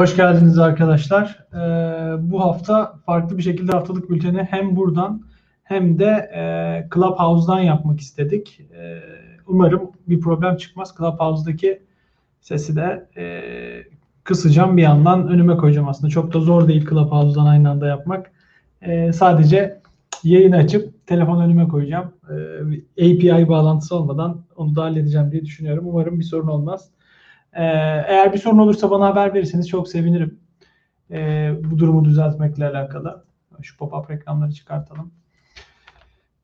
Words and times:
Hoş 0.00 0.16
geldiniz 0.16 0.58
arkadaşlar. 0.58 1.46
Ee, 1.52 2.30
bu 2.30 2.40
hafta 2.40 2.94
farklı 3.06 3.38
bir 3.38 3.42
şekilde 3.42 3.72
haftalık 3.72 4.10
bülteni 4.10 4.42
hem 4.50 4.76
buradan 4.76 5.22
hem 5.64 5.98
de 5.98 6.30
e, 6.34 6.42
Clubhouse'dan 6.94 7.60
yapmak 7.60 8.00
istedik. 8.00 8.60
Ee, 8.60 9.00
umarım 9.46 9.90
bir 10.08 10.20
problem 10.20 10.56
çıkmaz. 10.56 10.94
Clubhouse'daki 10.98 11.82
sesi 12.40 12.76
de 12.76 13.08
e, 13.16 13.42
kısacağım 14.24 14.76
bir 14.76 14.82
yandan 14.82 15.28
önüme 15.28 15.56
koyacağım 15.56 15.88
aslında. 15.88 16.10
Çok 16.10 16.34
da 16.34 16.40
zor 16.40 16.68
değil 16.68 16.86
Clubhouse'dan 16.90 17.46
aynı 17.46 17.70
anda 17.70 17.86
yapmak. 17.86 18.32
Ee, 18.82 19.12
sadece 19.12 19.80
yayın 20.24 20.52
açıp 20.52 21.06
telefon 21.06 21.40
önüme 21.40 21.68
koyacağım. 21.68 22.12
Ee, 22.96 23.14
API 23.14 23.48
bağlantısı 23.48 23.96
olmadan 23.96 24.40
onu 24.56 24.76
da 24.76 24.82
halledeceğim 24.82 25.32
diye 25.32 25.44
düşünüyorum. 25.44 25.84
Umarım 25.86 26.18
bir 26.18 26.24
sorun 26.24 26.48
olmaz. 26.48 26.90
Ee, 27.52 27.62
eğer 28.06 28.32
bir 28.32 28.38
sorun 28.38 28.58
olursa 28.58 28.90
bana 28.90 29.06
haber 29.06 29.34
verirseniz 29.34 29.68
çok 29.68 29.88
sevinirim. 29.88 30.40
Ee, 31.10 31.52
bu 31.70 31.78
durumu 31.78 32.04
düzeltmekle 32.04 32.66
alakalı. 32.68 33.24
Şu 33.62 33.76
pop-up 33.76 34.10
reklamları 34.10 34.52
çıkartalım. 34.52 35.12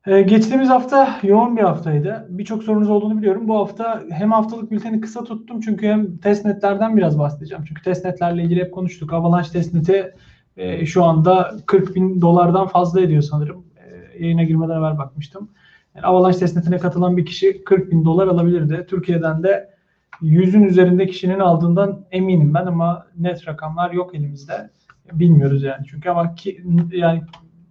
Ee, 0.07 0.23
geçtiğimiz 0.23 0.69
hafta 0.69 1.21
yoğun 1.23 1.57
bir 1.57 1.63
haftaydı. 1.63 2.27
Birçok 2.29 2.63
sorunuz 2.63 2.91
olduğunu 2.91 3.19
biliyorum. 3.19 3.49
Bu 3.49 3.57
hafta 3.59 4.03
hem 4.11 4.33
haftalık 4.33 4.71
bülteni 4.71 5.01
kısa 5.01 5.25
tuttum 5.25 5.61
çünkü 5.61 5.87
hem 5.87 6.17
testnetlerden 6.17 6.97
biraz 6.97 7.19
bahsedeceğim. 7.19 7.65
Çünkü 7.69 7.83
testnetlerle 7.83 8.43
ilgili 8.43 8.61
hep 8.61 8.75
konuştuk. 8.75 9.13
Avalanche 9.13 9.51
testneti 9.53 10.15
e, 10.57 10.87
şu 10.87 11.05
anda 11.05 11.57
40 11.67 11.95
bin 11.95 12.21
dolardan 12.21 12.67
fazla 12.67 13.01
ediyor 13.01 13.23
sanırım. 13.23 13.65
E, 13.77 14.25
yayına 14.25 14.43
girmeden 14.43 14.75
evvel 14.79 14.99
bakmıştım. 14.99 15.49
Yani 15.95 16.07
Avalanche 16.07 16.39
testnetine 16.39 16.79
katılan 16.79 17.17
bir 17.17 17.27
kişi 17.27 17.65
40 17.65 17.91
bin 17.91 18.05
dolar 18.05 18.27
alabilirdi. 18.27 18.87
Türkiye'den 18.89 19.43
de 19.43 19.76
yüzün 20.21 20.63
üzerinde 20.63 21.07
kişinin 21.07 21.39
aldığından 21.39 22.05
eminim 22.11 22.55
ben 22.55 22.67
ama 22.67 23.07
net 23.19 23.49
rakamlar 23.49 23.91
yok 23.91 24.15
elimizde. 24.15 24.71
Bilmiyoruz 25.13 25.63
yani 25.63 25.87
çünkü 25.91 26.11
ama 26.11 26.35
ki, 26.35 26.65
yani 26.91 27.23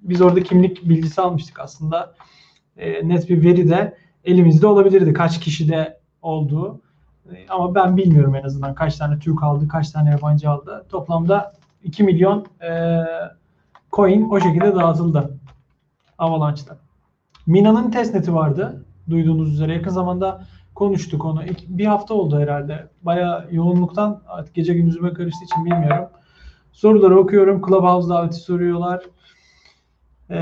biz 0.01 0.21
orada 0.21 0.43
kimlik 0.43 0.89
bilgisi 0.89 1.21
almıştık 1.21 1.59
aslında. 1.59 2.13
E, 2.77 3.07
net 3.09 3.29
bir 3.29 3.43
veri 3.43 3.69
de 3.69 3.97
elimizde 4.23 4.67
olabilirdi 4.67 5.13
kaç 5.13 5.39
kişide 5.39 5.99
olduğu. 6.21 6.81
E, 7.31 7.47
ama 7.49 7.75
ben 7.75 7.97
bilmiyorum 7.97 8.35
en 8.35 8.43
azından 8.43 8.75
kaç 8.75 8.97
tane 8.97 9.19
Türk 9.19 9.43
aldı, 9.43 9.67
kaç 9.67 9.91
tane 9.91 10.09
yabancı 10.09 10.49
aldı. 10.49 10.85
Toplamda 10.89 11.53
2 11.83 12.03
milyon 12.03 12.45
e, 12.61 13.01
coin 13.91 14.29
o 14.29 14.39
şekilde 14.39 14.75
dağıtıldı 14.75 15.39
Avalanche'da. 16.17 16.77
Mina'nın 17.47 17.91
testneti 17.91 18.33
vardı. 18.33 18.85
Duyduğunuz 19.09 19.53
üzere 19.53 19.73
yakın 19.73 19.89
zamanda 19.89 20.45
konuştuk 20.75 21.25
onu. 21.25 21.41
Bir 21.67 21.85
hafta 21.85 22.13
oldu 22.13 22.39
herhalde. 22.39 22.87
Baya 23.01 23.47
yoğunluktan 23.51 24.21
artık 24.27 24.55
gece 24.55 24.73
gündüzüme 24.73 25.13
karıştığı 25.13 25.45
için 25.45 25.65
bilmiyorum. 25.65 26.07
Soruları 26.71 27.19
okuyorum. 27.19 27.61
Clubhouse 27.67 28.09
daveti 28.09 28.35
soruyorlar. 28.35 29.03
E, 30.29 30.35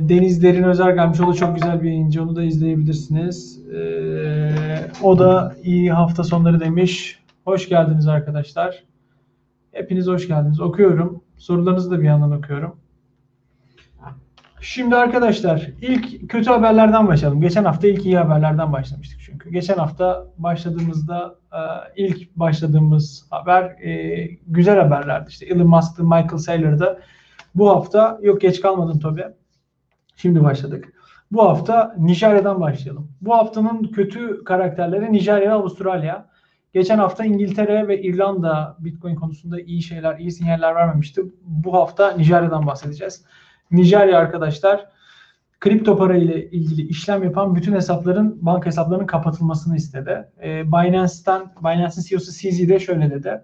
Deniz 0.00 0.42
Derin 0.42 0.62
Özer 0.62 0.90
gelmiş. 0.90 1.20
O 1.20 1.34
çok 1.34 1.54
güzel 1.54 1.82
bir 1.82 1.88
yayıncı. 1.88 2.22
Onu 2.22 2.36
da 2.36 2.42
izleyebilirsiniz. 2.42 3.68
E, 3.68 3.80
o 5.02 5.18
da 5.18 5.54
iyi 5.62 5.92
hafta 5.92 6.24
sonları 6.24 6.60
demiş. 6.60 7.18
Hoş 7.44 7.68
geldiniz 7.68 8.06
arkadaşlar. 8.06 8.84
Hepiniz 9.72 10.06
hoş 10.06 10.28
geldiniz. 10.28 10.60
Okuyorum. 10.60 11.22
Sorularınızı 11.36 11.90
da 11.90 12.00
bir 12.00 12.06
yandan 12.06 12.32
okuyorum. 12.32 12.76
Şimdi 14.60 14.96
arkadaşlar 14.96 15.70
ilk 15.80 16.30
kötü 16.30 16.50
haberlerden 16.50 17.08
başlayalım. 17.08 17.40
Geçen 17.40 17.64
hafta 17.64 17.88
ilk 17.88 18.06
iyi 18.06 18.18
haberlerden 18.18 18.72
başlamıştık 18.72 19.20
çünkü. 19.20 19.50
Geçen 19.50 19.76
hafta 19.76 20.26
başladığımızda 20.38 21.34
e, 21.52 21.58
ilk 21.96 22.36
başladığımız 22.36 23.26
haber 23.30 23.62
e, 23.62 24.24
güzel 24.46 24.78
haberlerdi. 24.78 25.30
İşte 25.30 25.46
Elon 25.46 25.66
Musk'tı, 25.66 26.04
Michael 26.04 26.38
Saylor'da. 26.38 26.98
Bu 27.54 27.70
hafta 27.70 28.18
yok 28.22 28.40
geç 28.40 28.60
kalmadım 28.60 28.98
tabii. 29.00 29.24
Şimdi 30.16 30.44
başladık. 30.44 30.92
Bu 31.32 31.42
hafta 31.42 31.94
Nijerya'dan 31.98 32.60
başlayalım. 32.60 33.12
Bu 33.20 33.34
haftanın 33.34 33.82
kötü 33.82 34.44
karakterleri 34.44 35.12
Nijerya 35.12 35.50
ve 35.50 35.54
Avustralya. 35.54 36.30
Geçen 36.72 36.98
hafta 36.98 37.24
İngiltere 37.24 37.88
ve 37.88 38.02
İrlanda 38.02 38.76
Bitcoin 38.78 39.14
konusunda 39.14 39.60
iyi 39.60 39.82
şeyler, 39.82 40.18
iyi 40.18 40.30
sinyaller 40.30 40.74
vermemişti. 40.74 41.22
Bu 41.42 41.74
hafta 41.74 42.12
Nijerya'dan 42.12 42.66
bahsedeceğiz. 42.66 43.24
Nijerya 43.70 44.18
arkadaşlar 44.18 44.86
kripto 45.60 45.96
para 45.96 46.16
ile 46.16 46.50
ilgili 46.50 46.82
işlem 46.82 47.24
yapan 47.24 47.54
bütün 47.56 47.74
hesapların 47.74 48.46
banka 48.46 48.66
hesaplarının 48.66 49.06
kapatılmasını 49.06 49.76
istedi. 49.76 50.28
E, 50.42 50.72
Binance'ten 50.72 51.42
Binance'in 51.62 52.04
CEO'su 52.08 52.32
CZ 52.32 52.68
de 52.68 52.78
şöyle 52.78 53.10
dedi. 53.10 53.40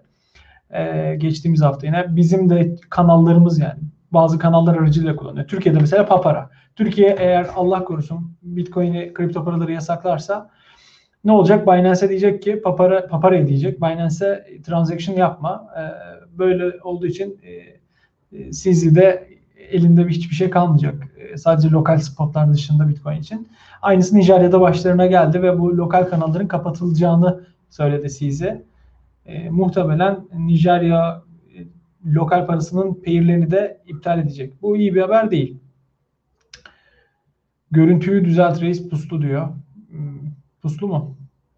E, 0.69 1.15
geçtiğimiz 1.15 1.61
hafta 1.61 1.87
yine 1.87 2.15
bizim 2.15 2.49
de 2.49 2.75
kanallarımız 2.89 3.59
yani 3.59 3.79
bazı 4.11 4.39
kanallar 4.39 4.75
aracılığıyla 4.75 5.15
kullanıyor. 5.15 5.47
Türkiye'de 5.47 5.79
mesela 5.79 6.05
Papara. 6.05 6.49
Türkiye 6.75 7.15
eğer 7.19 7.47
Allah 7.55 7.83
korusun 7.83 8.37
Bitcoin'i 8.41 9.13
kripto 9.13 9.43
paraları 9.45 9.71
yasaklarsa 9.71 10.49
ne 11.23 11.31
olacak? 11.31 11.67
Binance 11.67 12.09
diyecek 12.09 12.41
ki 12.41 12.61
Papara, 12.61 13.07
Papara 13.07 13.47
diyecek. 13.47 13.81
Binance'e 13.81 14.61
transaction 14.61 15.15
yapma. 15.15 15.67
E, 15.77 15.81
böyle 16.37 16.81
olduğu 16.81 17.07
için 17.07 17.39
e, 17.43 17.51
e 18.37 18.51
CZ'de 18.51 19.36
elinde 19.71 20.07
hiçbir 20.07 20.35
şey 20.35 20.49
kalmayacak. 20.49 21.07
E, 21.17 21.37
sadece 21.37 21.69
lokal 21.69 21.97
spotlar 21.97 22.53
dışında 22.53 22.89
Bitcoin 22.89 23.19
için. 23.19 23.47
Aynısı 23.81 24.15
Nijerya'da 24.15 24.61
başlarına 24.61 25.05
geldi 25.05 25.41
ve 25.41 25.59
bu 25.59 25.77
lokal 25.77 26.03
kanalların 26.03 26.47
kapatılacağını 26.47 27.47
söyledi 27.69 28.09
size. 28.09 28.65
E, 29.25 29.49
muhtemelen 29.49 30.19
Nijerya 30.37 31.21
e, 31.55 31.59
lokal 32.13 32.47
parasının 32.47 32.93
peyirlerini 32.93 33.51
de 33.51 33.81
iptal 33.87 34.19
edecek. 34.19 34.61
Bu 34.61 34.77
iyi 34.77 34.95
bir 34.95 35.01
haber 35.01 35.31
değil. 35.31 35.59
Görüntüyü 37.71 38.25
düzelt 38.25 38.61
reis 38.61 38.89
puslu 38.89 39.21
diyor. 39.21 39.47
Hmm, 39.89 40.31
puslu 40.61 40.87
mu? 40.87 41.17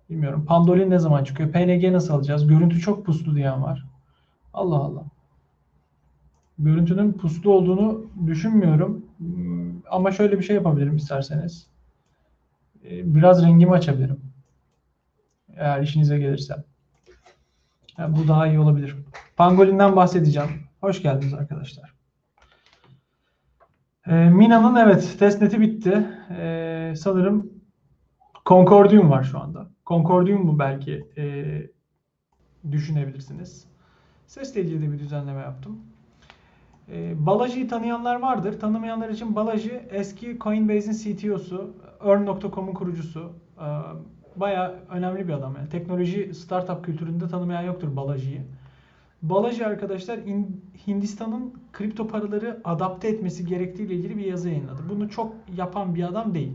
Bilmiyorum. 0.10 0.46
Pandolin 0.46 0.90
ne 0.90 1.00
zaman 1.00 1.24
çıkıyor? 1.24 1.52
PNG 1.52 1.92
nasıl 1.92 2.14
alacağız? 2.14 2.48
Görüntü 2.48 2.80
çok 2.80 3.06
puslu 3.06 3.36
diyen 3.36 3.64
var. 3.64 3.86
Allah 4.54 4.76
Allah 4.76 5.04
görüntünün 6.60 7.14
puslu 7.14 7.54
olduğunu 7.54 8.06
düşünmüyorum. 8.28 9.06
Hmm, 9.18 9.82
ama 9.90 10.12
şöyle 10.12 10.40
bir 10.40 10.44
şey 10.44 10.56
yapabilirim 10.56 10.96
isterseniz. 10.96 11.68
Ee, 12.84 13.16
biraz 13.16 13.44
rengimi 13.44 13.72
açabilirim. 13.72 14.22
Eğer 15.56 15.82
işinize 15.82 16.20
gelirse. 16.20 16.56
Yani 17.98 18.18
bu 18.18 18.28
daha 18.28 18.48
iyi 18.48 18.60
olabilir. 18.60 18.96
Pangolin'den 19.36 19.96
bahsedeceğim. 19.96 20.50
Hoş 20.82 21.02
geldiniz 21.02 21.34
arkadaşlar. 21.34 21.94
Ee, 24.08 24.30
Mina'nın 24.30 24.76
evet 24.76 25.16
testneti 25.20 25.62
bitti. 25.62 26.08
Ee, 26.30 26.94
sanırım 26.98 27.52
Concordium 28.46 29.10
var 29.10 29.24
şu 29.24 29.40
anda. 29.40 29.70
Concordium 29.86 30.46
mu 30.46 30.60
belki 30.60 31.06
e, 31.18 31.46
düşünebilirsiniz. 32.72 33.66
Sesle 34.28 34.62
ilgili 34.62 34.82
de 34.82 34.92
bir 34.92 35.00
düzenleme 35.00 35.42
yaptım. 35.42 35.80
E, 36.92 37.68
tanıyanlar 37.68 38.16
vardır. 38.16 38.60
Tanımayanlar 38.60 39.10
için 39.10 39.36
Balaji 39.36 39.82
eski 39.90 40.40
Coinbase'in 40.40 41.16
CTO'su, 41.16 41.74
Earn.com'un 42.06 42.74
kurucusu. 42.74 43.32
E, 43.60 43.68
Baya 44.36 44.76
önemli 44.90 45.28
bir 45.28 45.34
adam. 45.34 45.56
Yani 45.56 45.70
teknoloji 45.70 46.34
startup 46.34 46.86
kültüründe 46.86 47.28
tanımayan 47.28 47.62
yoktur 47.62 47.96
Balaji'yi. 47.96 48.42
Balaji 49.22 49.66
arkadaşlar 49.66 50.20
Hindistan'ın 50.88 51.54
kripto 51.74 52.08
paraları 52.08 52.62
adapte 52.64 53.08
etmesi 53.08 53.46
gerektiği 53.46 53.84
ile 53.84 53.94
ilgili 53.94 54.18
bir 54.18 54.26
yazı 54.26 54.50
yayınladı. 54.50 54.82
Bunu 54.90 55.10
çok 55.10 55.34
yapan 55.58 55.96
bir 55.96 56.04
adam 56.04 56.34
değil. 56.34 56.54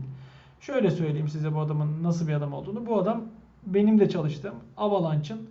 Şöyle 0.59 0.91
söyleyeyim 0.91 1.27
size 1.27 1.55
bu 1.55 1.59
adamın 1.59 2.03
nasıl 2.03 2.27
bir 2.27 2.33
adam 2.33 2.53
olduğunu. 2.53 2.85
Bu 2.85 2.99
adam 2.99 3.21
benim 3.65 3.99
de 3.99 4.09
çalıştığım 4.09 4.55
Avalanche'ın 4.77 5.49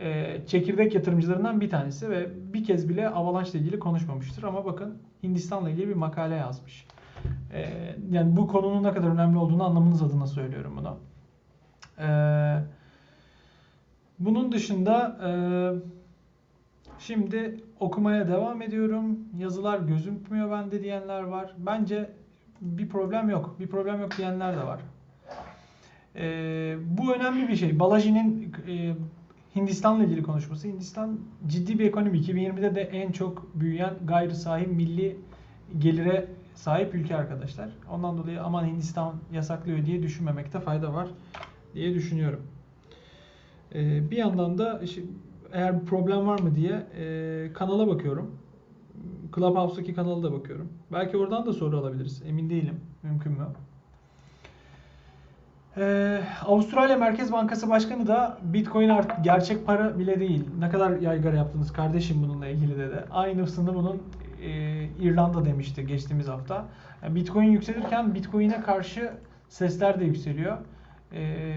e, 0.00 0.40
çekirdek 0.46 0.94
yatırımcılarından 0.94 1.60
bir 1.60 1.70
tanesi 1.70 2.10
ve 2.10 2.28
bir 2.54 2.64
kez 2.64 2.88
bile 2.88 3.08
Avalanche 3.08 3.50
ile 3.50 3.58
ilgili 3.58 3.78
konuşmamıştır. 3.78 4.42
Ama 4.42 4.64
bakın 4.64 4.98
Hindistan'la 5.22 5.70
ilgili 5.70 5.88
bir 5.88 5.94
makale 5.94 6.34
yazmış. 6.34 6.86
E, 7.52 7.94
yani 8.10 8.36
bu 8.36 8.46
konunun 8.46 8.82
ne 8.82 8.92
kadar 8.92 9.08
önemli 9.08 9.38
olduğunu 9.38 9.64
anlamanız 9.64 10.02
adına 10.02 10.26
söylüyorum 10.26 10.72
bunu. 10.76 10.96
E, 11.98 12.08
bunun 14.18 14.52
dışında 14.52 15.18
e, 15.26 15.30
şimdi 16.98 17.60
okumaya 17.80 18.28
devam 18.28 18.62
ediyorum. 18.62 19.18
Yazılar 19.38 19.78
gözükmüyor 19.78 20.50
bende 20.50 20.82
diyenler 20.82 21.22
var. 21.22 21.54
Bence 21.58 22.10
bir 22.60 22.88
problem 22.88 23.30
yok. 23.30 23.56
Bir 23.60 23.66
problem 23.66 24.00
yok 24.00 24.16
diyenler 24.18 24.56
de 24.56 24.66
var. 24.66 24.80
E, 26.16 26.76
bu 26.98 27.14
önemli 27.14 27.48
bir 27.48 27.56
şey. 27.56 27.78
Balaji'nin 27.78 28.54
e, 28.68 28.94
Hindistan'la 29.56 30.04
ilgili 30.04 30.22
konuşması. 30.22 30.68
Hindistan 30.68 31.20
ciddi 31.46 31.78
bir 31.78 31.86
ekonomi. 31.86 32.18
2020'de 32.18 32.74
de 32.74 32.80
en 32.80 33.12
çok 33.12 33.54
büyüyen 33.54 33.94
gayri 34.04 34.34
sahi 34.34 34.66
milli 34.66 35.16
gelire 35.78 36.28
sahip 36.54 36.94
ülke 36.94 37.16
arkadaşlar. 37.16 37.70
Ondan 37.90 38.18
dolayı 38.18 38.42
aman 38.42 38.66
Hindistan 38.66 39.14
yasaklıyor 39.32 39.86
diye 39.86 40.02
düşünmemekte 40.02 40.60
fayda 40.60 40.94
var 40.94 41.08
diye 41.74 41.94
düşünüyorum. 41.94 42.42
Ee, 43.74 44.10
bir 44.10 44.16
yandan 44.16 44.58
da 44.58 44.80
eğer 45.52 45.80
bir 45.80 45.86
problem 45.86 46.26
var 46.26 46.40
mı 46.40 46.54
diye 46.54 46.86
e, 46.98 47.52
kanala 47.52 47.88
bakıyorum. 47.88 48.38
Clubhouse'daki 49.34 49.94
kanala 49.94 50.22
da 50.22 50.32
bakıyorum. 50.32 50.68
Belki 50.92 51.16
oradan 51.16 51.46
da 51.46 51.52
soru 51.52 51.78
alabiliriz. 51.78 52.22
Emin 52.26 52.50
değilim. 52.50 52.80
Mümkün 53.02 53.32
mü? 53.32 53.46
Ee, 55.76 56.20
Avustralya 56.46 56.96
Merkez 56.96 57.32
Bankası 57.32 57.70
Başkanı 57.70 58.06
da 58.06 58.38
Bitcoin 58.42 58.88
artık 58.88 59.24
gerçek 59.24 59.66
para 59.66 59.98
bile 59.98 60.20
değil. 60.20 60.44
Ne 60.58 60.68
kadar 60.68 61.00
yaygara 61.00 61.36
yaptınız 61.36 61.72
kardeşim 61.72 62.22
bununla 62.22 62.46
ilgili 62.46 62.78
dedi. 62.78 63.04
Aynısını 63.10 63.74
bunun 63.74 64.02
e, 64.42 64.84
İrlanda 64.84 65.44
demişti 65.44 65.86
geçtiğimiz 65.86 66.28
hafta. 66.28 66.64
Yani 67.02 67.14
Bitcoin 67.14 67.50
yükselirken 67.50 68.14
Bitcoin'e 68.14 68.60
karşı 68.60 69.12
sesler 69.48 70.00
de 70.00 70.04
yükseliyor. 70.04 70.58
E, 71.12 71.54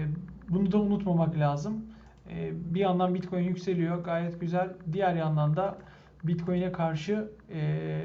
bunu 0.48 0.72
da 0.72 0.78
unutmamak 0.78 1.38
lazım. 1.38 1.84
E, 2.30 2.52
bir 2.74 2.80
yandan 2.80 3.14
Bitcoin 3.14 3.44
yükseliyor 3.44 4.04
gayet 4.04 4.40
güzel. 4.40 4.68
Diğer 4.92 5.14
yandan 5.14 5.56
da 5.56 5.78
Bitcoin'e 6.24 6.72
karşı 6.72 7.28
e, 7.52 8.00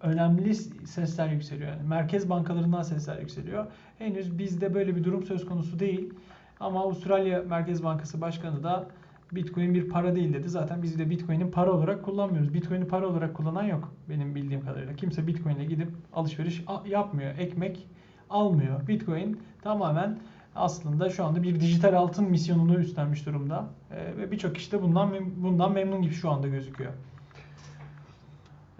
önemli 0.00 0.54
sesler 0.54 1.28
yükseliyor. 1.28 1.70
Yani 1.70 1.88
merkez 1.88 2.30
bankalarından 2.30 2.82
sesler 2.82 3.18
yükseliyor. 3.18 3.66
Henüz 3.98 4.38
bizde 4.38 4.74
böyle 4.74 4.96
bir 4.96 5.04
durum 5.04 5.22
söz 5.22 5.46
konusu 5.46 5.78
değil. 5.78 6.14
Ama 6.60 6.80
Avustralya 6.80 7.42
Merkez 7.42 7.84
Bankası 7.84 8.20
Başkanı 8.20 8.62
da 8.62 8.88
Bitcoin 9.32 9.74
bir 9.74 9.88
para 9.88 10.16
değil 10.16 10.32
dedi. 10.32 10.48
Zaten 10.48 10.82
biz 10.82 10.98
de 10.98 11.10
Bitcoin'in 11.10 11.50
para 11.50 11.72
olarak 11.72 12.02
kullanmıyoruz. 12.02 12.54
Bitcoin'i 12.54 12.88
para 12.88 13.06
olarak 13.08 13.34
kullanan 13.34 13.64
yok 13.64 13.94
benim 14.08 14.34
bildiğim 14.34 14.64
kadarıyla. 14.64 14.94
Kimse 14.94 15.26
Bitcoin'le 15.26 15.68
gidip 15.68 15.88
alışveriş 16.12 16.64
yapmıyor. 16.86 17.38
Ekmek 17.38 17.88
almıyor. 18.30 18.88
Bitcoin 18.88 19.40
tamamen 19.62 20.18
aslında 20.54 21.10
şu 21.10 21.24
anda 21.24 21.42
bir 21.42 21.60
dijital 21.60 21.94
altın 21.94 22.30
misyonunu 22.30 22.78
üstlenmiş 22.78 23.26
durumda. 23.26 23.68
Ee, 23.90 24.16
ve 24.16 24.30
birçok 24.30 24.54
kişi 24.54 24.72
de 24.72 24.82
bundan, 24.82 25.10
bundan 25.36 25.72
memnun 25.72 26.02
gibi 26.02 26.14
şu 26.14 26.30
anda 26.30 26.48
gözüküyor. 26.48 26.92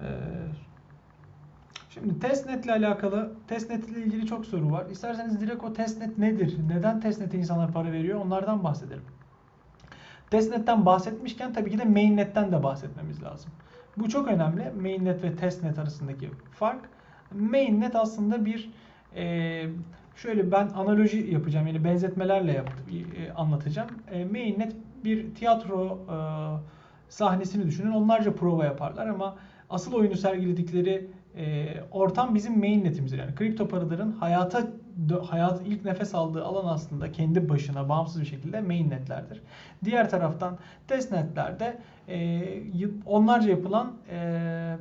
Ee, 0.05 0.09
şimdi 1.91 2.19
testnet 2.19 2.65
ile 2.65 2.73
alakalı, 2.73 3.33
testnet 3.49 3.89
ile 3.89 4.01
ilgili 4.01 4.27
çok 4.27 4.47
soru 4.47 4.71
var. 4.71 4.87
İsterseniz 4.91 5.41
direkt 5.41 5.65
o 5.65 5.73
testnet 5.73 6.19
nedir? 6.19 6.57
Neden 6.69 7.01
testnete 7.01 7.39
insanlar 7.39 7.73
para 7.73 7.93
veriyor? 7.93 8.21
Onlardan 8.21 8.65
bahsedelim. 8.65 9.05
Testnetten 10.31 10.87
bahsetmişken 10.87 11.53
tabii 11.53 11.71
ki 11.71 11.79
de 11.79 11.85
mainnet'ten 11.85 12.53
de 12.53 12.63
bahsetmemiz 12.63 13.23
lazım. 13.23 13.51
Bu 13.97 14.09
çok 14.09 14.29
önemli. 14.29 14.73
Mainnet 14.81 15.23
ve 15.23 15.37
testnet 15.37 15.79
arasındaki 15.79 16.31
fark. 16.53 16.81
Mainnet 17.35 17.97
aslında 17.97 18.45
bir 18.45 18.71
e, 19.17 19.67
şöyle 20.17 20.53
ben 20.53 20.69
analoji 20.69 21.19
yapacağım 21.33 21.67
yani 21.67 21.85
benzetmelerle 21.85 22.53
yap, 22.53 22.71
e, 23.17 23.33
anlatacağım. 23.33 23.89
E, 24.11 24.25
mainnet 24.25 24.77
bir 25.05 25.35
tiyatro 25.35 25.99
e, 26.09 26.17
sahnesini 27.09 27.67
düşünün. 27.67 27.91
Onlarca 27.91 28.35
prova 28.35 28.65
yaparlar 28.65 29.07
ama 29.07 29.37
asıl 29.71 29.93
oyunu 29.93 30.17
sergiledikleri 30.17 31.07
e, 31.37 31.67
ortam 31.93 32.35
bizim 32.35 32.59
mainnetimizdir. 32.59 33.19
Yani 33.19 33.35
kripto 33.35 33.69
paraların 33.69 34.13
hayata 34.13 34.67
hayat 35.29 35.61
ilk 35.67 35.85
nefes 35.85 36.15
aldığı 36.15 36.45
alan 36.45 36.75
aslında 36.75 37.13
kendi 37.13 37.49
başına 37.49 37.89
bağımsız 37.89 38.21
bir 38.21 38.27
şekilde 38.27 38.61
mainnetlerdir. 38.61 39.41
Diğer 39.85 40.11
taraftan 40.11 40.59
testnetlerde 40.89 41.79
e, 42.09 42.43
onlarca 43.07 43.51
yapılan 43.51 43.93
e, 44.11 44.77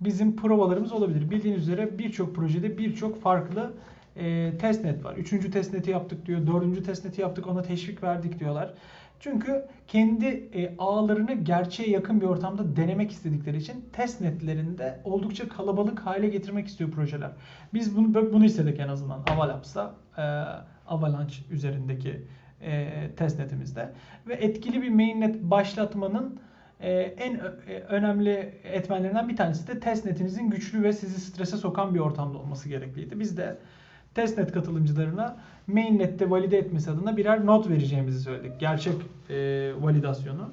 bizim 0.00 0.36
provalarımız 0.36 0.92
olabilir. 0.92 1.30
Bildiğiniz 1.30 1.62
üzere 1.62 1.98
birçok 1.98 2.34
projede 2.34 2.78
birçok 2.78 3.22
farklı 3.22 3.72
e, 4.16 4.52
testnet 4.58 5.04
var. 5.04 5.16
Üçüncü 5.16 5.50
testneti 5.50 5.90
yaptık 5.90 6.26
diyor. 6.26 6.46
Dördüncü 6.46 6.82
testneti 6.82 7.20
yaptık 7.20 7.46
ona 7.46 7.62
teşvik 7.62 8.02
verdik 8.02 8.40
diyorlar. 8.40 8.74
Çünkü 9.20 9.64
kendi 9.86 10.26
e, 10.26 10.74
ağlarını 10.78 11.32
gerçeğe 11.32 11.90
yakın 11.90 12.20
bir 12.20 12.26
ortamda 12.26 12.76
denemek 12.76 13.10
istedikleri 13.10 13.56
için 13.56 13.84
test 13.92 14.20
netlerinde 14.20 15.00
oldukça 15.04 15.48
kalabalık 15.48 16.00
hale 16.00 16.28
getirmek 16.28 16.66
istiyor 16.66 16.90
projeler. 16.90 17.30
Biz 17.74 17.96
bunu 17.96 18.32
bunu 18.32 18.44
istedik 18.44 18.80
en 18.80 18.88
azından 18.88 19.22
Avalabs'ta, 19.30 19.94
e, 20.18 20.22
Avalanche 20.86 21.36
üzerindeki 21.50 22.22
e, 22.60 22.90
test 23.16 23.38
netimizde 23.38 23.92
ve 24.26 24.34
etkili 24.34 24.82
bir 24.82 24.88
mainnet 24.88 25.42
başlatmanın 25.42 26.40
e, 26.80 26.92
en 26.92 27.34
e, 27.34 27.40
önemli 27.88 28.54
etmenlerinden 28.64 29.28
bir 29.28 29.36
tanesi 29.36 29.68
de 29.68 29.80
testnetinizin 29.80 30.50
güçlü 30.50 30.82
ve 30.82 30.92
sizi 30.92 31.20
strese 31.20 31.56
sokan 31.56 31.94
bir 31.94 32.00
ortamda 32.00 32.38
olması 32.38 32.68
gerekliydi. 32.68 33.20
Biz 33.20 33.36
de 33.36 33.58
testnet 34.14 34.52
katılımcılarına 34.52 35.36
mainnet'te 35.66 36.30
valide 36.30 36.58
etmesi 36.58 36.90
adına 36.90 37.16
birer 37.16 37.46
not 37.46 37.70
vereceğimizi 37.70 38.20
söyledik. 38.20 38.60
Gerçek 38.60 38.94
e, 39.30 39.36
validasyonu. 39.80 40.50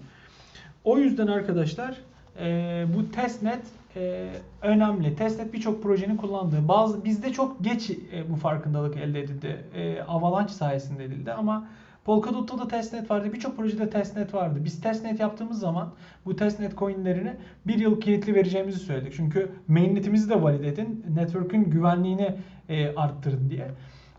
O 0.83 0.97
yüzden 0.97 1.27
arkadaşlar 1.27 1.97
e, 2.39 2.85
bu 2.95 3.11
testnet 3.11 3.61
e, 3.95 4.29
önemli. 4.61 5.15
Testnet 5.15 5.53
birçok 5.53 5.83
projenin 5.83 6.17
kullandığı. 6.17 6.67
Bazı 6.67 7.05
bizde 7.05 7.33
çok 7.33 7.63
geç 7.63 7.89
e, 7.89 8.29
bu 8.29 8.35
farkındalık 8.35 8.97
elde 8.97 9.19
edildi. 9.19 9.65
E, 9.75 10.01
Avalanche 10.01 10.53
sayesinde 10.53 11.03
edildi 11.05 11.33
ama 11.33 11.67
Polkadot'ta 12.05 12.59
da 12.59 12.67
testnet 12.67 13.11
vardı. 13.11 13.33
Birçok 13.33 13.57
projede 13.57 13.89
testnet 13.89 14.33
vardı. 14.33 14.59
Biz 14.63 14.81
testnet 14.81 15.19
yaptığımız 15.19 15.59
zaman 15.59 15.93
bu 16.25 16.35
testnet 16.35 16.77
coinlerini 16.77 17.33
bir 17.67 17.79
yıl 17.79 18.01
kilitli 18.01 18.35
vereceğimizi 18.35 18.79
söyledik. 18.79 19.13
Çünkü 19.17 19.51
mainnetimizi 19.67 20.29
de 20.29 20.41
valide 20.41 20.67
edin. 20.67 21.05
Network'ün 21.15 21.63
güvenliğini 21.63 22.35
e, 22.69 22.95
arttırın 22.95 23.49
diye. 23.49 23.67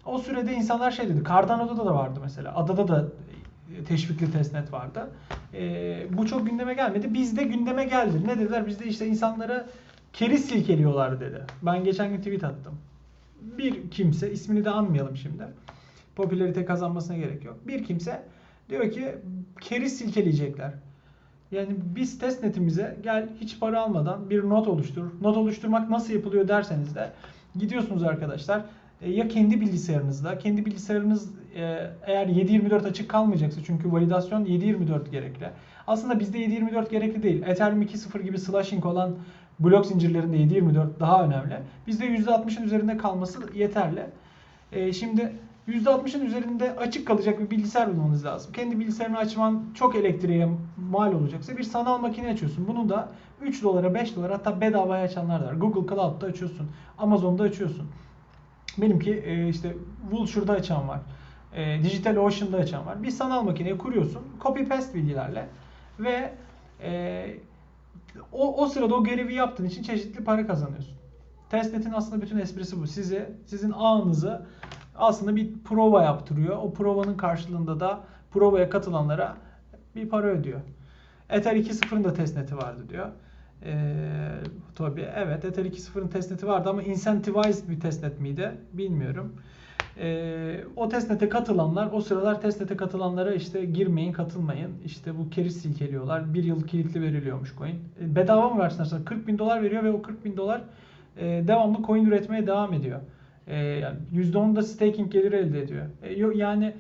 O 0.06 0.19
sürede 0.19 0.53
insanlar 0.53 0.91
şey 0.91 1.09
dedi. 1.09 1.23
Cardano'da 1.29 1.87
da 1.87 1.94
vardı 1.94 2.21
mesela. 2.23 2.56
Adada 2.56 2.88
da 2.88 3.05
teşvikli 3.89 4.32
testnet 4.32 4.73
vardı. 4.73 5.11
E, 5.55 6.06
bu 6.12 6.27
çok 6.27 6.47
gündeme 6.47 6.75
gelmedi. 6.75 7.15
Bizde 7.15 7.44
gündeme 7.44 7.85
geldi. 7.85 8.27
Ne 8.27 8.39
dediler? 8.39 8.67
Bizde 8.67 8.87
işte 8.87 9.06
insanlara 9.06 9.67
keriz 10.12 10.44
silkeliyorlar 10.44 11.21
dedi. 11.21 11.44
Ben 11.62 11.85
geçen 11.85 12.11
gün 12.11 12.19
tweet 12.19 12.44
attım. 12.44 12.75
Bir 13.59 13.91
kimse, 13.91 14.32
ismini 14.32 14.65
de 14.65 14.71
anmayalım 14.71 15.17
şimdi. 15.17 15.43
Popülarite 16.17 16.65
kazanmasına 16.65 17.17
gerek 17.17 17.44
yok. 17.44 17.56
Bir 17.67 17.85
kimse 17.85 18.23
diyor 18.69 18.91
ki 18.91 19.15
keriz 19.61 19.99
silkeleyecekler. 19.99 20.73
Yani 21.51 21.77
biz 21.96 22.19
testnetimize 22.19 22.96
gel 23.03 23.29
hiç 23.41 23.61
para 23.61 23.81
almadan 23.81 24.31
bir 24.31 24.44
not 24.44 24.69
oluştur. 24.69 25.05
Not 25.20 25.37
oluşturmak 25.37 25.91
nasıl 25.91 26.15
yapılıyor 26.15 26.49
derseniz 26.49 26.94
de 26.94 27.11
gidiyorsunuz 27.58 28.03
arkadaşlar 28.03 28.63
e, 29.03 29.11
ya 29.11 29.29
kendi 29.29 29.61
bilgisayarınızda, 29.61 30.39
kendi 30.39 30.67
bilgisayarınız 30.67 31.31
e, 31.56 31.91
eğer 32.06 32.27
7/24 32.27 32.89
açık 32.89 33.11
kalmayacaksa 33.11 33.61
çünkü 33.67 33.93
validasyon 33.93 34.44
7/24 34.44 35.11
gerekli. 35.11 35.51
Aslında 35.87 36.20
bizde 36.20 36.39
7/24 36.39 36.91
gerekli 36.91 37.23
değil. 37.23 37.43
Ethereum 37.43 37.82
2.0 37.82 38.23
gibi 38.23 38.39
slashing 38.39 38.87
olan 38.87 39.17
blok 39.61 39.87
zincirlerinde 39.87 40.37
7/24 40.37 41.01
daha 41.01 41.25
önemli. 41.25 41.58
Bizde 41.87 42.06
%60'ın 42.06 42.65
üzerinde 42.65 42.96
kalması 42.96 43.39
yeterli. 43.55 44.06
E, 44.73 44.93
şimdi 44.93 45.32
%60'ın 45.69 46.25
üzerinde 46.27 46.77
açık 46.77 47.06
kalacak 47.06 47.41
bir 47.41 47.51
bilgisayar 47.51 47.96
bulmanız 47.96 48.25
lazım. 48.25 48.53
Kendi 48.53 48.81
bilgisayarını 48.81 49.19
açman 49.19 49.65
çok 49.75 49.96
elektriğe 49.96 50.49
mal 50.91 51.13
olacaksa 51.13 51.56
bir 51.56 51.63
sanal 51.63 51.99
makine 51.99 52.31
açıyorsun. 52.31 52.69
Bunu 52.69 52.89
da 52.89 53.08
3 53.43 53.63
dolara 53.63 53.94
5 53.94 54.17
dolara 54.17 54.35
hatta 54.35 54.61
bedavaya 54.61 55.05
açanlar 55.05 55.44
var. 55.44 55.53
Google 55.53 55.94
Cloud'da 55.94 56.27
açıyorsun. 56.27 56.70
Amazon'da 56.99 57.43
açıyorsun. 57.43 57.87
Benimki 58.79 59.13
e, 59.13 59.49
işte 59.49 59.77
Vulture'da 60.11 60.53
açan 60.53 60.89
var. 60.89 61.01
E, 61.55 61.82
Digital 61.85 62.17
Ocean'da 62.17 62.56
açan 62.56 62.87
var. 62.87 63.03
Bir 63.03 63.11
sanal 63.11 63.43
makineyi 63.43 63.79
kuruyorsun. 63.79 64.23
Copy 64.43 64.65
paste 64.65 64.99
bilgilerle 64.99 65.49
ve 66.01 66.32
e, 66.82 67.27
o, 68.32 68.63
o 68.63 68.67
sırada 68.67 68.94
o 68.94 69.05
görevi 69.05 69.35
yaptığın 69.35 69.65
için 69.65 69.82
çeşitli 69.82 70.25
para 70.25 70.46
kazanıyorsun. 70.46 70.96
Testnet'in 71.51 71.93
aslında 71.93 72.23
bütün 72.23 72.39
esprisi 72.39 72.81
bu. 72.81 72.87
Size 72.87 73.32
sizin 73.46 73.73
ağınızı 73.77 74.46
aslında 74.98 75.36
bir 75.36 75.53
prova 75.65 76.03
yaptırıyor. 76.03 76.56
O 76.56 76.72
provanın 76.72 77.17
karşılığında 77.17 77.81
da 77.81 78.00
provaya 78.31 78.70
katılanlara 78.70 79.36
bir 79.96 80.08
para 80.08 80.26
ödüyor. 80.26 80.60
Ether 81.31 81.56
2.0'ın 81.56 82.05
da 82.05 82.15
testneti 82.15 82.56
vardı 82.56 82.81
diyor. 82.88 83.06
Ee, 83.65 83.94
tabii 84.74 85.08
evet 85.17 85.44
Ether 85.44 85.65
2.0'ın 85.65 86.08
testneti 86.08 86.46
vardı 86.46 86.69
ama 86.69 86.82
incentivized 86.82 87.69
bir 87.69 87.81
testnet 87.81 88.20
miydi 88.20 88.50
bilmiyorum. 88.72 89.32
Ee, 89.98 90.65
o 90.76 90.88
testnete 90.88 91.29
katılanlar 91.29 91.88
o 91.93 92.00
sıralar 92.00 92.41
testnete 92.41 92.76
katılanlara 92.76 93.34
işte 93.34 93.65
girmeyin 93.65 94.12
katılmayın 94.12 94.70
işte 94.84 95.19
bu 95.19 95.31
keriz 95.31 95.62
silkeliyorlar 95.62 96.34
bir 96.34 96.44
yıl 96.44 96.62
kilitli 96.62 97.03
veriliyormuş 97.03 97.55
coin. 97.58 97.74
E, 98.00 98.17
bedava 98.17 98.48
mı 98.48 98.62
versinler 98.62 98.84
sana 98.84 99.05
40 99.05 99.26
bin 99.26 99.38
dolar 99.38 99.62
veriyor 99.62 99.82
ve 99.82 99.91
o 99.91 100.03
40 100.03 100.24
bin 100.24 100.36
dolar 100.36 100.62
e, 101.17 101.24
devamlı 101.48 101.82
coin 101.86 102.05
üretmeye 102.05 102.46
devam 102.46 102.72
ediyor. 102.72 103.00
E, 103.46 103.56
yani 103.56 103.96
%10 104.15 104.56
da 104.56 104.62
staking 104.62 105.12
geliri 105.12 105.36
elde 105.36 105.62
ediyor. 105.62 105.86
E, 106.03 106.38
yani 106.38 106.74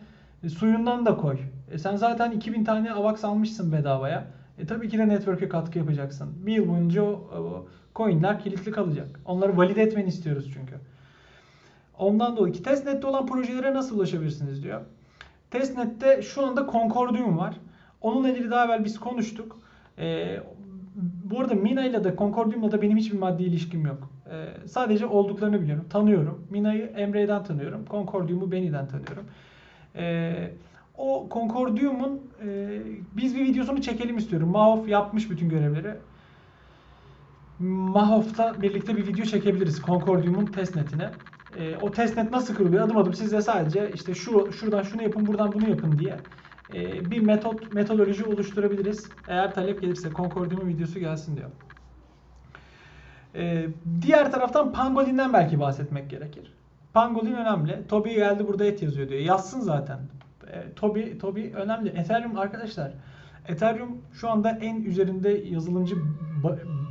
e, 0.44 0.48
suyundan 0.48 1.06
da 1.06 1.16
koy. 1.16 1.38
E, 1.70 1.78
sen 1.78 1.96
zaten 1.96 2.30
2000 2.30 2.64
tane 2.64 2.92
AVAX 2.92 3.24
almışsın 3.24 3.72
bedavaya. 3.72 4.26
E 4.58 4.66
tabii 4.66 4.88
ki 4.88 4.98
de 4.98 5.08
network'e 5.08 5.48
katkı 5.48 5.78
yapacaksın. 5.78 6.46
Bir 6.46 6.52
yıl 6.52 6.68
boyunca 6.68 7.02
o, 7.02 7.08
o 7.08 7.66
coinler 7.96 8.40
kilitli 8.40 8.72
kalacak. 8.72 9.20
Onları 9.24 9.56
valide 9.56 9.82
etmeni 9.82 10.08
istiyoruz 10.08 10.50
çünkü. 10.54 10.74
Ondan 11.98 12.36
dolayı 12.36 12.52
ki 12.52 12.62
testnet'te 12.62 13.06
olan 13.06 13.26
projelere 13.26 13.74
nasıl 13.74 13.96
ulaşabilirsiniz 13.96 14.62
diyor. 14.62 14.80
Testnet'te 15.50 16.22
şu 16.22 16.46
anda 16.46 16.66
Concordium 16.72 17.38
var. 17.38 17.56
Onunla 18.00 18.30
ilgili 18.30 18.50
daha 18.50 18.64
evvel 18.64 18.84
biz 18.84 19.00
konuştuk. 19.00 19.58
E, 19.98 20.36
bu 21.24 21.40
arada 21.40 21.54
Mina 21.54 21.84
ile 21.84 22.04
de 22.04 22.14
Concordium'la 22.18 22.72
da 22.72 22.82
benim 22.82 22.96
hiçbir 22.96 23.18
maddi 23.18 23.42
ilişkim 23.42 23.86
yok. 23.86 24.10
E, 24.30 24.68
sadece 24.68 25.06
olduklarını 25.06 25.62
biliyorum. 25.62 25.84
Tanıyorum. 25.90 26.46
Mina'yı 26.50 26.82
Emre'den 26.82 27.44
tanıyorum. 27.44 27.84
Concordium'u 27.90 28.52
Beni'den 28.52 28.88
tanıyorum. 28.88 29.24
E, 29.96 30.34
o 30.98 31.28
Concordium'un 31.30 32.20
e, 32.46 32.78
biz 33.16 33.36
bir 33.36 33.44
videosunu 33.44 33.82
çekelim 33.82 34.16
istiyorum. 34.16 34.48
Mahof 34.48 34.88
yapmış 34.88 35.30
bütün 35.30 35.48
görevleri. 35.48 35.94
Mahof'ta 37.58 38.62
birlikte 38.62 38.96
bir 38.96 39.06
video 39.06 39.24
çekebiliriz 39.24 39.82
Concordium'un 39.82 40.46
testnetine. 40.46 41.10
E, 41.58 41.76
o 41.76 41.90
testnet 41.90 42.30
nasıl 42.30 42.54
kuruluyor 42.54 42.84
adım 42.84 42.96
adım 42.96 43.14
size 43.14 43.42
sadece 43.42 43.90
işte 43.94 44.14
şu 44.14 44.52
şuradan 44.52 44.82
şunu 44.82 45.02
yapın 45.02 45.26
buradan 45.26 45.52
bunu 45.52 45.68
yapın 45.68 45.98
diye 45.98 46.16
e, 46.74 47.10
bir 47.10 47.20
metot 47.20 47.74
metodoloji 47.74 48.24
oluşturabiliriz. 48.24 49.08
Eğer 49.28 49.54
talep 49.54 49.80
gelirse 49.80 50.10
Concordium'un 50.10 50.68
videosu 50.68 50.98
gelsin 50.98 51.36
diyor. 51.36 51.50
E, 53.36 53.66
diğer 54.02 54.32
taraftan 54.32 54.72
Pangolin'den 54.72 55.32
belki 55.32 55.60
bahsetmek 55.60 56.10
gerekir. 56.10 56.52
Pangolin 56.94 57.34
önemli. 57.34 57.86
Toby 57.88 58.14
geldi 58.14 58.48
burada 58.48 58.64
et 58.64 58.82
yazıyor 58.82 59.08
diyor. 59.08 59.20
Yazsın 59.20 59.60
zaten. 59.60 59.98
E, 60.52 60.72
Toby, 60.76 61.18
Toby 61.20 61.46
önemli. 61.54 61.88
Ethereum 61.88 62.38
arkadaşlar. 62.38 62.92
Ethereum 63.48 63.98
şu 64.12 64.30
anda 64.30 64.50
en 64.50 64.84
üzerinde 64.84 65.30
yazılımcı 65.30 65.96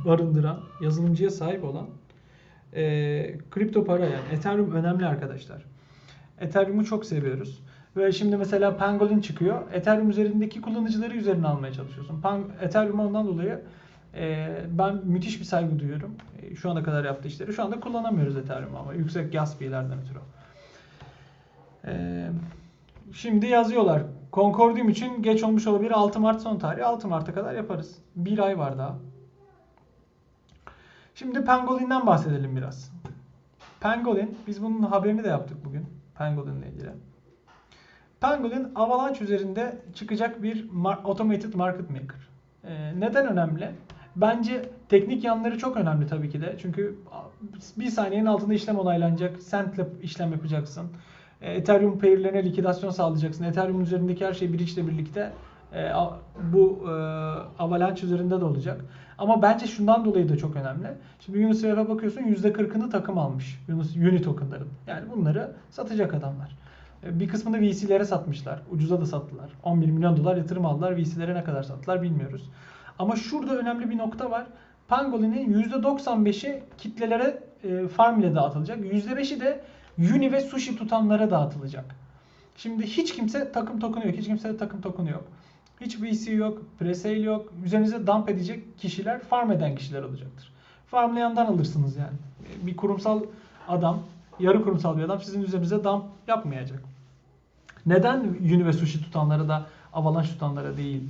barındıran, 0.04 0.60
yazılımcıya 0.80 1.30
sahip 1.30 1.64
olan 1.64 1.86
e, 2.72 2.82
kripto 3.50 3.84
para 3.84 4.04
yani. 4.04 4.24
Ethereum 4.32 4.72
önemli 4.72 5.06
arkadaşlar. 5.06 5.64
Ethereum'u 6.40 6.84
çok 6.84 7.06
seviyoruz. 7.06 7.62
Ve 7.96 8.12
şimdi 8.12 8.36
mesela 8.36 8.76
Pangolin 8.76 9.20
çıkıyor. 9.20 9.62
Ethereum 9.72 10.10
üzerindeki 10.10 10.60
kullanıcıları 10.60 11.16
üzerine 11.16 11.46
almaya 11.46 11.72
çalışıyorsun. 11.72 12.20
Pang 12.20 12.44
Ethereum 12.60 13.00
ondan 13.00 13.26
dolayı 13.26 13.60
ben 14.70 15.00
müthiş 15.04 15.40
bir 15.40 15.44
saygı 15.44 15.78
duyuyorum. 15.78 16.14
E, 16.42 16.56
şu 16.56 16.70
ana 16.70 16.82
kadar 16.82 17.04
yaptığı 17.04 17.28
işleri. 17.28 17.52
Şu 17.52 17.64
anda 17.64 17.80
kullanamıyoruz 17.80 18.36
Ethereum 18.36 18.76
ama 18.76 18.94
yüksek 18.94 19.32
gas 19.32 19.58
fee'lerden 19.58 19.98
ötürü. 19.98 20.18
E, 21.84 22.26
şimdi 23.12 23.46
yazıyorlar. 23.46 24.02
Concordium 24.32 24.88
için 24.88 25.22
geç 25.22 25.42
olmuş 25.42 25.66
olabilir 25.66 25.90
6 25.90 26.20
Mart 26.20 26.42
son 26.42 26.58
tarihi. 26.58 26.84
6 26.84 27.08
Mart'a 27.08 27.34
kadar 27.34 27.54
yaparız. 27.54 27.98
Bir 28.16 28.38
ay 28.38 28.58
var 28.58 28.78
daha. 28.78 28.96
Şimdi 31.14 31.44
Pangolin'den 31.44 32.06
bahsedelim 32.06 32.56
biraz. 32.56 32.92
Pangolin, 33.80 34.38
biz 34.46 34.62
bunun 34.62 34.82
haberini 34.82 35.24
de 35.24 35.28
yaptık 35.28 35.64
bugün. 35.64 35.86
Pangolin'le 36.14 36.62
ilgili. 36.62 36.90
Pangolin 38.20 38.72
Avalanche 38.74 39.24
üzerinde 39.24 39.78
çıkacak 39.94 40.42
bir 40.42 40.66
automated 40.84 41.54
market 41.54 41.90
maker. 41.90 42.28
Ee, 42.64 43.00
neden 43.00 43.26
önemli? 43.26 43.70
Bence 44.16 44.68
teknik 44.88 45.24
yanları 45.24 45.58
çok 45.58 45.76
önemli 45.76 46.06
tabii 46.06 46.30
ki 46.30 46.40
de. 46.40 46.56
Çünkü 46.62 46.98
bir 47.76 47.86
saniyenin 47.86 48.26
altında 48.26 48.54
işlem 48.54 48.78
onaylanacak. 48.78 49.42
Sentle 49.42 49.86
işlem 50.02 50.32
yapacaksın. 50.32 50.86
Ee, 51.40 51.52
Ethereum 51.52 51.98
pair'lerine 51.98 52.44
likidasyon 52.44 52.90
sağlayacaksın. 52.90 53.44
Ethereum 53.44 53.82
üzerindeki 53.82 54.26
her 54.26 54.32
şey 54.32 54.52
bridge 54.52 54.72
ile 54.72 54.86
birlikte 54.86 55.32
e, 55.72 55.92
bu 56.52 56.84
e, 56.84 56.92
Avalanche 57.58 58.06
üzerinde 58.06 58.40
de 58.40 58.44
olacak. 58.44 58.84
Ama 59.18 59.42
bence 59.42 59.66
şundan 59.66 60.04
dolayı 60.04 60.28
da 60.28 60.36
çok 60.36 60.56
önemli. 60.56 60.88
Şimdi 61.20 61.46
Uniswap'a 61.46 61.88
bakıyorsun 61.88 62.20
%40'ını 62.20 62.90
takım 62.90 63.18
almış. 63.18 63.62
Uni 63.96 64.22
tokenların. 64.22 64.68
Yani 64.86 65.10
bunları 65.16 65.52
satacak 65.70 66.14
adamlar. 66.14 66.56
E, 67.04 67.20
bir 67.20 67.28
kısmını 67.28 67.60
VC'lere 67.60 68.04
satmışlar. 68.04 68.62
Ucuza 68.70 69.00
da 69.00 69.06
sattılar. 69.06 69.50
11 69.62 69.90
milyon 69.90 70.16
dolar 70.16 70.36
yatırım 70.36 70.66
aldılar. 70.66 70.96
VC'lere 70.96 71.34
ne 71.34 71.44
kadar 71.44 71.62
sattılar 71.62 72.02
bilmiyoruz. 72.02 72.50
Ama 72.98 73.16
şurada 73.16 73.58
önemli 73.58 73.90
bir 73.90 73.98
nokta 73.98 74.30
var. 74.30 74.46
Pangolin'in 74.88 75.62
%95'i 75.62 76.62
kitlelere 76.78 77.42
e, 77.64 77.88
farm 77.88 78.20
ile 78.20 78.34
dağıtılacak. 78.34 78.78
%5'i 78.78 79.40
de 79.40 79.64
Uni 79.98 80.32
ve 80.32 80.40
Sushi 80.40 80.76
tutanlara 80.76 81.30
dağıtılacak. 81.30 81.84
Şimdi 82.56 82.86
hiç 82.86 83.14
kimse 83.14 83.52
takım 83.52 83.80
tokenu 83.80 84.06
yok. 84.06 84.16
Hiç 84.16 84.26
kimse 84.26 84.48
de 84.48 84.56
takım 84.56 84.80
tokenu 84.80 85.10
yok. 85.10 85.24
Hiç 85.80 86.02
VC 86.02 86.32
yok, 86.32 86.62
presale 86.78 87.20
yok. 87.20 87.52
Üzerinize 87.64 88.06
dump 88.06 88.28
edecek 88.28 88.78
kişiler 88.78 89.20
farm 89.20 89.52
eden 89.52 89.76
kişiler 89.76 90.02
olacaktır. 90.02 90.52
Farmlayandan 90.86 91.46
alırsınız 91.46 91.96
yani. 91.96 92.16
Bir 92.62 92.76
kurumsal 92.76 93.22
adam, 93.68 93.98
yarı 94.38 94.62
kurumsal 94.62 94.98
bir 94.98 95.02
adam 95.02 95.20
sizin 95.20 95.42
üzerinize 95.42 95.84
dump 95.84 96.04
yapmayacak. 96.28 96.82
Neden 97.86 98.20
Uni 98.20 98.66
ve 98.66 98.72
Sushi 98.72 99.02
tutanlara 99.02 99.48
da 99.48 99.66
Avalanche 99.92 100.28
tutanlara 100.28 100.76
değil 100.76 101.02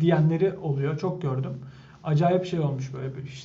diyenleri 0.00 0.58
oluyor. 0.58 0.98
Çok 0.98 1.22
gördüm. 1.22 1.52
Acayip 2.04 2.44
şey 2.44 2.60
olmuş 2.60 2.94
böyle 2.94 3.16
bir 3.16 3.44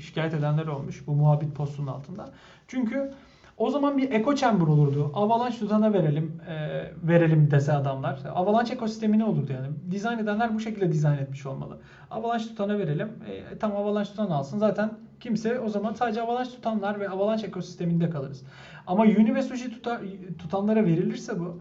şikayet 0.00 0.34
edenler 0.34 0.66
olmuş 0.66 1.06
bu 1.06 1.12
muhabbet 1.12 1.54
postunun 1.54 1.86
altında. 1.86 2.30
Çünkü 2.68 3.12
o 3.58 3.70
zaman 3.70 3.98
bir 3.98 4.10
eco 4.10 4.34
chamber 4.34 4.66
olurdu. 4.66 5.10
Avalanche 5.14 5.58
tutana 5.58 5.92
verelim 5.92 6.40
e, 6.48 6.84
verelim 7.02 7.50
dese 7.50 7.72
adamlar. 7.72 8.20
Avalanche 8.34 8.74
ekosistemi 8.74 9.18
ne 9.18 9.24
olurdu 9.24 9.52
yani? 9.52 9.66
Dizayn 9.90 10.18
edenler 10.18 10.54
bu 10.54 10.60
şekilde 10.60 10.92
dizayn 10.92 11.18
etmiş 11.18 11.46
olmalı. 11.46 11.78
Avalanche 12.10 12.44
tutana 12.44 12.78
verelim. 12.78 13.08
E, 13.52 13.58
tam 13.58 13.76
Avalanche 13.76 14.10
tutan 14.10 14.30
alsın. 14.30 14.58
Zaten 14.58 14.90
kimse 15.20 15.60
o 15.60 15.68
zaman 15.68 15.92
sadece 15.92 16.22
Avalanche 16.22 16.50
tutanlar 16.50 17.00
ve 17.00 17.08
Avalanche 17.08 17.46
ekosisteminde 17.46 18.10
kalırız. 18.10 18.42
Ama 18.86 19.02
Uni 19.02 19.34
ve 19.34 19.42
Sushi 19.42 19.70
tutar, 19.70 20.00
tutanlara 20.38 20.84
verilirse 20.84 21.40
bu 21.40 21.60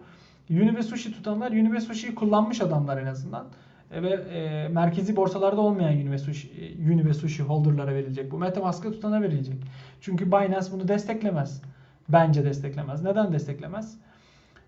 Uni 0.50 0.76
ve 0.76 0.84
Sushi 0.84 1.14
tutanlar 1.14 1.52
Uni 1.52 1.74
ve 1.74 1.82
Sushi'yi 1.82 2.16
kullanmış 2.16 2.62
adamlar 2.62 2.98
en 3.02 3.06
azından. 3.06 3.46
E, 3.92 4.04
ve 4.04 4.10
e, 4.10 4.68
merkezi 4.68 5.16
borsalarda 5.16 5.62
olmayan 5.62 5.94
Uni 5.94 6.12
ve 6.12 6.18
Sushi, 6.18 6.48
e, 6.48 6.94
Uni 6.94 7.06
ve 7.06 7.14
Sushi 7.14 7.44
holder'lara 7.44 7.96
verilecek. 7.96 8.32
Bu 8.32 8.38
Metamask'a 8.38 8.92
tutana 8.92 9.22
verilecek. 9.22 9.56
Çünkü 10.02 10.28
Binance 10.28 10.72
bunu 10.72 10.88
desteklemez. 10.88 11.62
Bence 12.10 12.46
desteklemez. 12.46 13.04
Neden 13.04 13.34
desteklemez? 13.34 13.98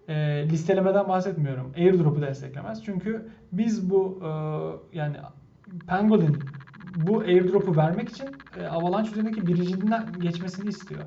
E, 0.07 0.15
listelemeden 0.49 1.07
bahsetmiyorum. 1.07 1.73
Airdrop'u 1.77 2.21
desteklemez. 2.21 2.83
Çünkü 2.83 3.27
biz 3.51 3.89
bu 3.89 4.21
e, 4.23 4.29
yani 4.97 5.17
Pangolin 5.87 6.39
bu 6.95 7.19
airdrop'u 7.19 7.75
vermek 7.75 8.09
için 8.09 8.27
e, 8.59 8.65
Avalanche 8.67 9.11
üzerindeki 9.11 9.47
biricinden 9.47 10.05
geçmesini 10.19 10.69
istiyor. 10.69 11.01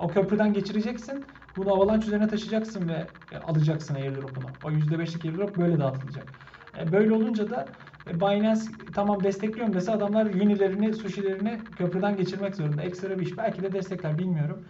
O 0.00 0.08
köprüden 0.08 0.52
geçireceksin. 0.52 1.24
Bunu 1.56 1.72
Avalanche 1.74 2.06
üzerine 2.06 2.28
taşıyacaksın 2.28 2.88
ve 2.88 3.06
e, 3.32 3.38
alacaksın 3.38 3.94
airdrop'unu. 3.94 4.46
O 4.64 4.70
%5'lik 4.70 5.24
airdrop 5.24 5.56
böyle 5.56 5.78
dağıtılacak. 5.78 6.26
E, 6.80 6.92
böyle 6.92 7.14
olunca 7.14 7.50
da 7.50 7.66
e, 8.10 8.20
Binance 8.20 8.60
tamam 8.94 9.22
destekliyorum 9.22 9.74
dese 9.74 9.92
adamlar 9.92 10.26
Uni'lerini, 10.26 10.94
Sushi'lerini 10.94 11.58
köprüden 11.76 12.16
geçirmek 12.16 12.56
zorunda. 12.56 12.82
Ekstra 12.82 13.18
bir 13.18 13.26
iş. 13.26 13.38
Belki 13.38 13.62
de 13.62 13.72
destekler 13.72 14.18
bilmiyorum. 14.18 14.64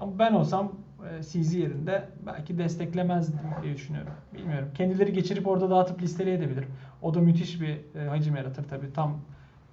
Ama 0.00 0.18
ben 0.18 0.32
olsam 0.32 0.72
CZ 1.20 1.54
yerinde 1.54 2.04
belki 2.26 2.58
desteklemezdim 2.58 3.40
diye 3.62 3.74
düşünüyorum. 3.74 4.12
Bilmiyorum. 4.34 4.68
Kendileri 4.74 5.12
geçirip 5.12 5.46
orada 5.46 5.70
dağıtıp 5.70 6.02
listeleyebilir. 6.02 6.64
O 7.02 7.14
da 7.14 7.20
müthiş 7.20 7.60
bir 7.60 7.78
hacim 8.08 8.36
yaratır 8.36 8.64
tabii. 8.68 8.92
Tam 8.92 9.16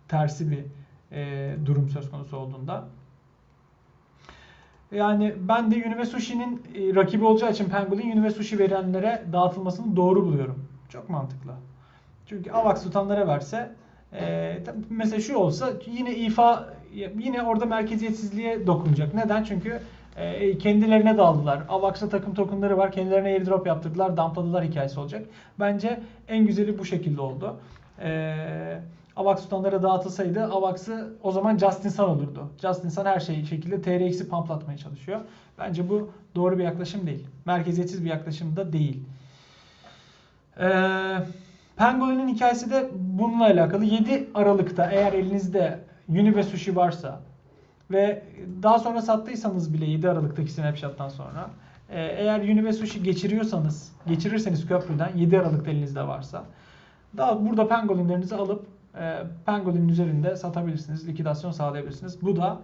tersi 0.07 0.51
bir 0.51 0.65
durum 1.65 1.89
söz 1.89 2.11
konusu 2.11 2.37
olduğunda. 2.37 2.87
Yani 4.91 5.33
ben 5.39 5.71
de 5.71 5.75
Unive 5.75 6.05
Sushi'nin 6.05 6.61
e, 6.75 6.95
rakibi 6.95 7.25
olacağı 7.25 7.51
için 7.51 7.69
Pangolin 7.69 8.11
Unive 8.11 8.31
Sushi 8.31 8.59
verenlere 8.59 9.23
dağıtılmasını 9.33 9.95
doğru 9.95 10.25
buluyorum. 10.25 10.65
Çok 10.91 11.09
mantıklı. 11.09 11.51
Çünkü 12.25 12.51
AVAX 12.51 12.83
tutanlara 12.83 13.27
verse 13.27 13.71
e, 14.13 14.57
mesela 14.89 15.21
şu 15.21 15.35
olsa 15.35 15.69
yine 15.85 16.15
ifa 16.15 16.73
yine 16.93 17.41
orada 17.43 17.65
merkeziyetsizliğe 17.65 18.67
dokunacak. 18.67 19.13
Neden? 19.13 19.43
Çünkü 19.43 19.81
e, 20.17 20.57
kendilerine 20.57 21.17
daldılar. 21.17 21.63
AVAX'ta 21.69 22.09
takım 22.09 22.33
tokenları 22.33 22.77
var. 22.77 22.91
Kendilerine 22.91 23.27
airdrop 23.27 23.67
yaptırdılar. 23.67 24.17
Dumpladılar 24.17 24.63
hikayesi 24.63 24.99
olacak. 24.99 25.25
Bence 25.59 26.01
en 26.27 26.45
güzeli 26.45 26.79
bu 26.79 26.85
şekilde 26.85 27.21
oldu. 27.21 27.55
Eee 28.01 28.81
AVAX 29.15 29.41
tutanlara 29.43 29.83
dağıtılsaydı 29.83 30.43
AVAX'ı 30.43 31.13
o 31.23 31.31
zaman 31.31 31.57
Justin 31.57 31.89
Sun 31.89 32.03
olurdu. 32.03 32.49
Justin 32.61 32.89
Sun 32.89 33.05
her 33.05 33.19
şeyi 33.19 33.45
şekilde 33.45 33.81
TRX'i 33.81 34.29
pamplatmaya 34.29 34.77
çalışıyor. 34.77 35.19
Bence 35.59 35.89
bu 35.89 36.09
doğru 36.35 36.57
bir 36.57 36.63
yaklaşım 36.63 37.07
değil. 37.07 37.27
Merkeziyetsiz 37.45 38.05
bir 38.05 38.09
yaklaşım 38.09 38.55
da 38.55 38.73
değil. 38.73 39.03
Ee, 40.59 41.17
Penguin'in 41.75 42.27
hikayesi 42.27 42.71
de 42.71 42.89
bununla 42.95 43.45
alakalı. 43.45 43.85
7 43.85 44.29
Aralık'ta 44.35 44.91
eğer 44.91 45.13
elinizde 45.13 45.79
Unive 46.09 46.43
Sushi 46.43 46.75
varsa 46.75 47.19
ve 47.91 48.23
daha 48.63 48.79
sonra 48.79 49.01
sattıysanız 49.01 49.73
bile 49.73 49.85
7 49.85 50.09
Aralık'taki 50.09 50.51
snapshot'tan 50.51 51.09
sonra 51.09 51.49
e, 51.89 52.01
eğer 52.01 52.39
Unive 52.39 52.73
Sushi 52.73 53.03
geçiriyorsanız, 53.03 53.91
geçirirseniz 54.07 54.67
köprüden 54.67 55.11
7 55.15 55.39
Aralık'ta 55.39 55.71
elinizde 55.71 56.07
varsa 56.07 56.43
daha 57.17 57.45
burada 57.45 57.67
pengolinlerinizi 57.67 58.35
alıp 58.35 58.65
e, 58.99 59.17
Pangolin 59.45 59.87
üzerinde 59.87 60.35
satabilirsiniz, 60.35 61.07
likidasyon 61.07 61.51
sağlayabilirsiniz. 61.51 62.21
Bu 62.21 62.35
da 62.35 62.61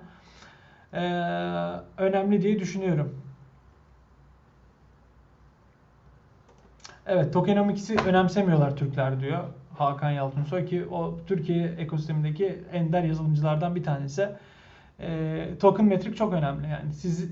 e, 0.94 1.02
önemli 1.98 2.42
diye 2.42 2.60
düşünüyorum. 2.60 3.22
Evet 7.08 7.34
tokenomics'i 7.34 7.96
önemsemiyorlar 8.06 8.76
Türkler 8.76 9.20
diyor 9.20 9.44
Hakan 9.78 10.12
Yalçınsoy 10.12 10.66
ki 10.66 10.86
o 10.92 11.20
Türkiye 11.28 11.68
ekosistemindeki 11.68 12.58
ender 12.74 13.04
yazılımcılardan 13.04 13.76
bir 13.76 13.84
tanesi. 13.84 14.30
E, 15.00 15.48
token 15.60 15.86
metrik 15.86 16.18
çok 16.18 16.34
önemli 16.34 16.68
yani 16.68 16.94
siz 16.94 17.32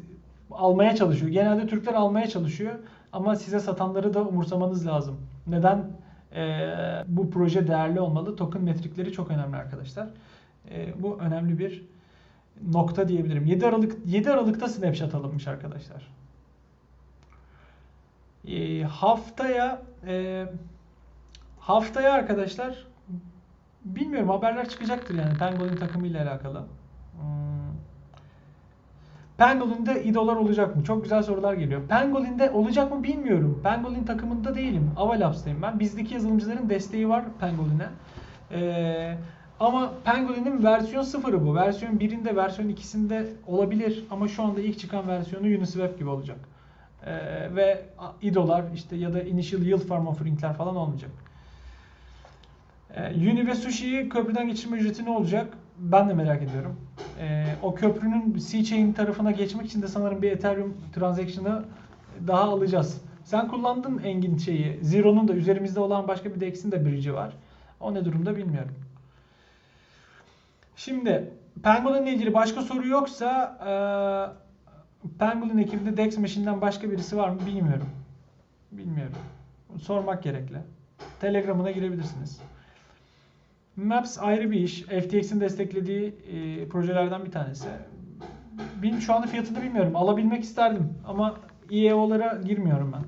almaya 0.52 0.96
çalışıyor. 0.96 1.32
Genelde 1.32 1.68
Türkler 1.68 1.94
almaya 1.94 2.28
çalışıyor 2.28 2.76
ama 3.14 3.36
size 3.36 3.60
satanları 3.60 4.14
da 4.14 4.22
umursamanız 4.22 4.88
lazım. 4.88 5.18
Neden? 5.48 5.84
E, 6.36 6.74
bu 7.08 7.30
proje 7.30 7.68
değerli 7.68 8.00
olmalı. 8.00 8.36
Token 8.36 8.62
metrikleri 8.62 9.12
çok 9.12 9.32
önemli 9.32 9.56
arkadaşlar. 9.56 10.08
E, 10.72 11.04
bu 11.04 11.20
önemli 11.20 11.60
bir 11.60 11.86
nokta 12.72 13.08
diyebilirim. 13.08 13.46
7 13.46 13.68
Aralık 13.68 13.96
7 14.06 14.32
Aralık'ta 14.32 14.68
snapshot 14.68 15.16
alınmış 15.16 15.48
arkadaşlar. 15.48 16.08
E, 18.48 18.84
haftaya 18.84 19.82
e, 20.08 20.46
haftaya 21.60 22.14
arkadaşlar 22.14 22.88
bilmiyorum 23.86 24.30
haberler 24.30 24.70
çıkacaktır 24.70 25.16
yani 25.16 25.38
Pangolin 25.38 25.76
takımıyla 25.76 26.24
alakalı. 26.24 26.60
Hmm. 27.20 27.46
Pangolin'de 29.38 30.04
idolar 30.04 30.36
olacak 30.36 30.76
mı? 30.76 30.84
Çok 30.84 31.04
güzel 31.04 31.24
sorular 31.24 31.54
geliyor. 31.54 31.88
Pangolin'de 31.88 32.52
olacak 32.52 32.92
mı 32.92 33.04
bilmiyorum. 33.04 33.60
Pangolin 33.64 34.04
takımında 34.04 34.56
değilim. 34.56 34.92
Avalabs'tayım 34.98 35.62
ben. 35.62 35.80
Bizdeki 35.80 36.14
yazılımcıların 36.14 36.70
desteği 36.70 37.10
var 37.10 37.24
Pangolin'e. 37.40 37.88
Ee, 38.52 39.18
ama 39.60 39.92
Pangolin'in 40.04 40.64
versiyon 40.64 41.04
sıfırı 41.04 41.46
bu. 41.46 41.56
Versiyon 41.56 41.94
1'inde, 41.94 42.36
versiyon 42.36 42.70
2'sinde 42.70 43.26
olabilir. 43.48 44.06
Ama 44.12 44.28
şu 44.28 44.44
anda 44.44 44.62
ilk 44.62 44.80
çıkan 44.80 45.08
versiyonu 45.08 45.46
Uniswap 45.46 46.00
gibi 46.00 46.10
olacak. 46.10 46.38
Ee, 47.06 47.56
ve 47.56 47.86
idolar 48.22 48.64
işte 48.76 48.96
ya 48.96 49.14
da 49.14 49.22
initial 49.22 49.62
yield 49.62 49.80
farm 49.80 50.08
offering'ler 50.08 50.54
falan 50.54 50.76
olmayacak. 50.76 51.12
Ee, 52.96 53.14
Uni 53.16 53.48
ve 53.48 53.56
Sushi'yi 53.56 54.10
köprüden 54.10 54.48
geçirme 54.48 54.78
ücreti 54.78 55.06
ne 55.06 55.10
olacak? 55.10 55.48
Ben 55.78 56.10
de 56.10 56.14
merak 56.14 56.44
ediyorum. 56.44 56.80
Ee, 57.20 57.46
o 57.64 57.76
köprünün 57.76 58.38
C-Chain 58.52 58.94
tarafına 58.94 59.32
geçmek 59.32 59.66
için 59.66 59.82
de 59.82 59.88
sanırım 59.88 60.22
bir 60.22 60.32
Ethereum 60.32 60.78
transaction'ı 60.96 61.66
daha 62.28 62.42
alacağız. 62.42 63.02
Sen 63.24 63.48
kullandın 63.48 64.04
Engin 64.04 64.38
şeyi. 64.38 64.80
Zero'nun 64.82 65.28
da 65.28 65.34
üzerimizde 65.34 65.80
olan 65.80 66.08
başka 66.08 66.36
bir 66.36 66.40
DEX'in 66.40 66.72
de 66.72 66.86
bridge'i 66.86 67.14
var. 67.14 67.34
O 67.80 67.94
ne 67.94 68.06
durumda 68.06 68.36
bilmiyorum. 68.38 68.76
Şimdi 70.76 71.34
ile 71.66 72.14
ilgili 72.14 72.34
başka 72.34 72.62
soru 72.62 72.88
yoksa 72.88 73.58
e, 73.62 73.72
Pangolin 75.20 75.58
ekibinde 75.58 75.98
Dex 75.98 76.18
Machine'den 76.18 76.62
başka 76.62 76.92
birisi 76.92 77.18
var 77.18 77.30
mı 77.30 77.40
bilmiyorum. 77.46 77.90
Bilmiyorum. 78.72 79.16
Sormak 79.82 80.24
gerekli. 80.24 80.58
Telegram'ına 81.20 81.72
girebilirsiniz. 81.72 82.42
Maps 83.76 84.20
ayrı 84.20 84.52
bir 84.52 84.60
iş. 84.60 84.82
FTX'in 84.82 85.40
desteklediği 85.40 86.16
e, 86.32 86.68
projelerden 86.68 87.26
bir 87.26 87.32
tanesi. 87.32 87.68
Benim 88.84 89.02
şu 89.02 89.14
anda 89.14 89.28
fiyatını 89.28 89.62
bilmiyorum. 89.64 89.96
Alabilmek 89.96 90.44
isterdim 90.44 90.94
ama 91.08 91.36
EO'lara 91.72 92.42
girmiyorum 92.46 92.94
ben. 92.94 93.04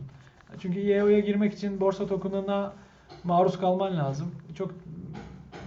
Çünkü 0.60 0.80
EO'ya 0.80 1.20
girmek 1.20 1.54
için 1.54 1.80
borsa 1.80 2.08
token'ına 2.08 2.74
maruz 3.24 3.60
kalman 3.60 3.98
lazım. 3.98 4.32
Çok 4.56 4.72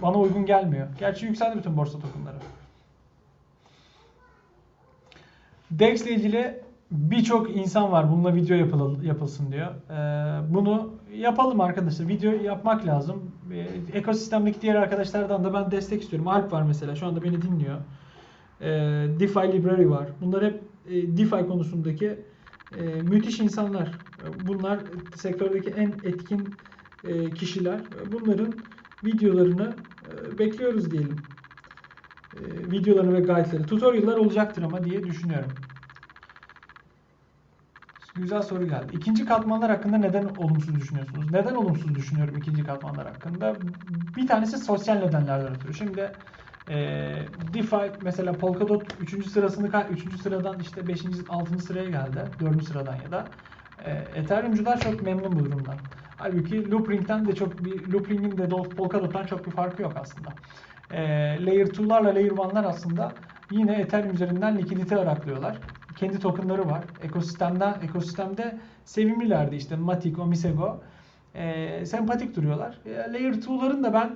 bana 0.01 0.19
uygun 0.19 0.45
gelmiyor. 0.45 0.87
Gerçi 0.99 1.25
yükseldi 1.25 1.57
bütün 1.57 1.77
borsa 1.77 1.99
tokenları. 1.99 2.37
DEX 5.71 6.01
ile 6.01 6.11
ilgili 6.11 6.61
birçok 6.91 7.57
insan 7.57 7.91
var 7.91 8.11
bununla 8.11 8.35
video 8.35 8.57
yapıl 8.57 9.03
yapılsın 9.03 9.51
diyor. 9.51 9.67
Ee, 9.67 10.53
bunu 10.53 10.93
yapalım 11.15 11.61
arkadaşlar. 11.61 12.07
Video 12.07 12.31
yapmak 12.31 12.87
lazım. 12.87 13.31
Ee, 13.53 13.97
ekosistemdeki 13.97 14.61
diğer 14.61 14.75
arkadaşlardan 14.75 15.43
da 15.43 15.53
ben 15.53 15.71
destek 15.71 16.01
istiyorum. 16.01 16.27
Alp 16.27 16.51
var 16.51 16.63
mesela 16.63 16.95
şu 16.95 17.07
anda 17.07 17.23
beni 17.23 17.41
dinliyor. 17.41 17.77
Ee, 18.61 18.67
DeFi 19.19 19.53
Library 19.53 19.89
var. 19.89 20.07
Bunlar 20.21 20.45
hep 20.45 20.61
e, 20.89 21.17
DeFi 21.17 21.47
konusundaki 21.47 22.19
e, 22.77 22.83
müthiş 22.83 23.39
insanlar. 23.39 23.91
Bunlar 24.47 24.79
sektördeki 25.15 25.69
en 25.69 25.87
etkin 26.03 26.49
e, 27.07 27.29
kişiler. 27.29 27.79
Bunların 28.11 28.53
videolarını 29.05 29.73
e, 30.07 30.39
bekliyoruz 30.39 30.91
diyelim. 30.91 31.15
E, 32.35 32.71
videolarını 32.71 33.13
ve 33.13 33.19
guide'ları. 33.19 33.65
Tutorial'lar 33.65 34.17
olacaktır 34.17 34.63
ama 34.63 34.83
diye 34.83 35.03
düşünüyorum. 35.03 35.51
Güzel 38.15 38.41
soru 38.41 38.67
geldi. 38.67 38.95
İkinci 38.95 39.25
katmanlar 39.25 39.71
hakkında 39.71 39.97
neden 39.97 40.25
olumsuz 40.25 40.75
düşünüyorsunuz? 40.75 41.31
Neden 41.31 41.55
olumsuz 41.55 41.95
düşünüyorum 41.95 42.35
ikinci 42.37 42.63
katmanlar 42.63 43.07
hakkında? 43.07 43.55
Bir 44.17 44.27
tanesi 44.27 44.57
sosyal 44.57 44.95
nedenlerden 44.95 45.55
ötürü. 45.55 45.73
Şimdi 45.73 46.11
e, 46.69 46.75
DeFi 47.53 47.91
mesela 48.01 48.33
Polkadot 48.33 48.83
3. 49.01 49.27
sırasını 49.27 49.71
3. 49.91 50.21
sıradan 50.21 50.59
işte 50.59 50.87
5. 50.87 51.01
6. 51.29 51.59
sıraya 51.59 51.89
geldi. 51.89 52.19
4. 52.39 52.63
sıradan 52.63 52.95
ya 52.95 53.11
da 53.11 53.25
e, 53.85 53.91
Ethereum'cular 53.91 54.79
çok 54.79 55.01
memnun 55.01 55.35
bu 55.35 55.45
durumdan. 55.45 55.77
Halbuki 56.17 56.71
Loopring'den 56.71 57.27
de 57.27 57.35
çok 57.35 57.65
bir 57.65 57.93
Loopring'in 57.93 58.37
de 58.37 58.49
Polkadot'tan 58.49 59.25
çok 59.25 59.45
bir 59.45 59.51
farkı 59.51 59.81
yok 59.81 59.93
aslında. 59.95 60.29
E, 60.93 61.01
Layer 61.45 61.67
2'larla 61.67 62.15
Layer 62.15 62.31
1'lar 62.31 62.67
aslında 62.67 63.11
yine 63.51 63.73
Ethereum 63.73 64.13
üzerinden 64.13 64.57
likidite 64.57 64.97
araklıyorlar 64.97 65.57
kendi 66.01 66.19
tokenları 66.19 66.69
var. 66.69 66.83
Ekosistemden 67.03 67.75
ekosistemde 67.83 68.57
sevimlilerdi 68.85 69.55
işte 69.55 69.75
Matic, 69.75 70.21
Omisego. 70.21 70.81
E, 71.35 71.85
sempatik 71.85 72.35
duruyorlar. 72.35 72.77
E, 72.85 73.13
Layer 73.13 73.33
2'ların 73.33 73.83
da 73.83 73.93
ben 73.93 74.11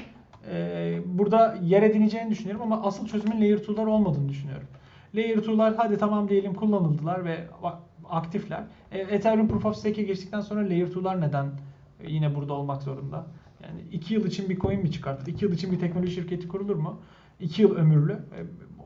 e, 0.52 1.00
burada 1.06 1.58
yer 1.62 1.84
edineceğini 1.84 2.30
düşünüyorum 2.30 2.62
ama 2.62 2.88
asıl 2.88 3.08
çözümün 3.08 3.42
Layer 3.42 3.58
2'lar 3.58 3.88
olmadığını 3.88 4.30
düşünüyorum. 4.30 4.68
Layer 5.16 5.38
2'lar 5.38 5.76
hadi 5.78 5.98
tamam 5.98 6.30
diyelim 6.30 6.54
kullanıldılar 6.54 7.26
ve 7.26 7.38
aktifler. 8.10 8.64
E, 8.92 9.00
Ethereum 9.00 9.48
Proof 9.48 9.66
of 9.66 9.76
Stake'e 9.76 10.04
geçtikten 10.04 10.42
sonra 10.42 10.70
Layer 10.70 10.88
2'lar 10.88 11.22
neden 11.22 11.46
yine 12.08 12.36
burada 12.36 12.54
olmak 12.54 12.82
zorunda? 12.82 13.26
Yani 13.64 13.82
2 13.92 14.14
yıl 14.14 14.26
için 14.26 14.50
bir 14.50 14.60
coin 14.60 14.82
mi 14.82 14.92
çıkartır? 14.92 15.28
2 15.28 15.46
yıl 15.46 15.52
için 15.52 15.72
bir 15.72 15.80
teknoloji 15.80 16.12
şirketi 16.12 16.48
kurulur 16.48 16.76
mu? 16.76 17.02
2 17.40 17.62
yıl 17.62 17.76
ömürlü. 17.76 18.14
E, 18.14 18.38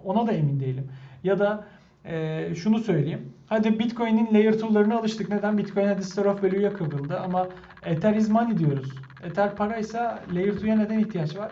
ona 0.03 0.27
da 0.27 0.31
emin 0.31 0.59
değilim. 0.59 0.91
Ya 1.23 1.39
da 1.39 1.67
e, 2.05 2.55
şunu 2.55 2.79
söyleyeyim. 2.79 3.33
Hadi 3.47 3.79
Bitcoin'in 3.79 4.33
layer 4.33 4.53
2'larına 4.53 4.93
alıştık. 4.93 5.29
Neden? 5.29 5.57
Bitcoin 5.57 5.87
hadi 5.87 6.03
store 6.03 6.29
of 6.29 6.43
value'ya 6.43 6.73
kıvrıldı 6.73 7.19
ama 7.19 7.47
Ether 7.83 8.15
is 8.15 8.29
money 8.29 8.57
diyoruz. 8.57 8.95
Ether 9.23 9.55
paraysa 9.55 10.23
layer 10.33 10.53
2'ya 10.53 10.75
neden 10.75 10.99
ihtiyaç 10.99 11.37
var? 11.37 11.51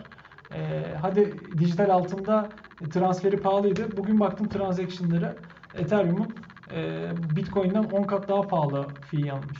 E, 0.54 0.84
hadi 1.02 1.34
dijital 1.58 1.90
altında 1.90 2.48
transferi 2.90 3.36
pahalıydı. 3.36 3.96
Bugün 3.96 4.20
baktım 4.20 4.48
transaction'ları 4.48 5.36
Ethereum'un 5.74 6.34
e, 6.74 7.10
Bitcoin'den 7.36 7.84
10 7.84 8.02
kat 8.02 8.28
daha 8.28 8.48
pahalı 8.48 8.86
fee 9.10 9.32
almış. 9.32 9.58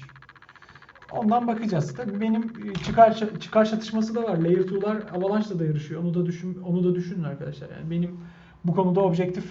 Ondan 1.12 1.46
bakacağız. 1.46 1.94
Tabii 1.94 2.20
benim 2.20 2.52
çıkar 2.72 3.24
çıkar 3.40 3.64
çatışması 3.64 4.14
da 4.14 4.22
var. 4.22 4.36
Layer 4.36 4.58
2'lar 4.58 5.10
Avalanche'la 5.10 5.58
da 5.58 5.64
yarışıyor. 5.64 6.02
Onu 6.02 6.14
da 6.14 6.26
düşün 6.26 6.62
onu 6.66 6.84
da 6.84 6.94
düşünün 6.94 7.24
arkadaşlar. 7.24 7.68
Yani 7.70 7.90
benim 7.90 8.20
bu 8.64 8.74
konuda 8.74 9.00
objektif 9.00 9.44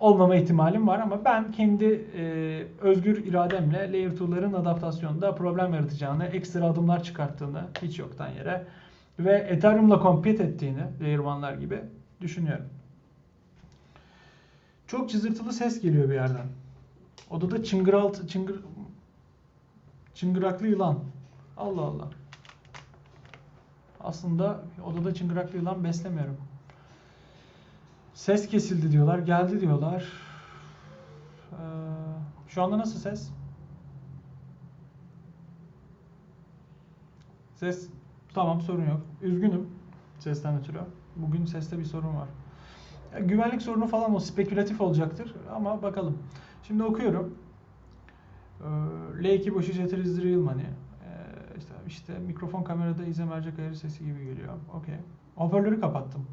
olmama 0.00 0.36
ihtimalim 0.36 0.88
var 0.88 0.98
ama 0.98 1.24
ben 1.24 1.52
kendi 1.52 2.04
e, 2.16 2.66
özgür 2.80 3.24
irademle 3.24 3.92
Layer 3.92 4.10
2'ların 4.10 4.56
adaptasyonunda 4.56 5.34
problem 5.34 5.74
yaratacağını, 5.74 6.24
ekstra 6.24 6.64
adımlar 6.64 7.02
çıkarttığını 7.02 7.62
hiç 7.82 7.98
yoktan 7.98 8.28
yere 8.28 8.64
ve 9.18 9.32
Ethereum'la 9.32 10.02
compete 10.02 10.42
ettiğini 10.42 10.82
Layer 11.00 11.18
1'lar 11.18 11.60
gibi 11.60 11.80
düşünüyorum. 12.20 12.66
Çok 14.86 15.10
cızırtılı 15.10 15.52
ses 15.52 15.80
geliyor 15.80 16.08
bir 16.08 16.14
yerden. 16.14 16.46
Odada 17.30 17.64
çıngıralt, 17.64 18.28
çıngır, 18.28 18.56
çıngıraklı 20.18 20.66
yılan. 20.66 20.98
Allah 21.56 21.82
Allah. 21.82 22.08
Aslında 24.00 24.60
odada 24.86 25.14
çıngıraklı 25.14 25.58
yılan 25.58 25.84
beslemiyorum. 25.84 26.36
Ses 28.14 28.48
kesildi 28.48 28.92
diyorlar. 28.92 29.18
Geldi 29.18 29.60
diyorlar. 29.60 30.12
Ee, 31.52 31.56
şu 32.48 32.62
anda 32.62 32.78
nasıl 32.78 32.98
ses? 32.98 33.30
Ses 37.54 37.88
tamam 38.34 38.60
sorun 38.60 38.86
yok. 38.86 39.00
Üzgünüm 39.22 39.68
sesten 40.18 40.58
ötürü. 40.58 40.80
Bugün 41.16 41.44
seste 41.44 41.78
bir 41.78 41.84
sorun 41.84 42.16
var. 42.16 42.28
güvenlik 43.20 43.62
sorunu 43.62 43.86
falan 43.86 44.14
o 44.14 44.20
spekülatif 44.20 44.80
olacaktır 44.80 45.34
ama 45.54 45.82
bakalım. 45.82 46.18
Şimdi 46.62 46.82
okuyorum. 46.82 47.37
Ee, 48.60 48.64
L2 49.22 49.54
boşu 49.54 49.72
jeter 49.72 49.98
is 49.98 50.22
real 50.22 50.40
money. 50.40 50.64
Ee, 50.64 50.68
işte, 51.58 51.74
işte 51.86 52.18
mikrofon 52.18 52.62
kamerada 52.62 53.04
izle 53.04 53.24
mercek 53.24 53.58
ayarı 53.58 53.76
sesi 53.76 54.04
gibi 54.04 54.24
geliyor. 54.24 54.54
Okey. 54.74 54.94
Hoparlörü 55.36 55.80
kapattım. 55.80 56.26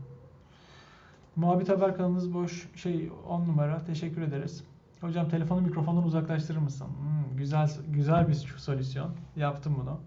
Muhabbet 1.36 1.70
Haber 1.70 1.98
kanalınız 1.98 2.34
boş 2.34 2.70
şey 2.76 3.12
10 3.30 3.42
numara. 3.42 3.86
Teşekkür 3.86 4.22
ederiz. 4.22 4.64
Hocam 5.02 5.30
telefonu 5.30 5.62
mikrofondan 5.62 6.04
uzaklaştırır 6.04 6.60
mısın? 6.60 6.88
Hmm, 6.88 7.38
güzel 7.38 7.70
güzel 7.88 8.28
bir 8.28 8.34
solüsyon. 8.58 9.10
Yaptım 9.36 9.76
bunu. 9.82 10.00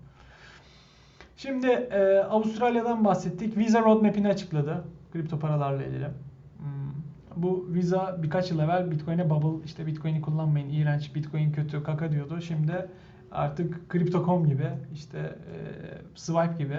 Şimdi 1.37 1.67
e, 1.67 2.19
Avustralya'dan 2.19 3.05
bahsettik. 3.05 3.57
Visa 3.57 3.83
roadmap'ini 3.83 4.29
açıkladı 4.29 4.85
kripto 5.13 5.39
paralarla 5.39 5.85
ilgili. 5.85 6.09
Bu 7.43 7.67
Visa 7.69 8.23
birkaç 8.23 8.51
yıl 8.51 8.59
evvel 8.59 8.91
Bitcoin'e 8.91 9.31
bubble 9.31 9.65
işte 9.65 9.87
Bitcoin'i 9.87 10.21
kullanmayın 10.21 10.69
iğrenç 10.69 11.15
Bitcoin 11.15 11.53
kötü 11.53 11.83
kaka 11.83 12.13
diyordu. 12.13 12.41
Şimdi 12.41 12.89
artık 13.33 13.93
Crypto.com 13.93 14.47
gibi 14.47 14.69
işte 14.93 15.19
e, 15.19 15.57
Swipe 16.15 16.55
gibi 16.59 16.79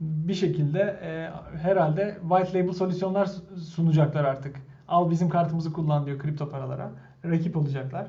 bir 0.00 0.34
şekilde 0.34 0.80
e, 0.80 1.30
herhalde 1.58 2.18
white 2.28 2.58
label 2.58 2.72
solüsyonlar 2.72 3.30
sunacaklar 3.56 4.24
artık. 4.24 4.56
Al 4.88 5.10
bizim 5.10 5.28
kartımızı 5.28 5.72
kullan 5.72 6.06
diyor 6.06 6.18
kripto 6.18 6.50
paralara. 6.50 6.90
Rakip 7.24 7.56
olacaklar. 7.56 8.06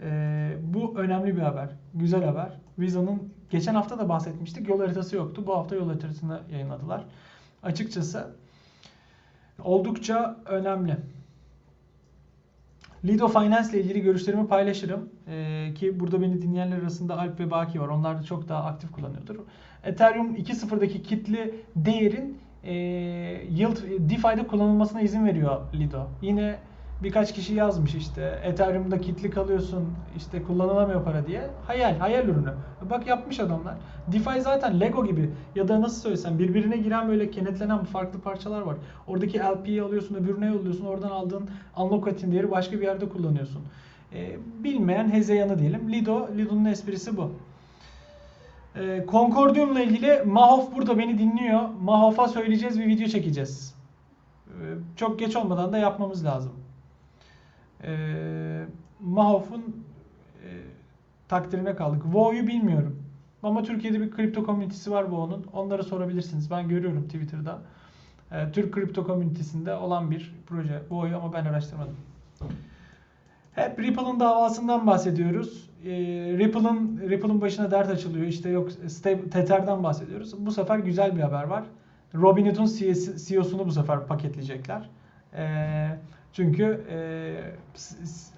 E, 0.00 0.56
bu 0.62 0.98
önemli 0.98 1.36
bir 1.36 1.42
haber. 1.42 1.68
Güzel 1.94 2.24
haber. 2.24 2.60
Visa'nın 2.78 3.32
geçen 3.50 3.74
hafta 3.74 3.98
da 3.98 4.08
bahsetmiştik. 4.08 4.68
Yol 4.68 4.80
haritası 4.80 5.16
yoktu. 5.16 5.42
Bu 5.46 5.56
hafta 5.56 5.76
yol 5.76 5.88
haritasını 5.88 6.40
yayınladılar. 6.50 7.04
Açıkçası 7.62 8.26
oldukça 9.64 10.36
önemli. 10.46 10.96
Lido 13.04 13.28
Finance 13.28 13.70
ile 13.70 13.80
ilgili 13.80 14.00
görüşlerimi 14.00 14.46
paylaşırım. 14.46 15.08
Ee, 15.28 15.74
ki 15.74 16.00
burada 16.00 16.22
beni 16.22 16.42
dinleyenler 16.42 16.78
arasında 16.78 17.18
Alp 17.18 17.40
ve 17.40 17.50
Baki 17.50 17.80
var. 17.80 17.88
Onlar 17.88 18.18
da 18.18 18.22
çok 18.22 18.48
daha 18.48 18.64
aktif 18.64 18.92
kullanıyordur. 18.92 19.36
Ethereum 19.84 20.36
2.0'daki 20.36 21.02
kitli 21.02 21.54
değerin 21.76 22.38
e, 22.64 22.72
yield 23.50 23.76
DeFi'de 23.98 24.46
kullanılmasına 24.46 25.00
izin 25.00 25.26
veriyor 25.26 25.60
Lido. 25.74 26.06
Yine 26.22 26.58
birkaç 27.02 27.34
kişi 27.34 27.54
yazmış 27.54 27.94
işte 27.94 28.40
Ethereum'da 28.44 29.00
kitli 29.00 29.30
kalıyorsun 29.30 29.84
işte 30.16 30.42
kullanılamıyor 30.42 31.04
para 31.04 31.26
diye. 31.26 31.50
Hayal, 31.66 31.98
hayal 31.98 32.28
ürünü. 32.28 32.54
Bak 32.90 33.06
yapmış 33.06 33.40
adamlar. 33.40 33.74
DeFi 34.12 34.40
zaten 34.40 34.80
Lego 34.80 35.06
gibi 35.06 35.30
ya 35.54 35.68
da 35.68 35.80
nasıl 35.80 36.00
söylesem 36.00 36.38
birbirine 36.38 36.76
giren 36.76 37.08
böyle 37.08 37.30
kenetlenen 37.30 37.84
farklı 37.84 38.20
parçalar 38.20 38.60
var. 38.60 38.76
Oradaki 39.06 39.38
LP'yi 39.38 39.82
alıyorsun 39.82 40.14
öbürüne 40.14 40.46
yolluyorsun 40.46 40.86
oradan 40.86 41.10
aldığın 41.10 41.50
unlock 41.76 42.08
ettiğin 42.08 42.32
değeri 42.32 42.50
başka 42.50 42.76
bir 42.76 42.82
yerde 42.82 43.08
kullanıyorsun. 43.08 43.62
Ee, 44.14 44.36
bilmeyen 44.64 45.12
hezeyanı 45.12 45.58
diyelim. 45.58 45.92
Lido, 45.92 46.28
Lido'nun 46.36 46.64
esprisi 46.64 47.16
bu. 47.16 47.30
Ee, 48.76 49.04
Concordium'la 49.08 49.80
ilgili 49.80 50.22
Mahof 50.26 50.76
burada 50.76 50.98
beni 50.98 51.18
dinliyor. 51.18 51.60
Mahof'a 51.80 52.28
söyleyeceğiz 52.28 52.80
bir 52.80 52.86
video 52.86 53.06
çekeceğiz. 53.06 53.74
Ee, 54.48 54.52
çok 54.96 55.18
geç 55.18 55.36
olmadan 55.36 55.72
da 55.72 55.78
yapmamız 55.78 56.24
lazım. 56.24 56.52
Ee, 57.84 58.64
Mahof'un 59.00 59.60
e, 60.44 60.48
takdirine 61.28 61.76
kaldık. 61.76 62.02
WoW'yu 62.02 62.46
bilmiyorum. 62.46 63.02
Ama 63.42 63.62
Türkiye'de 63.62 64.00
bir 64.00 64.10
kripto 64.10 64.44
komünitesi 64.44 64.90
var 64.90 65.02
WoW'nun. 65.02 65.46
Onları 65.52 65.84
sorabilirsiniz. 65.84 66.50
Ben 66.50 66.68
görüyorum 66.68 67.04
Twitter'da. 67.04 67.58
Ee, 68.32 68.52
Türk 68.52 68.74
kripto 68.74 69.04
komünitesinde 69.04 69.74
olan 69.74 70.10
bir 70.10 70.34
proje. 70.46 70.78
WoW'yu 70.78 71.16
ama 71.16 71.32
ben 71.32 71.44
araştırmadım. 71.44 71.96
Hep 73.54 73.78
Ripple'ın 73.78 74.20
davasından 74.20 74.86
bahsediyoruz. 74.86 75.70
Ee, 75.84 75.90
Ripple'ın 76.38 77.00
Ripple'ın 77.10 77.40
başına 77.40 77.70
dert 77.70 77.88
açılıyor. 77.90 78.26
İşte 78.26 78.48
yok 78.48 78.70
Tether'den 79.32 79.82
bahsediyoruz. 79.82 80.46
Bu 80.46 80.52
sefer 80.52 80.78
güzel 80.78 81.16
bir 81.16 81.20
haber 81.20 81.44
var. 81.44 81.64
Robinhood'un 82.14 82.66
CEO'sunu 83.16 83.66
bu 83.66 83.72
sefer 83.72 84.06
paketleyecekler. 84.06 84.90
Ee, 85.36 85.88
çünkü 86.32 86.80
e, 86.90 86.98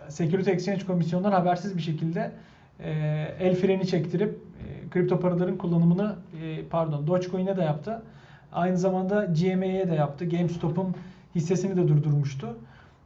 Security 0.08 0.50
Exchange 0.50 0.86
Komisyonu'ndan 0.86 1.32
habersiz 1.32 1.76
bir 1.76 1.82
şekilde 1.82 2.32
e, 2.80 2.90
el 3.40 3.54
freni 3.54 3.86
çektirip 3.86 4.30
e, 4.34 4.88
kripto 4.90 5.20
paraların 5.20 5.58
kullanımını 5.58 6.16
e, 6.42 6.64
pardon 6.64 7.06
Dogecoin'e 7.06 7.56
de 7.56 7.62
yaptı. 7.62 8.02
Aynı 8.52 8.78
zamanda 8.78 9.24
GMA'ye 9.24 9.90
de 9.90 9.94
yaptı. 9.94 10.24
GameStop'un 10.24 10.94
hissesini 11.34 11.76
de 11.76 11.88
durdurmuştu. 11.88 12.58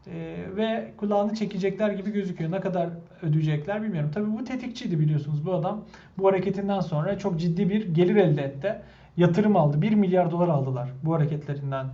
E, 0.06 0.44
ve 0.56 0.92
kulağını 0.96 1.34
çekecekler 1.34 1.90
gibi 1.90 2.10
gözüküyor. 2.10 2.50
Ne 2.50 2.60
kadar 2.60 2.88
ödeyecekler 3.22 3.82
bilmiyorum. 3.82 4.10
Tabii 4.14 4.32
bu 4.38 4.44
tetikçiydi 4.44 5.00
biliyorsunuz 5.00 5.46
bu 5.46 5.54
adam. 5.54 5.84
Bu 6.18 6.28
hareketinden 6.28 6.80
sonra 6.80 7.18
çok 7.18 7.40
ciddi 7.40 7.68
bir 7.70 7.94
gelir 7.94 8.16
elde 8.16 8.42
etti. 8.42 8.74
Yatırım 9.16 9.56
aldı. 9.56 9.82
1 9.82 9.94
milyar 9.94 10.30
dolar 10.30 10.48
aldılar 10.48 10.90
bu 11.02 11.14
hareketlerinden 11.14 11.86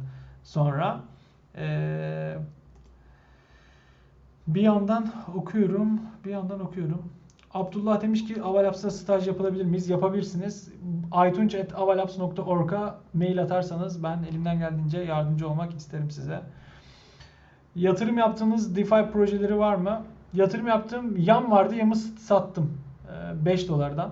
sonra. 0.42 1.00
Eee 1.58 2.36
bir 4.46 4.60
yandan 4.60 5.12
okuyorum, 5.34 6.00
bir 6.24 6.30
yandan 6.30 6.60
okuyorum. 6.60 7.02
Abdullah 7.54 8.02
demiş 8.02 8.24
ki 8.24 8.42
Avalaps'ta 8.42 8.90
staj 8.90 9.26
yapılabilir 9.26 9.64
miyiz? 9.64 9.88
Yapabilirsiniz. 9.88 10.72
aytunç.avalabs.org'a 11.10 12.98
mail 13.14 13.42
atarsanız 13.42 14.02
ben 14.02 14.18
elimden 14.30 14.58
geldiğince 14.58 14.98
yardımcı 14.98 15.48
olmak 15.48 15.74
isterim 15.74 16.10
size. 16.10 16.40
Yatırım 17.74 18.18
yaptığınız 18.18 18.76
DeFi 18.76 19.10
projeleri 19.12 19.58
var 19.58 19.74
mı? 19.74 20.02
Yatırım 20.32 20.66
yaptığım 20.66 21.16
YAM 21.16 21.50
vardı, 21.50 21.74
YAM'ı 21.74 21.96
sattım. 21.96 22.78
5 23.44 23.64
ee, 23.64 23.68
dolardan. 23.68 24.10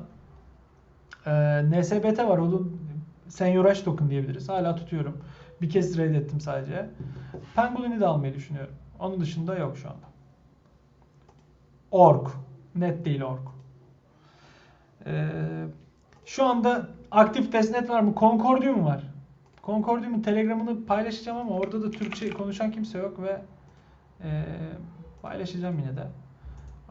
Ee, 1.26 1.62
NSBT 1.70 2.18
var, 2.18 2.38
onun 2.38 2.80
Senyoraş 3.28 3.80
token 3.80 4.10
diyebiliriz. 4.10 4.48
Hala 4.48 4.76
tutuyorum. 4.76 5.16
Bir 5.62 5.70
kez 5.70 5.96
trade 5.96 6.16
ettim 6.16 6.40
sadece. 6.40 6.90
Pengulin'i 7.56 8.00
de 8.00 8.06
almayı 8.06 8.34
düşünüyorum. 8.34 8.74
Onun 9.00 9.20
dışında 9.20 9.58
yok 9.58 9.78
şu 9.78 9.88
anda. 9.88 10.11
Org. 11.92 12.28
Net 12.74 13.04
değil 13.04 13.22
org. 13.22 13.40
Ee, 15.06 15.28
şu 16.26 16.44
anda 16.44 16.88
aktif 17.10 17.52
testnet 17.52 17.90
var 17.90 18.00
mı? 18.00 18.14
Concordium 18.16 18.84
var. 18.84 19.02
Concordium'un 19.64 20.22
telegramını 20.22 20.86
paylaşacağım 20.86 21.38
ama 21.38 21.50
orada 21.50 21.82
da 21.82 21.90
Türkçe 21.90 22.30
konuşan 22.30 22.70
kimse 22.70 22.98
yok 22.98 23.22
ve 23.22 23.42
e, 24.24 24.44
paylaşacağım 25.22 25.78
yine 25.78 25.96
de. 25.96 26.06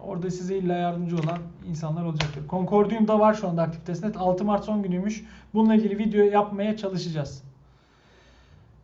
Orada 0.02 0.32
size 0.32 0.58
illa 0.58 0.74
yardımcı 0.74 1.16
olan 1.16 1.38
insanlar 1.68 2.06
olacaktır. 2.06 2.44
Concordium'da 2.50 3.20
var 3.20 3.34
şu 3.34 3.48
anda 3.48 3.62
aktif 3.62 3.86
testnet. 3.86 4.18
6 4.18 4.46
Mart 4.46 4.64
son 4.66 4.84
günüymüş. 4.84 5.26
Bununla 5.54 5.76
ilgili 5.76 5.98
video 5.98 6.24
yapmaya 6.24 6.78
çalışacağız. 6.78 7.44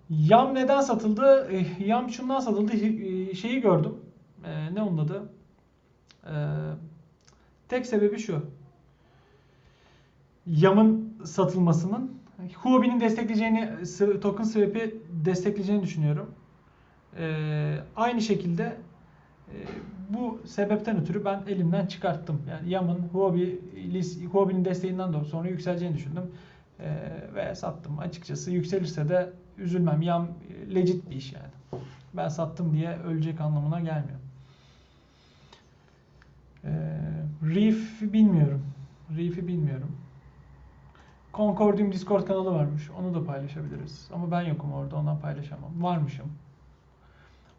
YAM 0.10 0.56
neden 0.56 0.82
satıldı? 0.82 1.52
E, 1.52 1.84
YAM 1.86 2.10
şundan 2.10 2.40
satıldı. 2.40 2.74
E, 2.74 3.34
şeyi 3.36 3.62
gördüm. 3.62 3.96
E, 4.46 4.76
ne 4.76 4.82
onun 4.82 4.98
adı? 4.98 5.37
Ee, 6.26 6.30
tek 7.70 7.86
sebebi 7.86 8.20
şu. 8.20 8.46
YAM'ın 10.46 11.18
satılmasının 11.26 12.18
Huobi'nin 12.56 13.00
destekleyeceğini, 13.00 13.70
token 14.22 14.44
swap'i 14.44 15.02
destekleyeceğini 15.26 15.84
düşünüyorum. 15.84 16.32
Ee, 17.18 17.78
aynı 17.96 18.22
şekilde 18.22 18.64
e, 19.48 19.56
bu 20.10 20.42
sebepten 20.46 21.02
ötürü 21.02 21.26
ben 21.26 21.44
elimden 21.48 21.86
çıkarttım. 21.86 22.42
Yani 22.50 22.70
YAM'ın 22.70 23.00
Huobi, 23.00 23.62
Huobi'nin 24.32 24.66
desteğinden 24.66 25.14
de 25.14 25.24
sonra 25.24 25.50
yükseleceğini 25.50 25.96
düşündüm. 25.96 26.32
Ee, 26.80 26.96
ve 27.36 27.56
sattım. 27.56 28.00
Açıkçası 28.00 28.52
yükselirse 28.52 29.10
de 29.10 29.34
üzülmem. 29.58 30.02
YAM 30.02 30.28
legit 30.76 31.10
bir 31.10 31.16
iş 31.16 31.34
yani. 31.34 31.82
Ben 32.14 32.28
sattım 32.28 32.74
diye 32.74 32.98
ölecek 32.98 33.42
anlamına 33.42 33.80
gelmiyor. 33.80 34.20
Ee, 36.64 38.14
bilmiyorum. 38.14 38.66
Reef'i 39.18 39.48
bilmiyorum. 39.48 39.92
Concordium 41.34 41.92
Discord 41.92 42.28
kanalı 42.28 42.54
varmış. 42.54 42.90
Onu 43.00 43.14
da 43.14 43.26
paylaşabiliriz. 43.26 44.10
Ama 44.14 44.32
ben 44.32 44.42
yokum 44.42 44.74
orada. 44.74 44.96
Ondan 44.96 45.20
paylaşamam. 45.20 45.84
Varmışım. 45.84 46.26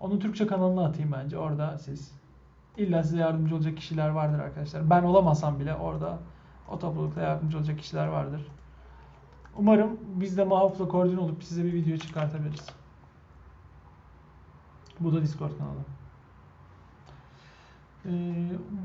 Onu 0.01 0.19
Türkçe 0.19 0.47
kanalına 0.47 0.85
atayım 0.87 1.13
bence. 1.13 1.39
Orada 1.39 1.79
siz 1.79 2.13
illa 2.77 3.03
size 3.03 3.19
yardımcı 3.19 3.55
olacak 3.55 3.77
kişiler 3.77 4.09
vardır 4.09 4.39
arkadaşlar. 4.39 4.91
Ben 4.91 5.03
olamasam 5.03 5.61
bile 5.61 5.75
orada 5.75 6.19
o 6.71 6.79
toplulukta 6.79 7.21
yardımcı 7.21 7.59
olacak 7.59 7.79
kişiler 7.79 8.07
vardır. 8.07 8.47
Umarım 9.57 9.99
biz 10.15 10.37
de 10.37 10.45
Mahof'la 10.45 10.89
koordine 10.89 11.21
olup 11.21 11.45
size 11.45 11.65
bir 11.65 11.73
video 11.73 11.97
çıkartabiliriz. 11.97 12.67
Bu 15.01 15.13
da 15.13 15.23
Discord 15.23 15.59
kanalı. 15.59 15.98
Ee, 18.07 18.11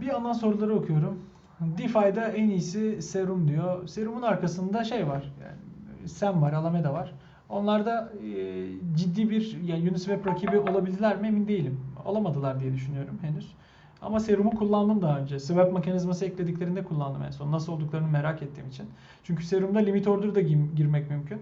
bir 0.01 0.05
yandan 0.05 0.33
soruları 0.33 0.75
okuyorum. 0.75 1.19
DeFi'de 1.59 2.21
en 2.21 2.49
iyisi 2.49 3.01
Serum 3.01 3.47
diyor. 3.47 3.87
Serum'un 3.87 4.21
arkasında 4.21 4.83
şey 4.83 5.07
var. 5.07 5.33
Yani 5.43 6.09
Sam 6.09 6.41
var, 6.41 6.53
Alameda 6.53 6.93
var. 6.93 7.13
Onlarda 7.49 8.13
e, 8.23 8.65
ciddi 8.95 9.29
bir 9.29 9.57
yani 9.63 9.89
Uniswap 9.89 10.27
rakibi 10.27 10.59
olabildiler 10.59 11.21
mi 11.21 11.27
emin 11.27 11.47
değilim. 11.47 11.79
Olamadılar 12.05 12.59
diye 12.59 12.73
düşünüyorum 12.73 13.19
henüz. 13.21 13.53
Ama 14.01 14.19
Serum'u 14.19 14.49
kullandım 14.49 15.01
daha 15.01 15.19
önce. 15.19 15.39
Swap 15.39 15.73
mekanizması 15.73 16.25
eklediklerinde 16.25 16.83
kullandım 16.83 17.23
en 17.23 17.31
son. 17.31 17.51
Nasıl 17.51 17.73
olduklarını 17.73 18.07
merak 18.07 18.41
ettiğim 18.41 18.69
için. 18.69 18.85
Çünkü 19.23 19.43
Serum'da 19.43 19.79
limit 19.79 20.07
order 20.07 20.35
da 20.35 20.41
girmek 20.75 21.09
mümkün. 21.09 21.41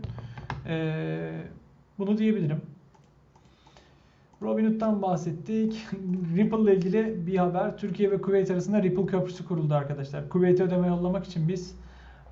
Ee, 0.67 1.41
bunu 1.99 2.17
diyebilirim. 2.17 2.61
Robinhood'dan 4.41 5.01
bahsettik. 5.01 5.87
Ripple 6.35 6.61
ile 6.61 6.75
ilgili 6.75 7.27
bir 7.27 7.37
haber. 7.37 7.77
Türkiye 7.77 8.11
ve 8.11 8.21
Kuveyt 8.21 8.51
arasında 8.51 8.83
Ripple 8.83 9.05
köprüsü 9.05 9.45
kuruldu 9.45 9.73
arkadaşlar. 9.73 10.29
Kuveyt'e 10.29 10.63
ödeme 10.63 10.87
yollamak 10.87 11.25
için 11.25 11.47
biz 11.47 11.75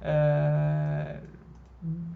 ee, 0.03 0.09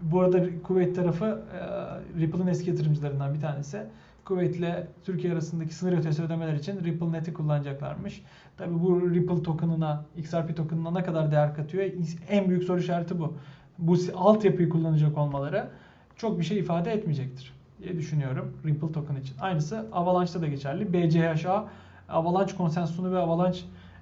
bu 0.02 0.22
arada 0.22 0.62
Kuveyt 0.64 0.96
tarafı 0.96 1.26
e, 1.26 2.20
Ripple'ın 2.20 2.48
eski 2.48 2.70
yatırımcılarından 2.70 3.34
bir 3.34 3.40
tanesi. 3.40 3.84
Kuveyt 4.26 4.56
ile 4.56 4.88
Türkiye 5.04 5.34
arasındaki 5.34 5.76
sınır 5.76 5.98
ötesi 5.98 6.24
ödemeler 6.24 6.54
için 6.54 6.84
Ripple 6.84 7.12
Net'i 7.12 7.34
kullanacaklarmış. 7.34 8.22
Tabi 8.58 8.74
bu 8.84 9.12
Ripple 9.14 9.44
token'ına, 9.44 10.06
XRP 10.18 10.58
token'ına 10.58 10.92
ne 10.92 11.04
kadar 11.04 11.32
değer 11.32 11.56
katıyor? 11.56 11.84
En 12.30 12.50
büyük 12.50 12.64
soru 12.64 12.80
işareti 12.80 13.20
bu. 13.20 13.34
Bu 13.78 13.98
altyapıyı 14.16 14.70
kullanacak 14.70 15.18
olmaları 15.18 15.68
çok 16.16 16.40
bir 16.40 16.44
şey 16.44 16.60
ifade 16.60 16.92
etmeyecektir 16.92 17.63
diye 17.84 17.98
düşünüyorum 17.98 18.54
Ripple 18.66 18.92
token 18.92 19.16
için. 19.16 19.36
Aynısı 19.40 19.88
Avalanche'da 19.92 20.42
da 20.42 20.48
geçerli. 20.48 20.94
BCHA 20.94 21.68
Avalanche 22.10 22.56
konsensusunu 22.56 23.12
ve 23.12 23.18
Avalanche 23.18 23.60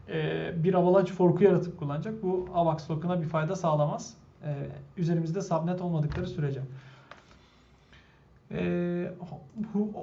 e, 0.09 0.63
bir 0.63 0.73
Avalanche 0.73 1.13
forku 1.13 1.43
yaratıp 1.43 1.79
kullanacak. 1.79 2.23
Bu 2.23 2.49
AVAX 2.53 2.87
token'a 2.87 3.21
bir 3.21 3.27
fayda 3.27 3.55
sağlamaz. 3.55 4.13
E, 4.43 4.55
üzerimizde 4.97 5.41
subnet 5.41 5.81
olmadıkları 5.81 6.27
sürece. 6.27 6.61
E, 8.51 9.11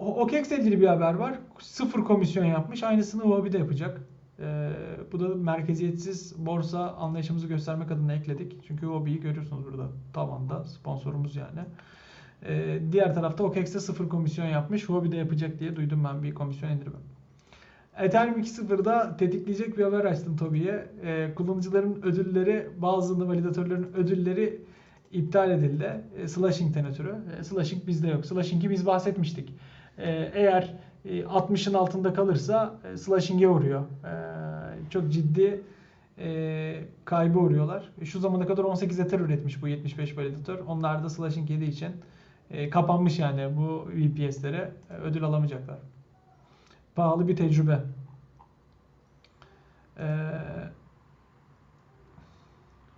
OKEX 0.01 0.49
ile 0.49 0.59
ilgili 0.59 0.81
bir 0.81 0.87
haber 0.87 1.15
var. 1.15 1.39
Sıfır 1.59 2.05
komisyon 2.05 2.45
yapmış. 2.45 2.83
Aynısını 2.83 3.23
Huobi 3.23 3.53
de 3.53 3.59
yapacak. 3.59 4.01
E, 4.41 4.71
bu 5.13 5.21
da 5.21 5.29
merkeziyetsiz 5.29 6.47
borsa 6.47 6.93
anlayışımızı 6.93 7.47
göstermek 7.47 7.91
adına 7.91 8.13
ekledik. 8.13 8.65
Çünkü 8.69 8.87
Huobi'yi 8.87 9.21
görüyorsunuz 9.21 9.65
burada 9.65 9.89
tavanda. 10.13 10.65
Sponsorumuz 10.65 11.37
yani. 11.37 11.61
E, 12.47 12.79
diğer 12.93 13.15
tarafta 13.15 13.45
OKEX'te 13.45 13.81
sıfır 13.81 14.09
komisyon 14.09 14.47
yapmış. 14.47 14.89
Huobi 14.89 15.13
de 15.13 15.17
yapacak 15.17 15.61
diye 15.61 15.77
duydum 15.77 16.05
ben 16.05 16.23
bir 16.23 16.35
komisyon 16.35 16.71
indirimi. 16.71 16.97
Ethereum 17.99 18.41
2.0'da 18.41 19.17
tetikleyecek 19.17 19.79
bir 19.79 19.85
haber 19.85 20.05
açtım 20.05 20.37
Tobi'ye. 20.37 20.87
E, 21.05 21.35
kullanıcıların 21.35 22.03
ödülleri, 22.03 22.67
bazı 22.79 23.29
validatörlerin 23.29 23.93
ödülleri 23.97 24.61
iptal 25.13 25.51
edildi. 25.51 26.01
E, 26.23 26.29
slashing'ten 26.29 26.87
ötürü. 26.87 27.15
E, 27.41 27.45
slashing 27.45 27.87
bizde 27.87 28.09
yok. 28.09 28.27
Slashing'i 28.27 28.71
biz 28.71 28.87
bahsetmiştik. 28.87 29.55
E, 29.99 30.31
eğer 30.35 30.75
e, 31.05 31.21
60'ın 31.21 31.75
altında 31.75 32.13
kalırsa 32.13 32.75
e, 32.93 32.97
slashing'e 32.97 33.49
uğruyor. 33.49 33.81
E, 33.81 34.13
çok 34.91 35.13
ciddi 35.13 35.61
e, 36.19 36.81
kaybı 37.05 37.39
uğruyorlar. 37.39 37.93
Şu 38.05 38.21
zamana 38.21 38.47
kadar 38.47 38.65
18 38.65 39.01
Ether 39.01 39.21
üretmiş 39.21 39.63
bu 39.63 39.69
75 39.69 40.17
validatör. 40.17 40.59
Onlar 40.69 41.05
da 41.05 41.09
slashing 41.09 41.51
yediği 41.51 41.71
için 41.71 41.91
e, 42.51 42.71
kapanmış 42.71 43.19
yani 43.19 43.57
bu 43.57 43.89
VPS'lere. 43.89 44.73
E, 44.91 44.95
ödül 44.95 45.25
alamayacaklar. 45.25 45.79
Pahalı 46.95 47.29
bir 47.29 47.37
tecrübe. 47.37 47.81
Ee, 49.99 50.31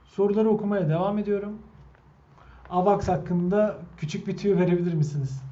soruları 0.05 0.49
okumaya 0.49 0.89
devam 0.89 1.19
ediyorum. 1.19 1.59
AVAX 2.71 3.09
hakkında 3.09 3.77
küçük 3.97 4.27
bir 4.27 4.37
tüyo 4.37 4.59
verebilir 4.59 4.95
misiniz? 4.95 5.43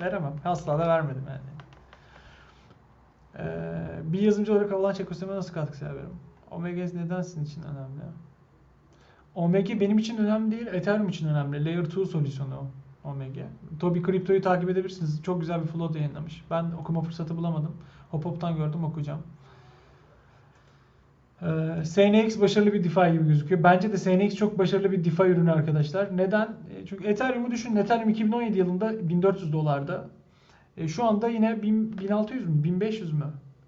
Veremem. 0.00 0.34
Asla 0.44 0.78
da 0.78 0.88
vermedim 0.88 1.24
yani. 1.28 1.40
Ee, 3.38 4.12
bir 4.12 4.20
yazılımcı 4.20 4.52
olarak 4.52 4.72
Avalanche 4.72 5.02
ekosistemine 5.02 5.36
nasıl 5.36 5.54
katkı 5.54 5.76
sağlarım? 5.76 6.16
Omega 6.50 6.82
neden 6.82 7.22
sizin 7.22 7.44
için 7.44 7.62
önemli? 7.62 8.02
Omega 9.34 9.80
benim 9.80 9.98
için 9.98 10.16
önemli 10.16 10.50
değil, 10.50 10.66
Ethereum 10.66 11.08
için 11.08 11.28
önemli. 11.28 11.64
Layer 11.64 11.82
2 11.82 12.06
solüsyonu 12.06 12.54
o. 12.54 12.66
Omega. 13.06 13.46
Tobi 13.80 14.02
Kripto'yu 14.02 14.42
takip 14.42 14.70
edebilirsiniz. 14.70 15.22
Çok 15.22 15.40
güzel 15.40 15.62
bir 15.62 15.66
flow 15.66 15.98
yayınlamış. 15.98 16.44
Ben 16.50 16.64
okuma 16.80 17.00
fırsatı 17.00 17.36
bulamadım. 17.36 17.76
Hop 18.10 18.24
Hop'tan 18.24 18.56
gördüm 18.56 18.84
okuyacağım. 18.84 19.22
Ee, 21.42 21.84
SNX 21.84 22.40
başarılı 22.40 22.72
bir 22.72 22.84
DeFi 22.84 23.12
gibi 23.12 23.28
gözüküyor. 23.28 23.62
Bence 23.62 23.92
de 23.92 23.96
SNX 23.96 24.34
çok 24.34 24.58
başarılı 24.58 24.92
bir 24.92 25.04
DeFi 25.04 25.22
ürünü 25.22 25.52
arkadaşlar. 25.52 26.16
Neden? 26.16 26.46
E, 26.46 26.86
çünkü 26.86 27.04
Ethereum'u 27.04 27.50
düşünün. 27.50 27.76
Ethereum 27.76 28.08
2017 28.08 28.58
yılında 28.58 29.08
1400 29.08 29.52
dolarda. 29.52 30.04
E, 30.76 30.88
şu 30.88 31.04
anda 31.04 31.28
yine 31.28 31.62
1000, 31.62 31.98
1600 31.98 32.48
mü? 32.48 32.64
1500 32.64 33.12
mü? 33.12 33.24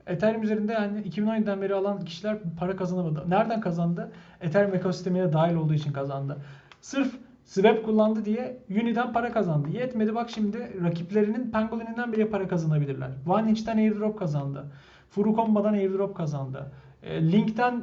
Ethereum 0.06 0.42
üzerinde 0.42 0.72
yani 0.72 1.00
2017'den 1.00 1.62
beri 1.62 1.74
alan 1.74 2.04
kişiler 2.04 2.38
para 2.58 2.76
kazanamadı. 2.76 3.30
Nereden 3.30 3.60
kazandı? 3.60 4.12
Ethereum 4.40 4.74
ekosistemine 4.74 5.32
dahil 5.32 5.54
olduğu 5.54 5.74
için 5.74 5.92
kazandı. 5.92 6.36
Sırf 6.80 7.12
Swap 7.48 7.84
kullandı 7.84 8.24
diye 8.24 8.58
Uni'den 8.70 9.12
para 9.12 9.32
kazandı. 9.32 9.68
Yetmedi 9.68 10.14
bak 10.14 10.30
şimdi 10.30 10.58
rakiplerinin 10.84 11.50
Pangolin'inden 11.50 12.12
bile 12.12 12.28
para 12.28 12.48
kazanabilirler. 12.48 13.10
OneInch'ten 13.26 13.76
airdrop 13.76 14.18
kazandı. 14.18 14.64
Furukomba'dan 15.10 15.72
airdrop 15.72 16.16
kazandı. 16.16 16.72
E, 17.02 17.32
Link'ten 17.32 17.82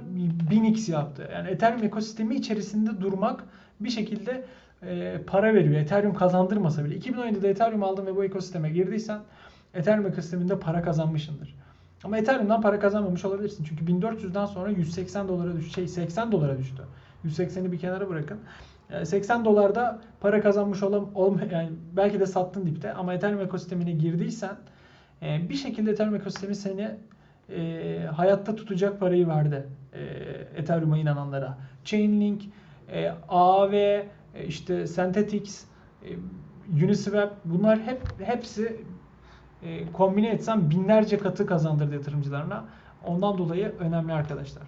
1000x 0.51 0.91
yaptı. 0.91 1.29
Yani 1.33 1.49
Ethereum 1.49 1.83
ekosistemi 1.83 2.35
içerisinde 2.35 3.01
durmak 3.01 3.43
bir 3.79 3.89
şekilde 3.89 4.45
e, 4.83 5.17
para 5.27 5.53
veriyor. 5.53 5.75
Ethereum 5.75 6.13
kazandırmasa 6.13 6.85
bile. 6.85 6.97
2017'de 6.97 7.49
Ethereum 7.49 7.83
aldın 7.83 8.05
ve 8.05 8.15
bu 8.15 8.23
ekosisteme 8.23 8.69
girdiysen 8.69 9.19
Ethereum 9.73 10.05
ekosisteminde 10.05 10.59
para 10.59 10.81
kazanmışsındır. 10.81 11.55
Ama 12.03 12.17
Ethereum'dan 12.17 12.61
para 12.61 12.79
kazanmamış 12.79 13.25
olabilirsin. 13.25 13.63
Çünkü 13.63 13.85
1400'den 13.85 14.45
sonra 14.45 14.69
180 14.69 15.27
dolara 15.27 15.55
düştü. 15.55 15.73
Şey 15.73 15.87
80 15.87 16.31
dolara 16.31 16.57
düştü. 16.57 16.83
180'i 17.25 17.71
bir 17.71 17.79
kenara 17.79 18.09
bırakın. 18.09 18.39
80 19.03 19.41
ee, 19.41 19.45
dolarda 19.45 19.99
para 20.19 20.41
kazanmış 20.41 20.83
olam, 20.83 21.09
olma, 21.15 21.39
yani 21.51 21.69
belki 21.93 22.19
de 22.19 22.25
sattın 22.25 22.65
dipte 22.65 22.93
ama 22.93 23.13
Ethereum 23.13 23.41
ekosistemine 23.41 23.91
girdiysen 23.91 24.55
e, 25.21 25.49
bir 25.49 25.55
şekilde 25.55 25.91
Ethereum 25.91 26.15
ekosistemi 26.15 26.55
seni 26.55 26.91
e, 27.49 27.99
hayatta 28.15 28.55
tutacak 28.55 28.99
parayı 28.99 29.27
verdi 29.27 29.67
e, 29.93 30.03
Ethereum'a 30.55 30.97
inananlara. 30.97 31.57
Chainlink, 31.85 32.41
e, 32.91 33.11
AAV, 33.29 33.73
e, 33.73 34.05
işte 34.47 34.87
Synthetix, 34.87 35.65
e, 36.03 36.09
Uniswap 36.85 37.35
bunlar 37.45 37.79
hep 37.79 38.01
hepsi 38.23 38.81
e, 39.63 39.91
kombine 39.91 40.29
etsem 40.29 40.69
binlerce 40.69 41.17
katı 41.17 41.45
kazandırdı 41.45 41.93
yatırımcılarına. 41.93 42.65
Ondan 43.05 43.37
dolayı 43.37 43.73
önemli 43.79 44.13
arkadaşlar. 44.13 44.63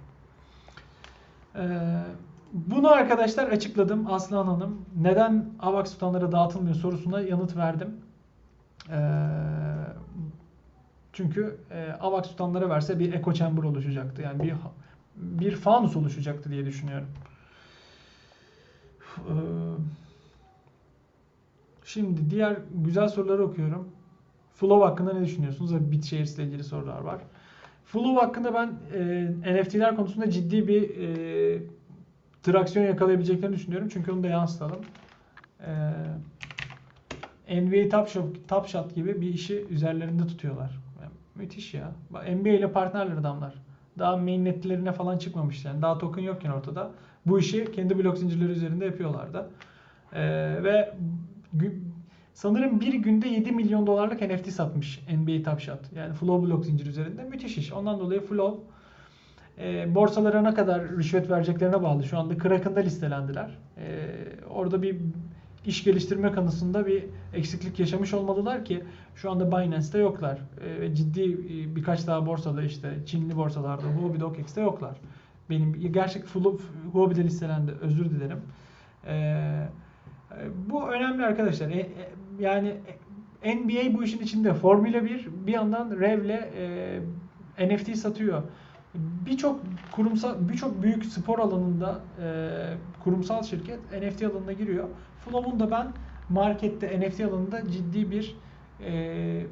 Eee 1.55 1.63
bunu 2.53 2.91
arkadaşlar 2.91 3.47
açıkladım 3.47 4.07
Aslan 4.11 4.47
Hanım. 4.47 4.85
Neden 5.01 5.45
AVAX 5.59 5.91
tutanlara 5.93 6.31
dağıtılmıyor 6.31 6.75
sorusuna 6.75 7.21
yanıt 7.21 7.55
verdim. 7.55 7.95
Ee, 8.89 9.27
çünkü 11.13 11.57
e, 11.71 11.91
AVAX 11.91 12.27
tutanlara 12.27 12.69
verse 12.69 12.99
bir 12.99 13.13
echo 13.13 13.33
chamber 13.33 13.63
oluşacaktı. 13.63 14.21
Yani 14.21 14.43
bir 14.43 14.53
bir 15.15 15.55
fanus 15.55 15.95
oluşacaktı 15.95 16.51
diye 16.51 16.65
düşünüyorum. 16.65 17.07
Ee, 19.17 19.33
şimdi 21.85 22.29
diğer 22.29 22.57
güzel 22.73 23.07
soruları 23.07 23.43
okuyorum. 23.43 23.89
Flow 24.53 24.85
hakkında 24.85 25.13
ne 25.13 25.25
düşünüyorsunuz? 25.25 25.91
BitShares 25.91 26.35
ile 26.35 26.43
ilgili 26.43 26.63
sorular 26.63 27.01
var. 27.01 27.21
Flow 27.85 28.25
hakkında 28.25 28.53
ben 28.53 28.73
e, 28.93 29.61
NFT'ler 29.61 29.95
konusunda 29.95 30.29
ciddi 30.29 30.67
bir 30.67 30.97
e, 30.97 31.61
traksiyon 32.51 32.85
yakalayabileceklerini 32.85 33.55
düşünüyorum. 33.55 33.89
Çünkü 33.93 34.11
onu 34.11 34.23
da 34.23 34.27
yansıtalım. 34.27 34.79
Ee, 37.49 37.61
NBA 37.61 37.89
Top 37.89 38.07
Shot, 38.07 38.47
Top 38.47 38.67
Shot 38.67 38.95
gibi 38.95 39.21
bir 39.21 39.33
işi 39.33 39.65
üzerlerinde 39.69 40.27
tutuyorlar. 40.27 40.79
Yani 41.01 41.11
müthiş 41.35 41.73
ya. 41.73 41.91
NBA 42.11 42.49
ile 42.49 42.71
partnerler 42.71 43.17
adamlar. 43.17 43.53
Daha 43.99 44.17
mainnetlerine 44.17 44.91
falan 44.91 45.17
çıkmamış 45.17 45.65
yani. 45.65 45.81
Daha 45.81 45.97
token 45.97 46.21
yokken 46.21 46.49
ortada. 46.49 46.91
Bu 47.25 47.39
işi 47.39 47.71
kendi 47.71 47.97
blok 47.97 48.17
zincirleri 48.17 48.51
üzerinde 48.51 48.85
yapıyorlardı. 48.85 49.49
Ee, 50.13 50.23
ve 50.63 50.93
sanırım 52.33 52.81
bir 52.81 52.93
günde 52.93 53.27
7 53.27 53.51
milyon 53.51 53.87
dolarlık 53.87 54.21
NFT 54.21 54.51
satmış 54.51 55.01
NBA 55.17 55.51
Top 55.51 55.59
Shot. 55.59 55.79
Yani 55.95 56.13
Flow 56.13 56.47
blok 56.47 56.65
zincir 56.65 56.85
üzerinde. 56.85 57.23
Müthiş 57.23 57.57
iş. 57.57 57.71
Ondan 57.73 57.99
dolayı 57.99 58.21
Flow 58.21 58.63
e, 59.59 59.95
borsalara 59.95 60.41
ne 60.41 60.53
kadar 60.53 60.89
rüşvet 60.89 61.29
vereceklerine 61.29 61.83
bağlı. 61.83 62.03
Şu 62.03 62.17
anda 62.17 62.37
Kraken'da 62.37 62.79
listelendiler. 62.79 63.57
E, 63.77 64.09
orada 64.49 64.81
bir 64.81 64.97
iş 65.65 65.83
geliştirme 65.83 66.31
konusunda 66.31 66.87
bir 66.87 67.05
eksiklik 67.33 67.79
yaşamış 67.79 68.13
olmalılar 68.13 68.65
ki 68.65 68.83
şu 69.15 69.31
anda 69.31 69.51
Binance'te 69.51 69.99
yoklar. 69.99 70.39
E, 70.61 70.81
ve 70.81 70.95
ciddi 70.95 71.23
e, 71.23 71.75
birkaç 71.75 72.07
daha 72.07 72.25
borsada 72.25 72.63
işte 72.63 72.93
Çinli 73.05 73.35
borsalarda, 73.35 73.83
Huobi 73.83 74.19
Dokex'te 74.19 74.61
yoklar. 74.61 74.97
Benim 75.49 75.91
gerçek 75.91 76.23
Huobi'de 76.93 77.23
listelendi. 77.23 77.71
Özür 77.81 78.09
dilerim. 78.09 78.41
E, 79.07 79.13
e, 79.13 79.69
bu 80.69 80.89
önemli 80.89 81.25
arkadaşlar. 81.25 81.69
E, 81.69 81.79
e, 81.79 81.87
yani 82.39 82.75
NBA 83.45 83.93
bu 83.93 84.03
işin 84.03 84.19
içinde. 84.19 84.53
Formula 84.53 85.05
1 85.05 85.27
bir 85.47 85.53
yandan 85.53 85.91
Rev'le 85.91 86.39
e, 87.57 87.75
NFT 87.75 87.97
satıyor 87.97 88.43
birçok 89.25 89.59
kurumsal 89.91 90.49
birçok 90.49 90.83
büyük 90.83 91.05
spor 91.05 91.39
alanında 91.39 91.99
e, 92.23 92.49
kurumsal 93.03 93.43
şirket 93.43 93.79
NFT 93.91 94.23
alanına 94.23 94.53
giriyor. 94.53 94.87
Flow'un 95.25 95.59
da 95.59 95.71
ben 95.71 95.87
markette 96.29 96.99
NFT 96.99 97.21
alanında 97.21 97.71
ciddi 97.71 98.11
bir 98.11 98.35
e, 98.85 99.45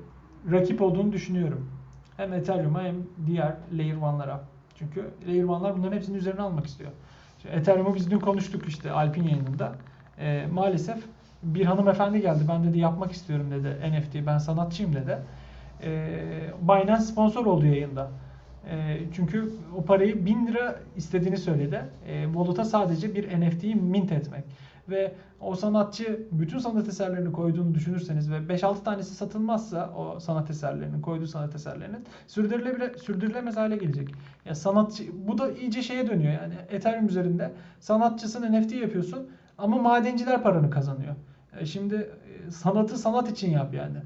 rakip 0.51 0.81
olduğunu 0.81 1.11
düşünüyorum. 1.11 1.69
Hem 2.17 2.33
Ethereum'a 2.33 2.83
hem 2.83 2.95
diğer 3.25 3.55
Layer 3.73 3.95
1'lara. 3.95 4.37
Çünkü 4.75 5.11
Layer 5.27 5.43
1'lar 5.43 5.77
bunların 5.77 5.95
hepsinin 5.95 6.17
üzerine 6.17 6.41
almak 6.41 6.65
istiyor. 6.65 6.91
İşte 7.37 7.49
Ethereum'u 7.49 7.95
biz 7.95 8.11
dün 8.11 8.19
konuştuk 8.19 8.67
işte 8.67 8.91
Alpin 8.91 9.23
yayınında. 9.23 9.75
E, 10.19 10.47
maalesef 10.53 10.97
bir 11.43 11.65
hanımefendi 11.65 12.21
geldi. 12.21 12.43
Ben 12.49 12.63
dedi 12.63 12.79
yapmak 12.79 13.11
istiyorum 13.11 13.51
dedi 13.51 13.91
NFT. 13.91 14.27
Ben 14.27 14.37
sanatçıyım 14.37 14.93
dedi. 14.93 15.17
E, 15.83 16.09
Binance 16.61 17.01
sponsor 17.01 17.45
oldu 17.45 17.65
yayında. 17.65 18.11
E, 18.69 18.99
çünkü 19.13 19.51
o 19.77 19.85
parayı 19.85 20.25
1000 20.25 20.47
lira 20.47 20.79
istediğini 20.95 21.37
söyledi. 21.37 21.81
E, 22.07 22.25
Wallet'a 22.25 22.65
sadece 22.65 23.15
bir 23.15 23.39
NFT'yi 23.41 23.75
mint 23.75 24.11
etmek. 24.11 24.43
Ve 24.89 25.13
o 25.39 25.55
sanatçı 25.55 26.27
bütün 26.31 26.59
sanat 26.59 26.87
eserlerini 26.87 27.31
koyduğunu 27.31 27.75
düşünürseniz 27.75 28.31
ve 28.31 28.37
5-6 28.37 28.83
tanesi 28.83 29.15
satılmazsa 29.15 29.93
o 29.97 30.19
sanat 30.19 30.49
eserlerinin, 30.49 31.01
koyduğu 31.01 31.27
sanat 31.27 31.55
eserlerinin 31.55 32.05
sürdürülebilir, 32.27 32.97
sürdürülemez 32.97 33.57
hale 33.57 33.77
gelecek. 33.77 34.09
Ya 34.45 34.55
sanatçı 34.55 35.03
bu 35.27 35.37
da 35.37 35.51
iyice 35.51 35.81
şeye 35.81 36.07
dönüyor 36.07 36.33
yani 36.33 36.53
Ethereum 36.69 37.07
üzerinde 37.07 37.51
sanatçısın 37.79 38.53
NFT 38.53 38.71
yapıyorsun 38.71 39.29
ama 39.57 39.77
madenciler 39.77 40.43
paranı 40.43 40.69
kazanıyor. 40.69 41.15
E 41.59 41.65
şimdi 41.65 41.95
e, 41.95 42.51
sanatı 42.51 42.97
sanat 42.97 43.31
için 43.31 43.51
yap 43.51 43.73
yani. 43.73 43.97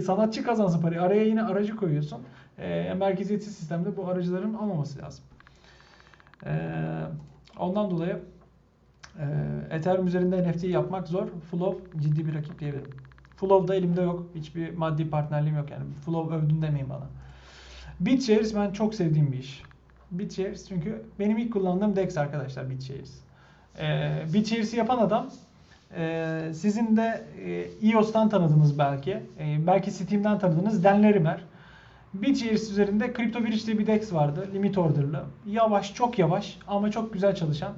Sanatçı 0.00 0.44
kazansın 0.44 0.80
parayı. 0.80 1.02
Araya 1.02 1.24
yine 1.24 1.42
aracı 1.42 1.76
koyuyorsun. 1.76 2.22
E, 2.60 2.94
merkeziyetsiz 2.94 3.56
sistemde 3.56 3.96
bu 3.96 4.08
aracıların 4.08 4.54
olmaması 4.54 5.02
lazım. 5.02 5.24
E, 6.46 6.52
ondan 7.58 7.90
dolayı 7.90 8.20
e, 9.18 9.24
Ethereum 9.70 10.06
üzerinde 10.06 10.50
NFT 10.50 10.64
yapmak 10.64 11.08
zor. 11.08 11.28
Flow 11.50 12.00
ciddi 12.00 12.26
bir 12.26 12.34
rakip 12.34 12.58
diyebilirim. 12.58 12.90
Flow 13.36 13.68
da 13.68 13.74
elimde 13.74 14.02
yok. 14.02 14.26
Hiçbir 14.34 14.76
maddi 14.76 15.10
partnerliğim 15.10 15.56
yok 15.56 15.70
yani. 15.70 15.84
Flow 16.04 16.36
övdün 16.36 16.62
demeyin 16.62 16.90
bana. 16.90 17.06
BitShares 18.00 18.54
ben 18.54 18.70
çok 18.70 18.94
sevdiğim 18.94 19.32
bir 19.32 19.38
iş. 19.38 19.62
BitShares 20.10 20.68
çünkü 20.68 21.02
benim 21.18 21.38
ilk 21.38 21.52
kullandığım 21.52 21.96
DEX 21.96 22.18
arkadaşlar 22.18 22.70
BitShares. 22.70 23.20
Ee, 23.80 24.22
BitShares'i 24.34 24.76
yapan 24.76 24.98
adam 24.98 25.30
e, 25.96 26.40
sizin 26.54 26.96
de 26.96 27.24
e, 27.44 27.88
EOS'tan 27.88 28.28
tanıdınız 28.28 28.78
belki. 28.78 29.10
E, 29.38 29.66
belki 29.66 29.90
Steam'den 29.90 30.38
tanıdığınız 30.38 30.84
Dan 30.84 31.02
Larimer. 31.02 31.44
BitShares 32.14 32.70
üzerinde 32.70 33.12
CryptoBridge 33.16 33.66
diye 33.66 33.78
bir 33.78 33.86
DEX 33.86 34.12
vardı. 34.12 34.48
Limit 34.54 34.78
order'lı. 34.78 35.24
Yavaş, 35.46 35.94
çok 35.94 36.18
yavaş 36.18 36.58
ama 36.66 36.90
çok 36.90 37.12
güzel 37.12 37.34
çalışan 37.34 37.72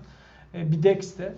e, 0.54 0.72
bir 0.72 0.82
DEX'ti. 0.82 1.32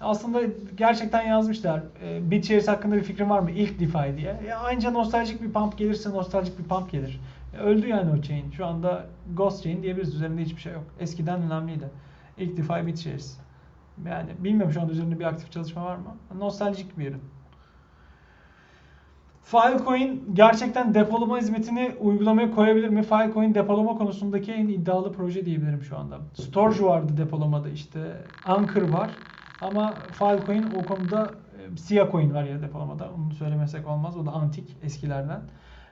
Aslında 0.00 0.40
gerçekten 0.76 1.26
yazmışlar. 1.26 1.82
E, 2.04 2.30
BitShares 2.30 2.68
hakkında 2.68 2.96
bir 2.96 3.02
fikrin 3.02 3.30
var 3.30 3.38
mı? 3.38 3.50
İlk 3.50 3.80
DeFi 3.80 4.16
diye. 4.16 4.40
Ya 4.48 4.58
anca 4.58 4.90
nostaljik 4.90 5.42
bir 5.42 5.52
pump 5.52 5.78
gelirse 5.78 6.10
nostaljik 6.10 6.58
bir 6.58 6.64
pump 6.64 6.90
gelir. 6.90 7.20
E, 7.54 7.58
öldü 7.58 7.88
yani 7.88 8.10
o 8.18 8.22
chain. 8.22 8.50
Şu 8.50 8.66
anda 8.66 9.06
Ghost 9.34 9.64
Chain 9.64 9.82
diyebiliriz. 9.82 10.14
Üzerinde 10.14 10.42
hiçbir 10.42 10.60
şey 10.60 10.72
yok. 10.72 10.84
Eskiden 11.00 11.42
önemliydi. 11.42 11.88
İlk 12.38 12.56
DeFi 12.56 12.86
BitShares. 12.86 13.38
Yani 14.06 14.30
bilmiyorum 14.38 14.72
şu 14.72 14.80
anda 14.80 14.92
üzerinde 14.92 15.18
bir 15.18 15.24
aktif 15.24 15.52
çalışma 15.52 15.84
var 15.84 15.96
mı? 15.96 16.16
Nostaljik 16.38 16.98
bir 16.98 17.08
ürün. 17.10 17.22
Filecoin 19.42 20.24
gerçekten 20.32 20.94
depolama 20.94 21.38
hizmetini 21.38 21.92
uygulamaya 22.00 22.50
koyabilir 22.50 22.88
mi? 22.88 23.02
Filecoin 23.02 23.54
depolama 23.54 23.98
konusundaki 23.98 24.52
en 24.52 24.68
iddialı 24.68 25.12
proje 25.12 25.46
diyebilirim 25.46 25.82
şu 25.82 25.98
anda. 25.98 26.18
Storage 26.34 26.84
vardı 26.84 27.12
depolamada 27.16 27.68
işte. 27.68 28.16
Anchor 28.44 28.82
var. 28.82 29.10
Ama 29.60 29.94
Filecoin 30.12 30.64
o 30.78 30.82
konuda 30.82 31.30
e, 31.74 31.76
Sia 31.76 32.10
Coin 32.10 32.34
var 32.34 32.44
ya 32.44 32.62
depolamada. 32.62 33.10
Onu 33.16 33.34
söylemesek 33.34 33.88
olmaz. 33.88 34.16
O 34.16 34.26
da 34.26 34.30
antik 34.30 34.76
eskilerden. 34.82 35.40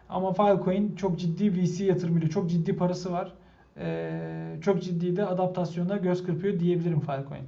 Ama 0.09 0.33
Filecoin 0.33 0.97
çok 0.97 1.19
ciddi 1.19 1.53
VC 1.53 1.85
yatırımıyla 1.85 2.29
çok 2.29 2.51
ciddi 2.51 2.77
parası 2.77 3.13
var. 3.13 3.33
Ee, 3.77 4.57
çok 4.63 4.83
ciddi 4.83 5.17
de 5.17 5.27
adaptasyona 5.27 5.97
göz 5.97 6.25
kırpıyor 6.25 6.61
diyebilirim 6.61 7.01
Filecoin. 7.01 7.45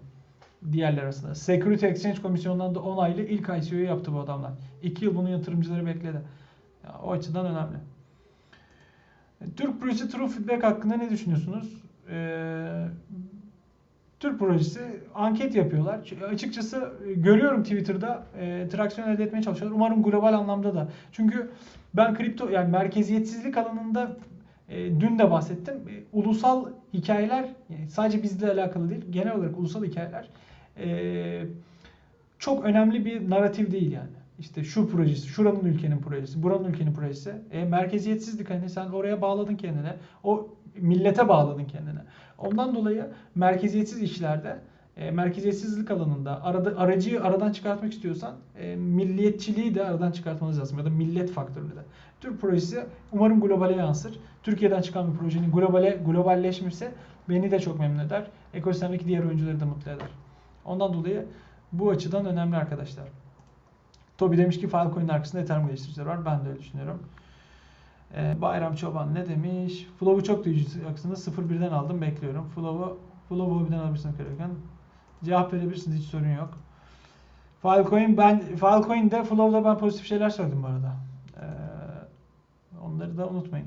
Diğerler 0.73 1.03
arasında. 1.03 1.35
Security 1.35 1.87
Exchange 1.87 2.23
Komisyonu'ndan 2.23 2.75
da 2.75 2.81
onaylı 2.81 3.23
ilk 3.23 3.49
ICO'yu 3.49 3.85
yaptı 3.85 4.13
bu 4.13 4.21
adamlar. 4.21 4.53
2 4.83 5.05
yıl 5.05 5.15
bunun 5.15 5.29
yatırımcıları 5.29 5.87
bekledi. 5.87 6.23
Ya, 6.85 7.01
o 7.05 7.13
açıdan 7.13 7.47
önemli. 7.47 7.77
Türk 9.57 9.81
projesi 9.81 10.11
True 10.11 10.29
Feedback 10.29 10.65
hakkında 10.65 10.97
ne 10.97 11.11
düşünüyorsunuz? 11.11 11.83
Ee, 12.11 12.87
Türk 14.21 14.39
projesi 14.39 14.81
anket 15.15 15.55
yapıyorlar. 15.55 16.01
Açıkçası 16.31 16.93
e, 17.07 17.13
görüyorum 17.13 17.63
Twitter'da 17.63 18.27
e, 18.41 18.69
traksiyon 18.69 19.09
elde 19.09 19.25
etmeye 19.25 19.43
çalışıyorlar. 19.43 19.77
Umarım 19.77 20.03
global 20.03 20.35
anlamda 20.35 20.75
da. 20.75 20.89
Çünkü 21.13 21.51
ben 21.95 22.15
kripto 22.15 22.49
yani 22.49 22.71
merkeziyetsizlik 22.71 23.59
alanında 23.59 24.17
e, 24.69 25.01
dün 25.01 25.19
de 25.19 25.31
bahsettim. 25.31 25.75
E, 25.75 25.93
ulusal 26.13 26.67
hikayeler 26.95 27.49
yani 27.69 27.89
sadece 27.89 28.23
bizle 28.23 28.51
alakalı 28.51 28.91
değil, 28.91 29.05
genel 29.11 29.35
olarak 29.35 29.59
ulusal 29.59 29.85
hikayeler 29.85 30.29
e, 30.79 31.47
çok 32.39 32.65
önemli 32.65 33.05
bir 33.05 33.31
narratif 33.31 33.71
değil 33.71 33.93
yani. 33.93 34.11
İşte 34.39 34.65
şu 34.65 34.89
projesi, 34.89 35.29
şuranın 35.29 35.65
ülkenin 35.65 35.99
projesi, 35.99 36.43
buranın 36.43 36.65
ülkenin 36.65 36.95
projesi. 36.95 37.35
E, 37.51 37.65
merkeziyetsizlik 37.65 38.51
hani 38.51 38.69
sen 38.69 38.87
oraya 38.87 39.23
bağladın 39.23 39.57
kendine. 39.57 39.97
O 40.25 40.49
millete 40.77 41.29
bağladın 41.29 41.65
kendine. 41.65 42.01
Ondan 42.39 42.75
dolayı 42.75 43.07
merkeziyetsiz 43.35 44.03
işlerde 44.03 44.59
e, 44.97 45.11
merkeziyetsizlik 45.11 45.91
alanında 45.91 46.45
arada, 46.45 46.81
aracıyı 46.81 47.23
aradan 47.23 47.53
çıkartmak 47.53 47.93
istiyorsan 47.93 48.35
e, 48.59 48.77
milliyetçiliği 48.77 49.75
de 49.75 49.85
aradan 49.85 50.13
çıkartmanız 50.13 50.61
lazım 50.61 50.79
ya 50.79 50.85
da 50.85 50.91
millet 50.91 51.31
faktörünü 51.31 51.71
de. 51.71 51.81
Türk 52.21 52.41
projesi 52.41 52.85
umarım 53.13 53.41
globale 53.41 53.77
yansır. 53.77 54.19
Türkiye'den 54.43 54.83
çıkan 54.83 55.13
bir 55.13 55.19
projenin 55.19 55.53
globale 55.53 55.99
globalleşmirse 56.07 56.93
beni 57.29 57.51
de 57.51 57.59
çok 57.59 57.79
memnun 57.79 57.99
eder. 57.99 58.27
Ekosistemdeki 58.55 59.07
diğer 59.07 59.25
oyuncuları 59.25 59.61
da 59.61 59.67
mutlu 59.67 59.91
eder. 59.91 60.09
Ondan 60.65 60.93
dolayı 60.93 61.27
bu 61.73 61.91
açıdan 61.91 62.27
önemli 62.27 62.57
arkadaşlar. 62.57 63.05
Tobi 64.19 64.39
demiş 64.39 64.61
ki 64.61 64.69
Filecoin'in 64.69 65.09
arkasında 65.09 65.43
Ethereum 65.43 65.67
geliştiriciler 65.67 66.07
var. 66.07 66.25
Ben 66.25 66.45
de 66.45 66.49
öyle 66.49 66.59
düşünüyorum. 66.59 67.03
Ee, 68.17 68.37
Bayram 68.41 68.75
Çoban 68.75 69.15
ne 69.15 69.29
demiş? 69.29 69.89
Flow'u 69.99 70.25
çok 70.25 70.45
duyacaksınız. 70.45 71.29
0.1'den 71.29 71.73
aldım 71.73 72.01
bekliyorum. 72.01 72.49
Flow'u 72.55 72.99
Flow'u 73.29 73.61
hobiden 73.61 73.79
alabilirsiniz 73.79 74.17
Karakan. 74.17 74.51
Cevap 75.25 75.53
verebilirsiniz 75.53 75.99
hiç 75.99 76.07
sorun 76.07 76.29
yok. 76.29 76.59
Filecoin 77.63 78.17
ben 78.17 78.41
Filecoin'de 78.41 79.25
Flow'da 79.25 79.65
ben 79.65 79.79
pozitif 79.79 80.07
şeyler 80.07 80.31
söyledim 80.31 80.63
bu 80.63 80.67
arada. 80.67 80.97
Ee, 81.37 81.45
onları 82.85 83.19
da 83.19 83.29
unutmayın. 83.29 83.67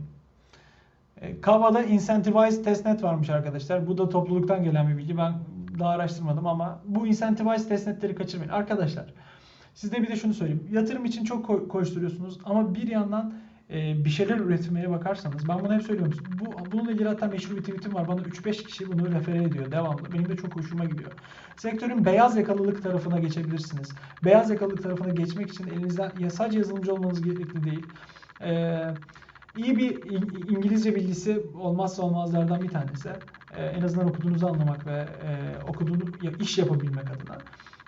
E, 1.21 1.41
Kava'da 1.41 1.83
Incentivized 1.83 2.63
Testnet 2.63 3.03
varmış 3.03 3.29
arkadaşlar. 3.29 3.87
Bu 3.87 3.97
da 3.97 4.09
topluluktan 4.09 4.63
gelen 4.63 4.89
bir 4.89 4.97
bilgi. 4.97 5.17
Ben 5.17 5.33
daha 5.79 5.89
araştırmadım 5.89 6.47
ama 6.47 6.81
bu 6.85 7.07
Incentivized 7.07 7.67
Testnetleri 7.67 8.15
kaçırmayın. 8.15 8.51
Arkadaşlar 8.51 9.13
size 9.73 10.03
bir 10.03 10.07
de 10.07 10.15
şunu 10.15 10.33
söyleyeyim. 10.33 10.67
Yatırım 10.71 11.05
için 11.05 11.23
çok 11.23 11.45
ko- 11.49 11.67
koşturuyorsunuz 11.67 12.39
ama 12.45 12.75
bir 12.75 12.87
yandan 12.87 13.33
e, 13.69 14.05
bir 14.05 14.09
şeyler 14.09 14.37
üretmeye 14.37 14.89
bakarsanız 14.89 15.47
ben 15.47 15.63
bunu 15.63 15.73
hep 15.73 15.83
söylüyorum. 15.83 16.13
Bu, 16.27 16.71
bununla 16.71 16.91
ilgili 16.91 17.07
hatta 17.07 17.27
meşhur 17.27 17.55
bir 17.55 17.61
tweetim 17.61 17.93
var. 17.95 18.07
Bana 18.07 18.21
3-5 18.21 18.63
kişi 18.63 18.89
bunu 18.89 19.11
refere 19.11 19.43
ediyor 19.43 19.71
devamlı. 19.71 20.13
Benim 20.13 20.29
de 20.29 20.37
çok 20.37 20.55
hoşuma 20.55 20.85
gidiyor. 20.85 21.11
Sektörün 21.55 22.05
beyaz 22.05 22.37
yakalılık 22.37 22.83
tarafına 22.83 23.19
geçebilirsiniz. 23.19 23.95
Beyaz 24.23 24.49
yakalılık 24.49 24.83
tarafına 24.83 25.09
geçmek 25.09 25.49
için 25.49 25.67
elinizden 25.67 26.11
ya 26.17 26.29
sadece 26.31 26.57
yazılımcı 26.57 26.93
olmanız 26.93 27.21
gerekli 27.21 27.63
değil. 27.63 27.87
Eee 28.41 28.97
İyi 29.55 29.77
bir 29.77 30.03
İngilizce 30.47 30.95
bilgisi 30.95 31.39
olmazsa 31.53 32.03
olmazlardan 32.03 32.63
bir 32.63 32.69
tanesi. 32.69 33.09
Ee, 33.57 33.65
en 33.65 33.81
azından 33.81 34.07
okuduğunuzu 34.07 34.47
anlamak 34.47 34.87
ve 34.87 35.07
e, 35.23 35.61
okuduğunu 35.67 36.03
iş 36.39 36.57
yapabilmek 36.57 37.11
adına. 37.11 37.37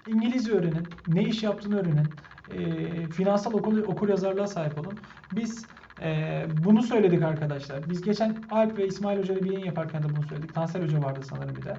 İngilizce 0.08 0.52
öğrenin, 0.52 0.88
ne 1.08 1.24
iş 1.24 1.44
yaptığını 1.44 1.80
öğrenin, 1.80 2.08
e, 2.52 3.08
finansal 3.08 3.54
okur, 3.54 3.78
okur 3.78 4.10
yazarlığa 4.10 4.48
sahip 4.48 4.78
olun. 4.78 5.00
Biz 5.32 5.66
e, 6.02 6.46
bunu 6.66 6.84
söyledik 6.84 7.24
arkadaşlar. 7.24 7.90
Biz 7.90 8.02
geçen 8.02 8.36
Alp 8.52 8.78
ve 8.78 8.88
İsmail 8.88 9.20
Hoca 9.20 9.34
ile 9.34 9.46
bir 9.46 9.50
yayın 9.50 9.66
yaparken 9.66 10.04
de 10.04 10.10
bunu 10.10 10.24
söyledik. 10.24 10.54
Tansel 10.54 10.84
Hoca 10.84 11.04
vardı 11.04 11.20
sanırım 11.24 11.56
bir 11.56 11.66
de. 11.66 11.78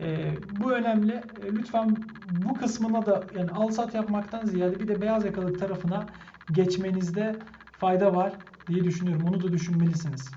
E, 0.00 0.34
bu 0.60 0.72
önemli. 0.72 1.12
E, 1.12 1.52
lütfen 1.52 1.96
bu 2.30 2.54
kısmına 2.54 3.06
da 3.06 3.24
yani 3.36 3.50
al 3.50 3.70
yapmaktan 3.94 4.46
ziyade 4.46 4.80
bir 4.80 4.88
de 4.88 5.00
beyaz 5.00 5.24
yakalılık 5.24 5.60
tarafına 5.60 6.06
geçmenizde 6.52 7.36
fayda 7.72 8.14
var 8.14 8.32
diye 8.68 8.84
düşünüyorum. 8.84 9.24
Onu 9.24 9.42
da 9.42 9.52
düşünmelisiniz. 9.52 10.30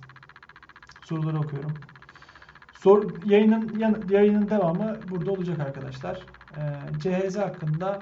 Soruları 1.01 1.39
okuyorum. 1.39 1.73
Sor, 2.83 3.05
yayının 3.25 3.79
yayının 4.09 4.49
devamı 4.49 4.97
burada 5.11 5.31
olacak 5.31 5.59
arkadaşlar. 5.59 6.25
Ee, 6.57 6.99
CHZ 6.99 7.37
hakkında 7.37 7.99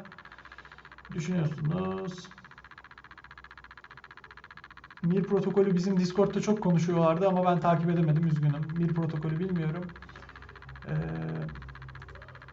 düşünüyorsunuz. 1.14 2.30
Mir 5.04 5.24
protokolü 5.24 5.76
bizim 5.76 6.00
Discord'da 6.00 6.42
çok 6.42 6.62
konuşuyorlardı 6.62 7.28
ama 7.28 7.46
ben 7.46 7.60
takip 7.60 7.90
edemedim 7.90 8.28
üzgünüm. 8.28 8.62
Mir 8.78 8.88
protokolü 8.88 9.40
bilmiyorum. 9.40 9.84
Ee, 10.88 10.92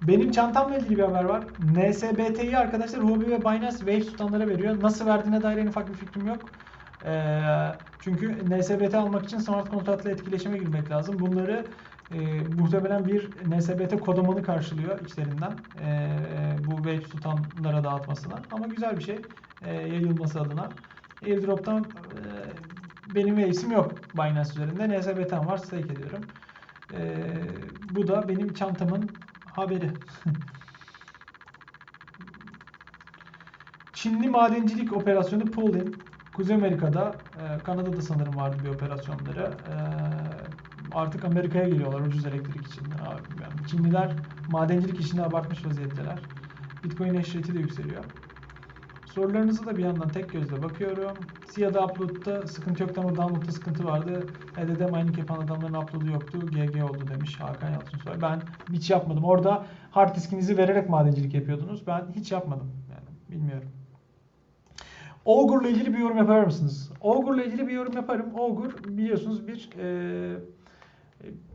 benim 0.03 0.31
çantamla 0.31 0.77
ilgili 0.77 0.99
bir 0.99 1.03
haber 1.03 1.24
var. 1.24 1.45
NSBT'yi 1.74 2.59
arkadaşlar 2.59 3.03
Huobi 3.05 3.27
ve 3.27 3.41
Binance 3.41 3.77
Wave 3.77 4.01
tutanlara 4.01 4.49
veriyor. 4.49 4.83
Nasıl 4.83 5.07
verdiğine 5.07 5.43
dair 5.43 5.57
en 5.57 5.66
ufak 5.66 5.89
bir 5.89 5.95
fikrim 5.95 6.27
yok. 6.27 6.51
Ee, 7.05 7.43
çünkü 8.01 8.51
NSBT 8.51 8.95
almak 8.95 9.24
için 9.24 9.39
smart 9.39 9.70
kontratla 9.70 10.11
etkileşime 10.11 10.59
girmek 10.59 10.91
lazım. 10.91 11.20
Bunları 11.20 11.66
E, 12.11 12.43
muhtemelen 12.59 13.07
bir 13.07 13.31
NSBT 13.51 14.01
kodamanı 14.01 14.43
karşılıyor 14.43 15.01
içlerinden 15.01 15.53
e, 15.81 16.11
bu 16.67 16.77
wave 16.77 17.01
tutanlara 17.01 17.85
dağıtmasına. 17.85 18.43
Ama 18.53 18.67
güzel 18.67 18.97
bir 18.97 19.03
şey 19.03 19.23
e, 19.63 19.75
yayılması 19.75 20.41
adına. 20.41 20.69
Airdrop'tan 21.25 21.81
e, 21.81 21.85
benim 23.15 23.37
wave'sim 23.37 23.73
yok 23.73 23.95
Binance 24.15 24.51
üzerinde. 24.51 24.99
NSBT'm 24.99 25.47
var 25.47 25.57
stake 25.59 25.93
ediyorum. 25.93 26.25
E, 26.93 27.25
bu 27.91 28.09
da 28.09 28.29
benim 28.29 28.55
çantamın 28.55 29.11
haberi. 29.45 29.91
Çinli 33.93 34.29
madencilik 34.29 34.93
operasyonu 34.93 35.45
Pullin. 35.45 35.97
Kuzey 36.35 36.57
Amerika'da, 36.57 37.15
Kanada'da 37.65 38.03
sanırım 38.03 38.37
vardı 38.37 38.57
bir 38.65 38.69
operasyonları. 38.69 39.51
Artık 40.97 41.24
Amerika'ya 41.24 41.68
geliyorlar 41.68 42.01
ucuz 42.01 42.26
elektrik 42.26 42.66
için. 42.66 42.82
Yani 43.42 43.68
Çinliler 43.70 44.12
madencilik 44.51 45.01
işini 45.01 45.22
abartmış 45.22 45.66
vaziyetteler. 45.66 46.18
Bitcoin 46.84 47.14
rate'i 47.14 47.55
de 47.55 47.59
yükseliyor. 47.59 48.05
Sorularınızı 49.07 49.66
da 49.66 49.76
bir 49.76 49.84
yandan 49.84 50.09
tek 50.09 50.32
gözle 50.32 50.62
bakıyorum. 50.62 51.16
SIA'da 51.49 51.84
upload'da 51.84 52.47
sıkıntı 52.47 52.82
yoktu 52.82 53.01
ama 53.01 53.16
download'da 53.16 53.53
sıkıntı 53.53 53.84
vardı. 53.84 54.26
HDD 54.57 54.90
mining 54.92 55.18
yapan 55.18 55.40
adamların 55.40 55.74
upload'u 55.74 56.07
yoktu. 56.07 56.38
GG 56.47 56.84
oldu 56.84 57.05
demiş 57.14 57.40
Hakan 57.40 57.70
Yalçınsoy. 57.70 58.14
Ben 58.22 58.42
hiç 58.72 58.90
yapmadım. 58.90 59.24
Orada 59.24 59.66
hard 59.90 60.16
diskinizi 60.16 60.59
vererek 60.59 60.88
madencilik 60.88 61.34
yapıyordunuz. 61.34 61.86
Ben 61.86 62.07
hiç 62.14 62.32
yapmadım. 62.32 62.72
Yani 62.90 63.36
bilmiyorum. 63.36 63.68
Ogur'la 65.24 65.68
ilgili 65.68 65.94
bir 65.94 65.99
yorum 65.99 66.16
yapar 66.16 66.44
mısınız? 66.44 66.90
Ogur'la 67.01 67.42
ilgili 67.42 67.68
bir 67.68 67.72
yorum 67.72 67.92
yaparım. 67.92 68.34
Ogur 68.34 68.74
biliyorsunuz 68.88 69.49
bir 69.49 69.70
e, 69.78 70.36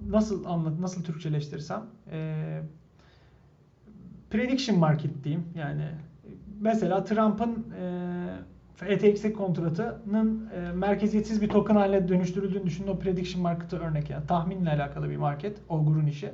nasıl 0.08 0.46
anlat 0.46 0.80
nasıl 0.80 1.04
Türkçeleştirsem 1.04 1.84
e, 2.12 2.62
prediction 4.30 4.80
market 4.80 5.24
diyeyim. 5.24 5.46
Yani 5.56 5.86
mesela 6.60 7.04
Trump'ın 7.04 7.66
e, 7.82 8.98
FTX 8.98 9.34
kontratının 9.34 10.50
e, 10.56 10.72
merkeziyetsiz 10.72 11.42
bir 11.42 11.50
token 11.50 11.76
haline 11.76 12.08
dönüştürüldüğünü 12.08 12.66
düşünün. 12.66 12.88
O 12.88 13.00
prediction 13.00 13.42
market'ı 13.44 13.80
örnek 13.80 14.10
yani 14.10 14.28
tahminle 14.28 14.70
alakalı 14.70 15.10
bir 15.10 15.18
market. 15.18 15.58
Ogur'un 15.70 16.06
işi. 16.06 16.32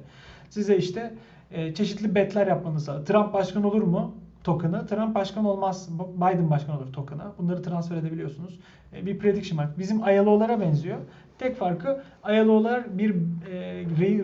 Size 0.50 0.78
işte 0.78 1.14
e, 1.52 1.74
çeşitli 1.74 2.16
betler 2.16 2.48
yapmanız 2.48 2.90
lazım. 2.90 3.06
Trump 3.06 3.34
başkan 3.34 3.64
olur 3.64 3.82
mu? 3.82 4.16
Token'ı. 4.48 4.88
Trump 4.88 5.16
başkan 5.16 5.46
olmaz, 5.46 5.90
Biden 6.16 6.50
başkan 6.50 6.78
olur 6.78 6.94
token'ı. 6.94 7.24
Bunları 7.38 7.64
transfer 7.64 7.98
edebiliyorsunuz. 7.98 8.60
E, 8.94 9.06
bir 9.06 9.20
prediction 9.20 9.58
market. 9.58 9.80
Bizim 9.80 9.98
ILO'lara 9.98 10.60
benziyor. 10.60 10.98
Tek 11.40 11.58
farkı 11.58 12.04
ILO'lar 12.30 12.98
bir 12.98 13.12
e, 13.12 13.16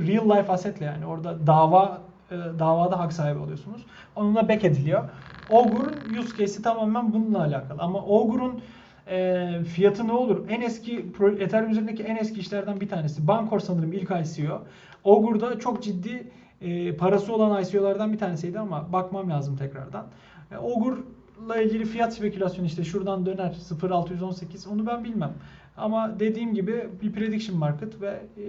real 0.07 0.37
life 0.37 0.51
assetle 0.51 0.85
yani 0.85 1.05
orada 1.05 1.47
dava 1.47 2.01
e, 2.31 2.35
davada 2.59 2.99
hak 2.99 3.13
sahibi 3.13 3.39
oluyorsunuz. 3.39 3.85
Onunla 4.15 4.49
back 4.49 4.63
ediliyor. 4.63 5.09
Ogur'un 5.49 6.19
use 6.19 6.37
case'i 6.37 6.61
tamamen 6.61 7.13
bununla 7.13 7.39
alakalı. 7.39 7.81
Ama 7.81 8.05
Ogur'un 8.05 8.61
e, 9.07 9.49
fiyatı 9.63 10.07
ne 10.07 10.11
olur? 10.11 10.49
En 10.49 10.61
eski 10.61 11.05
Ethereum 11.39 11.71
üzerindeki 11.71 12.03
en 12.03 12.15
eski 12.15 12.39
işlerden 12.39 12.81
bir 12.81 12.89
tanesi. 12.89 13.27
Bancor 13.27 13.59
sanırım 13.59 13.93
ilk 13.93 14.11
ICO. 14.11 14.63
Ogur'da 15.03 15.59
çok 15.59 15.83
ciddi 15.83 16.31
e, 16.63 16.95
parası 16.95 17.33
olan 17.33 17.63
ICO'lardan 17.63 18.13
bir 18.13 18.17
tanesiydi 18.17 18.59
ama 18.59 18.93
bakmam 18.93 19.29
lazım 19.29 19.57
tekrardan. 19.57 20.07
E, 20.51 20.57
Ogur'la 20.57 21.61
ilgili 21.61 21.85
fiyat 21.85 22.13
spekülasyonu 22.13 22.67
işte 22.67 22.83
şuradan 22.83 23.25
döner 23.25 23.55
0.618 23.69 24.69
onu 24.69 24.87
ben 24.87 25.03
bilmem. 25.03 25.33
Ama 25.77 26.19
dediğim 26.19 26.53
gibi 26.53 26.89
bir 27.01 27.13
prediction 27.13 27.57
market 27.57 28.01
ve 28.01 28.21
e, 28.37 28.45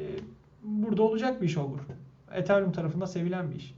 burada 0.62 1.02
olacak 1.02 1.42
bir 1.42 1.46
iş 1.46 1.58
Ogur. 1.58 1.78
Ethereum 2.32 2.72
tarafında 2.72 3.06
sevilen 3.06 3.50
bir 3.50 3.56
iş. 3.56 3.74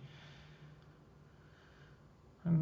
Hmm. 2.43 2.53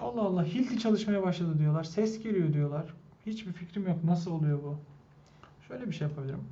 Allah 0.00 0.22
Allah 0.22 0.44
Hilti 0.44 0.78
çalışmaya 0.78 1.22
başladı 1.22 1.58
diyorlar. 1.58 1.84
Ses 1.84 2.22
geliyor 2.22 2.52
diyorlar. 2.52 2.84
Hiçbir 3.26 3.52
fikrim 3.52 3.88
yok. 3.88 4.04
Nasıl 4.04 4.30
oluyor 4.30 4.62
bu? 4.62 4.76
Şöyle 5.68 5.86
bir 5.86 5.92
şey 5.92 6.08
yapabilirim. 6.08 6.44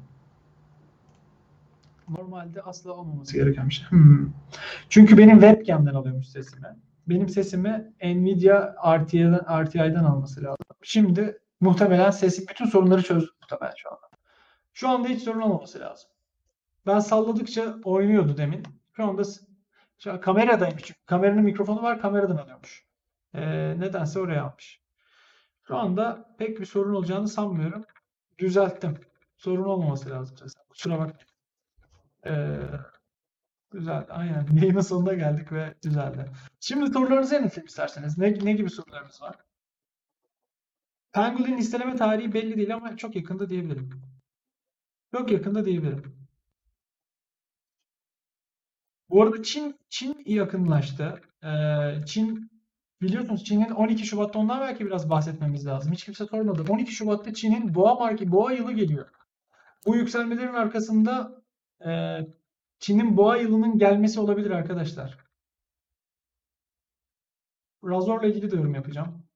Normalde 2.18 2.62
asla 2.62 2.92
olmaması 2.92 3.34
gereken 3.34 3.68
bir 3.68 3.74
şey. 3.74 3.86
Hmm. 3.88 4.32
Çünkü 4.88 5.18
benim 5.18 5.40
webcam'den 5.40 5.94
alıyormuş 5.94 6.28
sesimi. 6.28 6.66
Benim 7.06 7.28
sesimi 7.28 7.92
Nvidia 8.02 8.74
RTI'den, 8.98 9.64
RTI'den 9.64 10.04
alması 10.04 10.42
lazım. 10.42 10.66
Şimdi 10.82 11.38
muhtemelen 11.60 12.10
sesim 12.10 12.44
bütün 12.48 12.64
sorunları 12.66 13.02
çözdü 13.02 13.30
muhtemelen 13.42 13.74
şu 13.76 13.90
anda. 13.90 14.08
Şu 14.72 14.88
anda 14.88 15.08
hiç 15.08 15.22
sorun 15.22 15.40
olmaması 15.40 15.80
lazım. 15.80 16.10
Ben 16.86 16.98
salladıkça 16.98 17.76
oynuyordu 17.84 18.36
demin. 18.36 18.62
Şu 18.96 19.04
anda 19.04 19.22
şu 19.98 20.12
an 20.12 20.20
kameradaymış 20.20 20.82
çünkü. 20.82 21.00
Kameranın 21.06 21.42
mikrofonu 21.42 21.82
var 21.82 22.00
kameradan 22.00 22.36
alıyormuş. 22.36 22.84
Ee, 23.34 23.40
nedense 23.80 24.20
oraya 24.20 24.44
almış. 24.44 24.80
Şu 25.68 25.76
anda 25.76 26.34
pek 26.38 26.60
bir 26.60 26.66
sorun 26.66 26.94
olacağını 26.94 27.28
sanmıyorum. 27.28 27.84
Düzelttim. 28.38 28.98
Sorun 29.36 29.64
olmaması 29.64 30.10
lazım. 30.10 30.36
Kusura 30.68 30.94
bakmayın. 30.98 31.29
Ee, 32.26 32.60
güzel. 33.70 34.06
Aynen. 34.08 34.46
Yayının 34.62 34.80
sonuna 34.80 35.14
geldik 35.14 35.52
ve 35.52 35.74
güzeldi. 35.82 36.24
Şimdi 36.60 36.92
sorularınızı 36.92 37.34
yanıtlayayım 37.34 37.66
isterseniz. 37.66 38.18
Ne, 38.18 38.44
ne 38.44 38.52
gibi 38.52 38.70
sorularınız 38.70 39.22
var? 39.22 39.36
Pangolin 41.12 41.56
listeleme 41.58 41.96
tarihi 41.96 42.32
belli 42.34 42.56
değil 42.56 42.74
ama 42.74 42.96
çok 42.96 43.16
yakında 43.16 43.48
diyebilirim. 43.48 43.90
Çok 45.12 45.30
yakında 45.32 45.64
diyebilirim. 45.64 46.28
Bu 49.10 49.22
arada 49.22 49.42
Çin 49.42 49.76
Çin 49.88 50.22
yakınlaştı. 50.26 51.20
Ee, 51.44 52.06
Çin 52.06 52.50
biliyorsunuz 53.02 53.44
Çin'in 53.44 53.70
12 53.70 54.06
Şubat'ta 54.06 54.38
ondan 54.38 54.60
belki 54.60 54.86
biraz 54.86 55.10
bahsetmemiz 55.10 55.66
lazım. 55.66 55.92
Hiç 55.92 56.04
kimse 56.04 56.26
sormadı. 56.26 56.72
12 56.72 56.92
Şubat'ta 56.92 57.34
Çin'in 57.34 57.74
boğa 57.74 57.94
marki 57.94 58.32
boğa 58.32 58.52
yılı 58.52 58.72
geliyor. 58.72 59.08
Bu 59.86 59.96
yükselmelerin 59.96 60.54
arkasında 60.54 61.39
Çin'in 62.78 63.16
boğa 63.16 63.36
yılının 63.36 63.78
gelmesi 63.78 64.20
olabilir 64.20 64.50
arkadaşlar. 64.50 65.18
Razor'la 67.84 68.26
ilgili 68.26 68.50
de 68.50 68.56
yorum 68.56 68.74
yapacağım. 68.74 69.26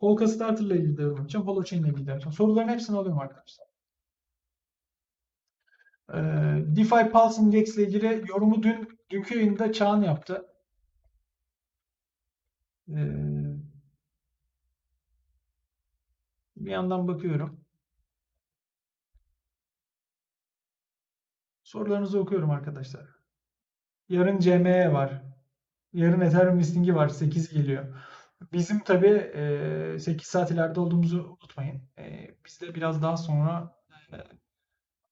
Polka 0.00 0.28
Starter'la 0.28 0.74
ilgili 0.76 0.96
de 0.96 1.02
yorum 1.02 1.16
yapacağım. 1.16 1.46
Holochain 1.46 1.82
ile 1.82 1.88
ilgili 1.90 2.06
de 2.06 2.10
yapacağım. 2.10 2.32
Soruların 2.32 2.68
hepsini 2.68 2.96
alıyorum 2.96 3.18
arkadaşlar. 3.20 3.66
Ee, 6.14 6.76
DeFi 6.76 7.10
Pulse 7.12 7.42
Index 7.42 7.76
ile 7.76 7.82
ilgili 7.86 8.24
yorumu 8.28 8.62
dün 8.62 8.88
dünkü 9.10 9.34
yayında 9.34 9.72
Çağan 9.72 10.02
yaptı. 10.02 10.46
Ee, 12.88 13.60
bir 16.56 16.70
yandan 16.70 17.08
bakıyorum. 17.08 17.59
Sorularınızı 21.70 22.20
okuyorum 22.20 22.50
arkadaşlar. 22.50 23.06
Yarın 24.08 24.38
CME 24.38 24.92
var. 24.92 25.22
Yarın 25.92 26.20
Ethereum 26.20 26.58
listingi 26.58 26.94
var. 26.94 27.08
8 27.08 27.52
geliyor. 27.54 27.84
Bizim 28.52 28.80
tabi 28.80 29.06
e, 29.06 29.98
8 29.98 30.26
saat 30.26 30.50
ileride 30.50 30.80
olduğumuzu 30.80 31.38
unutmayın. 31.40 31.82
Biz 32.46 32.60
de 32.60 32.74
biraz 32.74 33.02
daha 33.02 33.16
sonra 33.16 33.76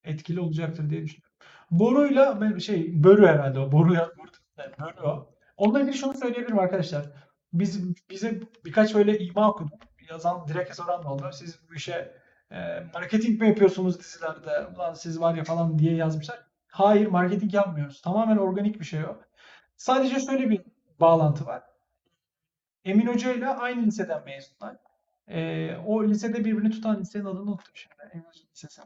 etkili 0.04 0.40
olacaktır 0.40 0.90
diye 0.90 1.04
düşünüyorum. 1.04 1.36
Boru'yla 1.70 2.60
şey 2.60 3.04
Börü 3.04 3.26
herhalde 3.26 3.58
o. 3.58 3.72
Boru 3.72 3.94
Börü 4.58 5.00
o. 5.04 5.34
Onunla 5.56 5.80
ilgili 5.80 5.96
şunu 5.96 6.14
söyleyebilirim 6.14 6.58
arkadaşlar. 6.58 7.06
Biz 7.52 7.94
bize 8.10 8.40
birkaç 8.64 8.94
böyle 8.94 9.18
ima 9.18 9.50
okudum. 9.50 9.78
Yazan 10.10 10.48
direkt 10.48 10.74
soran 10.74 11.04
oldu. 11.04 11.30
Siz 11.32 11.60
bu 11.70 11.74
işe 11.74 12.14
e, 12.50 12.80
marketing 12.94 13.40
mi 13.40 13.48
yapıyorsunuz 13.48 14.00
dizilerde? 14.00 14.66
Ulan 14.76 14.94
siz 14.94 15.20
var 15.20 15.34
ya 15.34 15.44
falan 15.44 15.78
diye 15.78 15.94
yazmışlar. 15.94 16.47
Hayır 16.78 17.06
marketing 17.06 17.54
yapmıyoruz. 17.54 18.00
Tamamen 18.00 18.36
organik 18.36 18.80
bir 18.80 18.84
şey 18.84 19.04
o. 19.04 19.16
Sadece 19.76 20.20
şöyle 20.20 20.50
bir 20.50 20.60
bağlantı 21.00 21.46
var. 21.46 21.62
Emin 22.84 23.06
Hoca 23.06 23.32
ile 23.32 23.48
aynı 23.48 23.86
liseden 23.86 24.24
mezunlar. 24.24 24.76
Ee, 25.28 25.76
o 25.86 26.04
lisede 26.04 26.44
birbirini 26.44 26.70
tutan 26.70 27.00
lisenin 27.00 27.24
adını 27.24 27.42
unuttum 27.42 27.72
şimdi. 27.74 27.94
Emin 28.12 28.24
Hoca 28.24 28.40
Lisesi. 28.52 28.82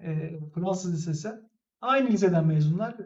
Ee, 0.00 0.38
Fransız 0.54 0.94
Lisesi. 0.94 1.32
Aynı 1.80 2.08
liseden 2.10 2.46
mezunlar. 2.46 2.96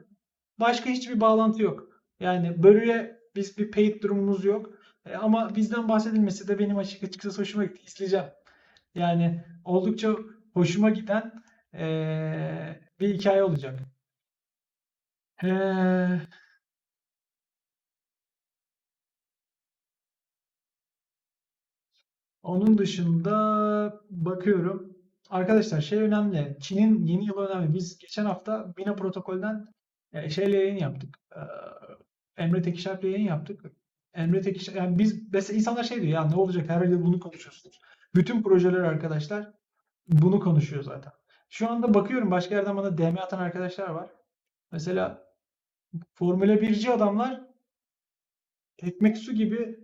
Başka 0.60 0.90
hiçbir 0.90 1.20
bağlantı 1.20 1.62
yok. 1.62 2.02
Yani 2.20 2.62
bölüye 2.62 3.20
biz 3.36 3.58
bir 3.58 3.70
paid 3.70 4.02
durumumuz 4.02 4.44
yok. 4.44 4.70
Ee, 5.06 5.14
ama 5.14 5.56
bizden 5.56 5.88
bahsedilmesi 5.88 6.48
de 6.48 6.58
benim 6.58 6.78
açık 6.78 7.04
açıkçası 7.04 7.40
hoşuma 7.40 7.64
gitti. 7.64 7.82
İzleyeceğim. 7.86 8.26
Yani 8.94 9.44
oldukça 9.64 10.14
hoşuma 10.54 10.90
giden 10.90 11.32
ee, 11.74 12.83
bir 13.00 13.14
hikaye 13.14 13.42
olacak. 13.42 13.80
Ee, 15.44 16.20
onun 22.42 22.78
dışında 22.78 23.34
bakıyorum. 24.10 24.96
arkadaşlar 25.30 25.80
şey 25.80 25.98
önemli. 25.98 26.56
Çin'in 26.60 27.06
yeni 27.06 27.26
yılı 27.26 27.46
önemli. 27.46 27.74
Biz 27.74 27.98
geçen 27.98 28.24
hafta 28.24 28.74
Bina 28.76 28.94
protokolden 28.96 29.66
e, 30.12 30.30
şeyle 30.30 30.56
yayın 30.56 30.76
yaptık. 30.76 31.18
E, 31.36 31.40
Emre 32.42 32.62
Tekişer'le 32.62 33.02
yayın 33.04 33.26
yaptık. 33.26 33.60
Emre 34.14 34.40
Tekişer, 34.40 34.74
yani 34.74 34.98
biz 34.98 35.32
mesela 35.32 35.56
insanlar 35.58 35.84
şey 35.84 36.02
diyor 36.02 36.12
ya 36.12 36.24
ne 36.28 36.36
olacak 36.36 36.68
her 36.68 36.86
yıl 36.86 37.04
bunu 37.04 37.20
konuşuyorsunuz. 37.20 37.80
Bütün 38.14 38.42
projeler 38.42 38.80
arkadaşlar 38.80 39.52
bunu 40.08 40.40
konuşuyor 40.40 40.82
zaten. 40.82 41.12
Şu 41.48 41.70
anda 41.70 41.94
bakıyorum 41.94 42.30
başka 42.30 42.54
yerden 42.54 42.76
bana 42.76 42.98
DM 42.98 43.18
atan 43.18 43.38
arkadaşlar 43.38 43.88
var. 43.88 44.10
Mesela 44.72 45.24
Formula 46.14 46.54
1'ci 46.54 46.90
adamlar 46.90 47.40
ekmek 48.78 49.18
su 49.18 49.32
gibi 49.32 49.78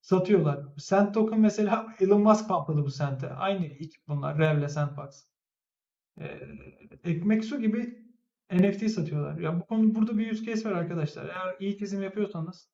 satıyorlar. 0.00 0.66
Sand 0.78 1.14
token 1.14 1.40
mesela 1.40 1.96
Elon 2.00 2.22
Musk 2.22 2.48
pumpladı 2.48 2.84
bu 2.84 2.90
Sand'e. 2.90 3.30
Aynı 3.30 3.66
ekip 3.66 4.08
bunlar. 4.08 4.38
Rev'le 4.38 4.68
Sandbox. 4.68 5.24
Ee, 6.20 6.40
ekmek 7.04 7.44
su 7.44 7.60
gibi 7.60 8.04
NFT 8.52 8.90
satıyorlar. 8.90 9.38
Ya 9.38 9.60
bu 9.60 9.66
konu 9.66 9.94
burada 9.94 10.18
bir 10.18 10.32
use 10.32 10.44
case 10.44 10.70
var 10.70 10.76
arkadaşlar. 10.76 11.24
Eğer 11.24 11.56
iyi 11.60 11.78
çizim 11.78 12.02
yapıyorsanız 12.02 12.68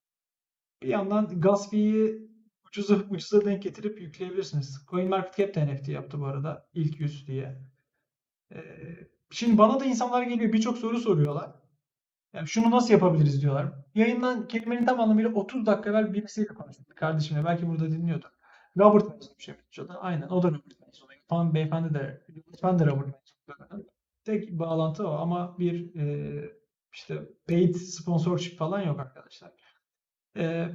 bir 0.83 0.89
yandan 0.89 1.41
gas 1.41 1.71
fee'yi 1.71 2.31
ucuza, 2.67 2.95
ucuza 2.95 3.45
denk 3.45 3.63
getirip 3.63 4.01
yükleyebilirsiniz. 4.01 4.87
CoinMarketCap 4.91 5.55
de 5.55 5.75
NFT 5.75 5.89
yaptı 5.89 6.21
bu 6.21 6.27
arada. 6.27 6.69
İlk 6.75 7.01
100 7.01 7.27
diye. 7.27 7.63
Ee, 8.53 8.61
şimdi 9.31 9.59
bana 9.59 9.81
da 9.81 9.85
insanlar 9.85 10.23
geliyor 10.23 10.53
birçok 10.53 10.79
soru 10.79 10.99
soruyorlar. 10.99 11.51
Yani 12.33 12.49
şunu 12.49 12.71
nasıl 12.71 12.93
yapabiliriz 12.93 13.43
diyorlar. 13.43 13.67
Yayından 13.95 14.49
kelimenin 14.49 14.87
tam 14.87 15.01
anlamıyla 15.01 15.31
30 15.33 15.67
dakika 15.67 15.91
evvel 15.91 16.15
birisiyle 16.15 16.49
konuştuk 16.49 16.97
kardeşimle. 16.97 17.45
Belki 17.45 17.69
burada 17.69 17.91
dinliyordu. 17.91 18.27
Robert 18.79 19.39
bir 19.39 19.43
şey 19.43 19.55
yapıyordu. 19.55 19.99
Aynen 20.01 20.29
o 20.29 20.43
da 20.43 20.49
Robert 20.49 20.81
mezunu. 20.87 21.07
Falan 21.29 21.55
beyefendi 21.55 21.95
de, 21.95 22.27
ben 22.63 22.79
de 22.79 22.87
Robert 22.87 23.07
mezunu. 23.07 23.87
Tek 24.25 24.53
bağlantı 24.53 25.09
o 25.09 25.13
ama 25.13 25.59
bir 25.59 25.95
e, 25.95 26.51
işte 26.93 27.23
paid 27.49 27.75
sponsorship 27.75 28.59
falan 28.59 28.81
yok 28.81 29.01
arkadaşlar. 29.01 29.53
E, 30.37 30.69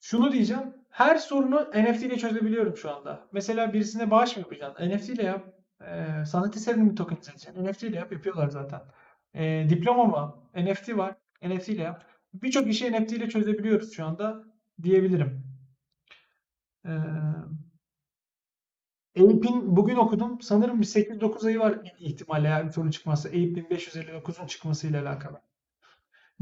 şunu 0.00 0.32
diyeceğim. 0.32 0.74
Her 0.90 1.16
sorunu 1.16 1.70
NFT 1.74 2.02
ile 2.02 2.18
çözebiliyorum 2.18 2.76
şu 2.76 2.90
anda. 2.90 3.28
Mesela 3.32 3.72
birisine 3.72 4.10
bağış 4.10 4.36
mı 4.36 4.42
yapacaksın? 4.42 4.90
NFT 4.90 5.08
ile 5.08 5.22
yap. 5.22 5.57
E, 5.80 6.24
sanat 6.24 6.56
eserini 6.56 6.82
mi 6.82 6.94
tokenize 6.94 7.30
edeceksin? 7.30 7.64
NFT 7.64 7.82
ile 7.82 7.96
yap. 7.96 8.12
Yapıyorlar 8.12 8.48
zaten. 8.48 8.80
E, 9.34 9.66
diploma 9.68 10.04
mı? 10.04 10.36
NFT 10.54 10.96
var. 10.96 11.16
NFT 11.42 11.68
ile 11.68 11.82
yap. 11.82 12.04
Birçok 12.34 12.68
işi 12.68 12.92
NFT 12.92 13.12
ile 13.12 13.28
çözebiliyoruz 13.28 13.92
şu 13.92 14.04
anda 14.04 14.44
diyebilirim. 14.82 15.44
Ee, 16.86 16.90
Ape'in 19.16 19.76
bugün 19.76 19.96
okudum. 19.96 20.40
Sanırım 20.40 20.80
bir 20.80 20.86
8-9 20.86 21.46
ayı 21.46 21.58
var 21.58 21.78
ihtimalle 21.98 22.48
eğer 22.48 22.66
bir 22.66 22.72
sorun 22.72 22.90
çıkmazsa. 22.90 23.28
Ape 23.28 23.38
1559'un 23.38 24.46
çıkmasıyla 24.46 25.02
alakalı. 25.02 25.40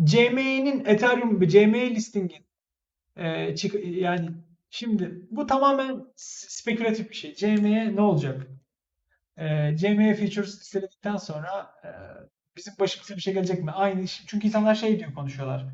CME'nin 0.05 0.84
Ethereum 0.84 1.49
CME 1.49 1.91
listingin 1.91 2.47
e, 3.16 3.55
çık, 3.57 3.74
yani 3.84 4.30
şimdi 4.70 5.26
bu 5.30 5.47
tamamen 5.47 6.07
spekülatif 6.16 7.11
bir 7.11 7.14
şey. 7.14 7.34
CME 7.34 7.97
ne 7.97 8.01
olacak? 8.01 8.47
E, 9.37 9.76
CME 9.76 10.14
features 10.14 10.61
listeledikten 10.61 11.16
sonra 11.16 11.70
e, 11.84 11.91
bizim 12.57 12.74
başımıza 12.80 13.16
bir 13.16 13.20
şey 13.20 13.34
gelecek 13.34 13.64
mi? 13.64 13.70
Aynı 13.70 14.01
iş. 14.01 14.22
Çünkü 14.26 14.47
insanlar 14.47 14.74
şey 14.74 14.99
diyor 14.99 15.14
konuşuyorlar. 15.14 15.66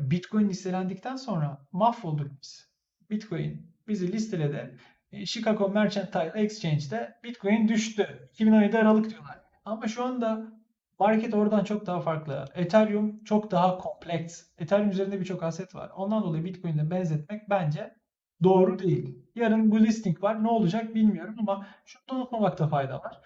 Bitcoin 0.00 0.48
listelendikten 0.48 1.16
sonra 1.16 1.66
mahvolduk 1.72 2.30
biz. 2.42 2.68
Bitcoin 3.10 3.72
bizi 3.88 4.12
listeledi. 4.12 4.78
Chicago 5.26 5.68
Mercantile 5.68 6.32
Exchange'de 6.34 7.14
Bitcoin 7.24 7.68
düştü. 7.68 8.28
2017 8.32 8.78
Aralık 8.78 9.10
diyorlar. 9.10 9.40
Ama 9.64 9.88
şu 9.88 10.04
anda 10.04 10.52
market 10.98 11.34
oradan 11.34 11.64
çok 11.64 11.86
daha 11.86 12.00
farklı. 12.00 12.44
Ethereum 12.54 13.24
çok 13.24 13.50
daha 13.50 13.78
kompleks. 13.78 14.42
Ethereum 14.58 14.90
üzerinde 14.90 15.20
birçok 15.20 15.42
aset 15.42 15.74
var. 15.74 15.90
Ondan 15.96 16.22
dolayı 16.22 16.44
Bitcoin'le 16.44 16.90
benzetmek 16.90 17.50
bence 17.50 17.94
doğru 18.42 18.78
değil. 18.78 19.18
Yarın 19.34 19.70
bu 19.70 19.80
listing 19.80 20.22
var. 20.22 20.44
Ne 20.44 20.48
olacak 20.48 20.94
bilmiyorum 20.94 21.34
ama 21.38 21.66
şunu 21.86 22.18
unutmamakta 22.18 22.68
fayda 22.68 22.98
var. 22.98 23.20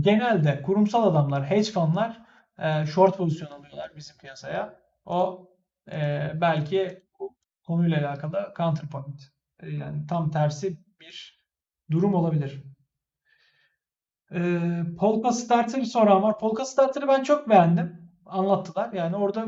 Genelde 0.00 0.62
kurumsal 0.62 1.06
adamlar, 1.10 1.50
hedge 1.50 1.70
fundlar 1.70 2.22
e, 2.58 2.86
short 2.86 3.16
pozisyon 3.16 3.50
alıyorlar 3.50 3.92
bizim 3.96 4.16
piyasaya. 4.16 4.80
O 5.04 5.48
e, 5.92 6.32
belki 6.40 7.02
konuyla 7.66 8.08
alakalı 8.08 8.54
counterpoint. 8.56 9.22
E, 9.60 9.70
yani 9.70 10.06
tam 10.06 10.30
tersi 10.30 10.78
bir 11.00 11.46
durum 11.90 12.14
olabilir. 12.14 12.62
E, 14.34 14.60
Polka 14.98 15.32
Starter 15.32 15.82
soran 15.82 16.22
var. 16.22 16.38
Polka 16.38 16.64
Starter'ı 16.64 17.08
ben 17.08 17.22
çok 17.22 17.48
beğendim. 17.48 18.10
Anlattılar. 18.26 18.92
Yani 18.92 19.16
orada 19.16 19.46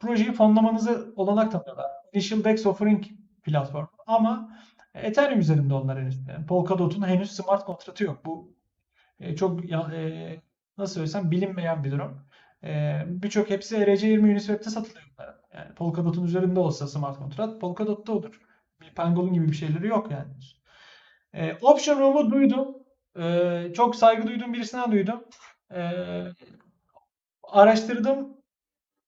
projeyi 0.00 0.32
fonlamanızı 0.32 1.12
olanak 1.16 1.52
tanıyorlar. 1.52 1.86
Initial 2.12 2.44
Dex 2.44 2.66
Offering 2.66 3.04
platformu. 3.48 3.88
Ama 4.06 4.58
Ethereum 4.94 5.40
üzerinde 5.40 5.74
onlar 5.74 6.00
henüz. 6.00 6.28
Yani 6.28 6.46
Polkadot'un 6.46 7.06
henüz 7.08 7.32
smart 7.32 7.64
kontratı 7.64 8.04
yok. 8.04 8.24
Bu 8.26 8.56
e, 9.20 9.36
çok 9.36 9.72
e, 9.72 10.42
nasıl 10.78 10.94
söylesem 10.94 11.30
bilinmeyen 11.30 11.84
bir 11.84 11.90
durum. 11.90 12.26
E, 12.64 13.02
Birçok 13.06 13.50
hepsi 13.50 13.76
ERC20 13.76 14.32
Uniswap'te 14.32 14.70
satılıyor. 14.70 15.04
Yani 15.54 15.74
Polkadot'un 15.74 16.24
üzerinde 16.24 16.60
olsa 16.60 16.86
smart 16.86 17.18
kontrat 17.18 17.60
Polkadot'ta 17.60 18.12
olur. 18.12 18.40
Bir 18.80 18.94
Pangolin 18.94 19.32
gibi 19.32 19.48
bir 19.48 19.56
şeyleri 19.56 19.86
yok 19.86 20.10
yani. 20.10 20.32
E, 21.34 21.58
Option 21.62 22.00
Room'u 22.00 22.30
duydum. 22.30 22.76
E, 23.18 23.72
çok 23.76 23.96
saygı 23.96 24.26
duyduğum 24.28 24.52
birisinden 24.52 24.92
duydum. 24.92 25.24
E, 25.74 25.82
araştırdım. 27.42 28.36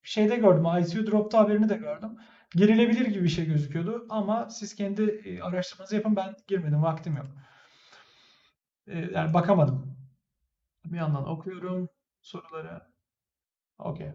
Şeyde 0.03 0.37
gördüm. 0.37 0.65
ICU 0.81 1.07
Drop'ta 1.07 1.39
haberini 1.39 1.69
de 1.69 1.77
gördüm. 1.77 2.19
Girilebilir 2.55 3.07
gibi 3.07 3.25
bir 3.25 3.29
şey 3.29 3.47
gözüküyordu. 3.47 4.07
Ama 4.09 4.51
siz 4.51 4.75
kendi 4.75 5.03
e, 5.03 5.41
araştırmanızı 5.43 5.97
yapın. 5.97 6.17
Ben 6.17 6.37
girmedim. 6.49 6.83
Vaktim 6.83 7.17
yok. 7.17 7.27
E, 8.87 8.99
yani 8.99 9.35
bakamadım. 9.35 9.97
Bir 10.85 10.97
yandan 10.97 11.29
okuyorum 11.29 11.89
soruları. 12.23 12.83
Okey. 13.79 14.13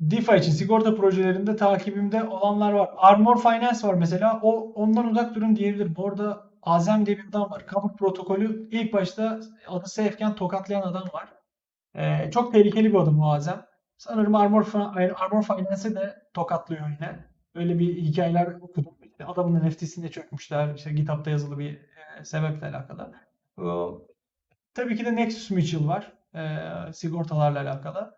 DeFi 0.00 0.36
için 0.36 0.52
sigorta 0.52 0.94
projelerinde 0.94 1.56
takibimde 1.56 2.24
olanlar 2.24 2.72
var. 2.72 2.90
Armor 2.96 3.42
Finance 3.42 3.88
var 3.88 3.94
mesela. 3.94 4.40
O 4.42 4.72
ondan 4.72 5.06
uzak 5.10 5.34
durun 5.34 5.56
diyebilirim. 5.56 5.94
Orada 5.96 6.50
Azem 6.62 7.06
diye 7.06 7.18
bir 7.18 7.28
adam 7.28 7.50
var. 7.50 7.66
Kabuk 7.66 7.98
protokolü 7.98 8.68
ilk 8.70 8.92
başta 8.92 9.40
adı 9.68 9.88
Safe'ken 9.88 10.34
tokatlayan 10.34 10.82
adam 10.82 11.08
var. 11.12 11.28
Ee, 11.94 12.30
çok 12.30 12.52
tehlikeli 12.52 12.92
bir 12.92 12.98
adam 12.98 13.20
o 13.20 13.32
Azem. 13.32 13.66
Sanırım 13.98 14.34
Armor, 14.34 14.66
Armor 14.94 15.42
Finance'e 15.42 15.94
de 15.94 16.22
tokatlıyor 16.34 16.88
yine. 16.88 17.29
Öyle 17.54 17.78
bir 17.78 17.96
hikayeler 17.96 18.46
okudum. 18.46 18.94
İşte 19.02 19.24
adamın 19.24 19.68
NFT'sine 19.68 20.10
çökmüşler. 20.10 20.74
İşte 20.74 20.92
GitHub'da 20.92 21.30
yazılı 21.30 21.58
bir 21.58 21.74
e, 21.74 22.24
sebeple 22.24 22.66
alakalı. 22.66 23.12
O, 23.58 24.02
tabii 24.74 24.96
ki 24.96 25.04
de 25.04 25.16
Nexus 25.16 25.50
Mutual 25.50 25.88
var. 25.88 26.12
E, 26.34 26.92
sigortalarla 26.92 27.60
alakalı. 27.60 28.14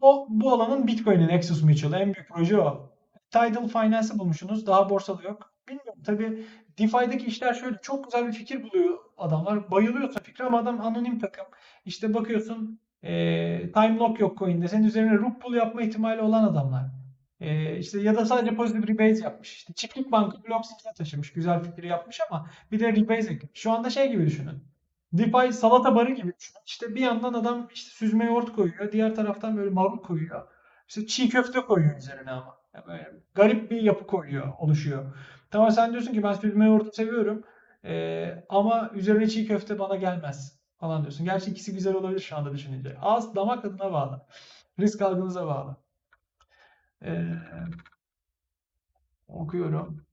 O, 0.00 0.26
bu 0.30 0.52
alanın 0.52 0.86
Bitcoin'in 0.86 1.28
Nexus 1.28 1.62
Mutual 1.62 1.92
en 1.92 2.14
büyük 2.14 2.28
proje 2.28 2.58
o. 2.60 2.92
Tidal 3.30 3.68
Finance'ı 3.68 4.18
bulmuşsunuz. 4.18 4.66
Daha 4.66 4.90
borsada 4.90 5.22
yok. 5.22 5.54
Bilmiyorum 5.68 6.02
tabii 6.06 6.44
DeFi'deki 6.78 7.26
işler 7.26 7.54
şöyle 7.54 7.76
çok 7.82 8.04
güzel 8.04 8.26
bir 8.26 8.32
fikir 8.32 8.62
buluyor 8.62 8.98
adamlar. 9.18 9.70
Bayılıyorsa 9.70 10.20
fikre 10.20 10.44
ama 10.44 10.58
adam 10.58 10.80
anonim 10.80 11.18
takım. 11.18 11.46
İşte 11.84 12.14
bakıyorsun 12.14 12.80
e, 13.02 13.72
time 13.72 13.96
lock 13.96 14.20
yok 14.20 14.38
coin'de. 14.38 14.68
Senin 14.68 14.84
üzerine 14.84 15.14
rug 15.14 15.40
pull 15.42 15.54
yapma 15.54 15.82
ihtimali 15.82 16.20
olan 16.20 16.44
adamlar. 16.44 16.97
E, 17.40 17.78
işte 17.78 18.00
ya 18.00 18.16
da 18.16 18.24
sadece 18.24 18.56
pozitif 18.56 18.88
rebase 18.88 19.24
yapmış. 19.24 19.52
İşte 19.52 19.72
çiftlik 19.72 20.12
blok 20.12 20.66
zincirine 20.66 20.92
taşımış. 20.96 21.32
Güzel 21.32 21.62
fikri 21.62 21.86
yapmış 21.86 22.20
ama 22.30 22.50
bir 22.72 22.80
de 22.80 22.92
rebase 22.92 23.32
eklemiş. 23.32 23.60
Şu 23.60 23.72
anda 23.72 23.90
şey 23.90 24.10
gibi 24.10 24.26
düşünün. 24.26 24.64
DeFi 25.12 25.52
salata 25.52 25.94
barı 25.94 26.10
gibi 26.10 26.32
düşünün. 26.38 26.62
İşte 26.66 26.94
bir 26.94 27.00
yandan 27.00 27.32
adam 27.32 27.68
işte 27.74 27.90
süzme 27.90 28.24
yoğurt 28.24 28.52
koyuyor. 28.52 28.92
Diğer 28.92 29.14
taraftan 29.14 29.56
böyle 29.56 29.70
marul 29.70 29.98
koyuyor. 29.98 30.48
İşte 30.88 31.06
çiğ 31.06 31.28
köfte 31.28 31.60
koyuyor 31.60 31.96
üzerine 31.98 32.30
ama. 32.30 32.58
Yani 32.74 33.00
garip 33.34 33.70
bir 33.70 33.82
yapı 33.82 34.06
koyuyor, 34.06 34.52
oluşuyor. 34.58 35.16
Tamam 35.50 35.70
sen 35.70 35.92
diyorsun 35.92 36.12
ki 36.12 36.22
ben 36.22 36.32
süzme 36.32 36.66
yoğurtu 36.66 36.92
seviyorum. 36.92 37.44
Ee, 37.84 38.44
ama 38.48 38.90
üzerine 38.94 39.28
çiğ 39.28 39.46
köfte 39.46 39.78
bana 39.78 39.96
gelmez 39.96 40.60
falan 40.78 41.02
diyorsun. 41.02 41.24
Gerçi 41.24 41.50
ikisi 41.50 41.74
güzel 41.74 41.94
olabilir 41.94 42.20
şu 42.20 42.36
anda 42.36 42.52
düşününce. 42.52 42.96
Ağız 43.02 43.34
damak 43.34 43.62
tadına 43.62 43.92
bağlı. 43.92 44.26
Risk 44.80 45.02
algınıza 45.02 45.46
bağlı. 45.46 45.76
Ee, 47.02 47.38
okuyorum. 49.28 50.06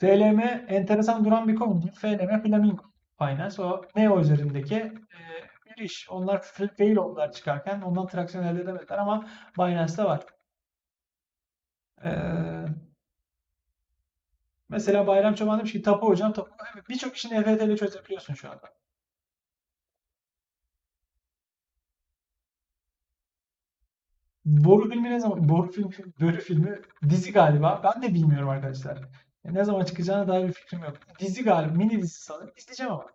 FLM 0.00 0.40
enteresan 0.68 1.24
duran 1.24 1.48
bir 1.48 1.54
konu 1.54 1.82
değil. 1.82 1.92
FLM 1.94 2.42
Flamingo 2.42 2.82
Finance 3.18 3.62
o 3.62 3.82
Neo 3.96 4.20
üzerindeki 4.20 4.74
e, 4.74 5.18
bir 5.66 5.82
iş. 5.84 6.08
Onlar 6.10 6.42
fail 6.42 6.96
oldular 6.96 7.32
çıkarken. 7.32 7.80
Ondan 7.80 8.06
traksiyon 8.06 8.44
elde 8.44 8.60
edemediler 8.60 8.98
ama 8.98 9.28
Binance'da 9.58 10.04
var. 10.04 10.24
Ee, 12.04 12.84
Mesela 14.68 15.06
Bayram 15.06 15.34
Çoban 15.34 15.58
demiş 15.58 15.72
ki 15.72 15.82
tapu 15.82 16.08
hocam 16.08 16.32
tapu. 16.32 16.50
Evet, 16.74 16.88
birçok 16.88 17.16
işini 17.16 17.34
EFT 17.34 17.62
ile 17.64 17.76
çözebiliyorsun 17.76 18.34
şu 18.34 18.50
anda. 18.50 18.83
Boru 24.44 24.90
filmi 24.90 25.10
ne 25.10 25.20
zaman? 25.20 25.48
Boru 25.48 25.72
filmi, 25.72 25.90
Börü 26.20 26.40
filmi 26.40 26.80
dizi 27.08 27.32
galiba. 27.32 27.80
Ben 27.84 28.02
de 28.02 28.14
bilmiyorum 28.14 28.48
arkadaşlar. 28.48 28.98
Ya 29.44 29.52
ne 29.52 29.64
zaman 29.64 29.84
çıkacağına 29.84 30.28
dair 30.28 30.48
bir 30.48 30.52
fikrim 30.52 30.84
yok. 30.84 30.96
Dizi 31.18 31.44
galiba. 31.44 31.74
Mini 31.74 32.02
dizi 32.02 32.20
sanırım. 32.20 32.52
İzleyeceğim 32.56 32.92
ama. 32.92 33.06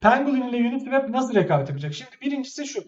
Pangolin 0.00 0.48
ile 0.48 0.68
Uniswap 0.68 1.08
nasıl 1.08 1.34
rekabet 1.34 1.68
yapacak? 1.68 1.94
Şimdi 1.94 2.10
birincisi 2.22 2.66
şu. 2.66 2.84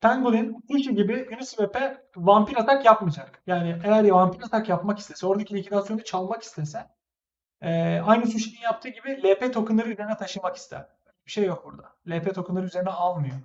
Pangolin 0.00 0.56
Sushi 0.70 0.94
gibi 0.94 1.28
Uniswap'e 1.36 2.04
vampir 2.16 2.56
atak 2.56 2.84
yapmayacak. 2.84 3.42
Yani 3.46 3.80
eğer 3.84 4.08
vampir 4.08 4.42
atak 4.42 4.68
yapmak 4.68 4.98
istese, 4.98 5.26
oradaki 5.26 5.54
likidasyonu 5.54 6.04
çalmak 6.04 6.42
istese 6.42 6.86
e, 7.60 8.00
aynı 8.00 8.26
Sushi'nin 8.26 8.60
yaptığı 8.62 8.88
gibi 8.88 9.22
LP 9.24 9.54
tokenları 9.54 9.90
üzerine 9.90 10.16
taşımak 10.16 10.56
ister. 10.56 10.86
Bir 11.26 11.30
şey 11.30 11.44
yok 11.44 11.64
burada. 11.64 11.92
LP 12.08 12.34
tokenları 12.34 12.66
üzerine 12.66 12.90
almıyor. 12.90 13.36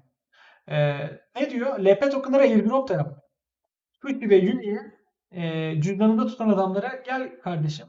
E, 0.70 0.98
ne 1.36 1.50
diyor? 1.52 1.80
LP 1.80 2.10
tokenlara 2.12 2.44
airdrop 2.44 2.90
da 2.90 2.94
yapmıyor. 2.94 3.22
Sushi 4.02 4.30
ve 4.30 4.40
Uni'yi 4.40 4.80
e, 5.32 5.82
cüzdanında 5.82 6.28
tutan 6.28 6.50
adamlara 6.50 7.02
gel 7.06 7.40
kardeşim 7.42 7.88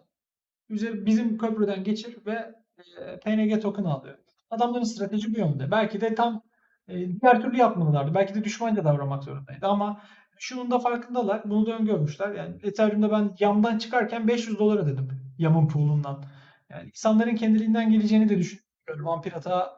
Üzer- 0.71 1.07
bizim 1.07 1.39
köprüden 1.39 1.85
geçir 1.85 2.19
ve 2.27 2.55
e, 3.01 3.21
PNG 3.21 3.63
token 3.63 3.85
alıyor. 3.85 4.19
Adamların 4.51 4.85
strateji 4.85 5.35
bu 5.35 5.39
yönde. 5.39 5.71
Belki 5.71 6.01
de 6.01 6.15
tam 6.15 6.43
e, 6.89 6.95
diğer 7.21 7.43
türlü 7.43 7.57
yapmalılardı. 7.57 8.15
Belki 8.15 8.35
de 8.35 8.45
düşmanca 8.45 8.85
davranmak 8.85 9.25
zorundaydı. 9.25 9.67
Ama 9.67 10.03
şunun 10.39 10.71
da 10.71 10.79
farkındalar. 10.79 11.51
Bunu 11.51 11.67
da 11.67 11.73
öngörmüşler. 11.79 12.33
Yani 12.35 12.57
Ethereum'da 12.63 13.11
ben 13.11 13.37
yamdan 13.41 13.79
çıkarken 13.79 14.29
500 14.29 14.59
dolar 14.59 14.79
ödedim. 14.79 15.09
Yamın 15.39 15.69
pool'undan. 15.69 16.25
Yani 16.71 16.89
insanların 16.89 17.35
kendiliğinden 17.37 17.91
geleceğini 17.91 18.29
de 18.29 18.39
düşünüyorum. 18.39 19.07
Vampir 19.07 19.33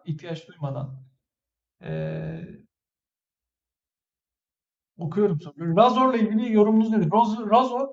ihtiyaç 0.07 0.49
duymadan. 0.49 1.01
Ee, 1.83 2.41
okuyorum 4.99 5.41
sonra. 5.41 5.83
Razor'la 5.83 6.17
ilgili 6.17 6.53
yorumunuz 6.53 6.91
nedir? 6.91 7.13
Razor, 7.13 7.51
Razor 7.51 7.89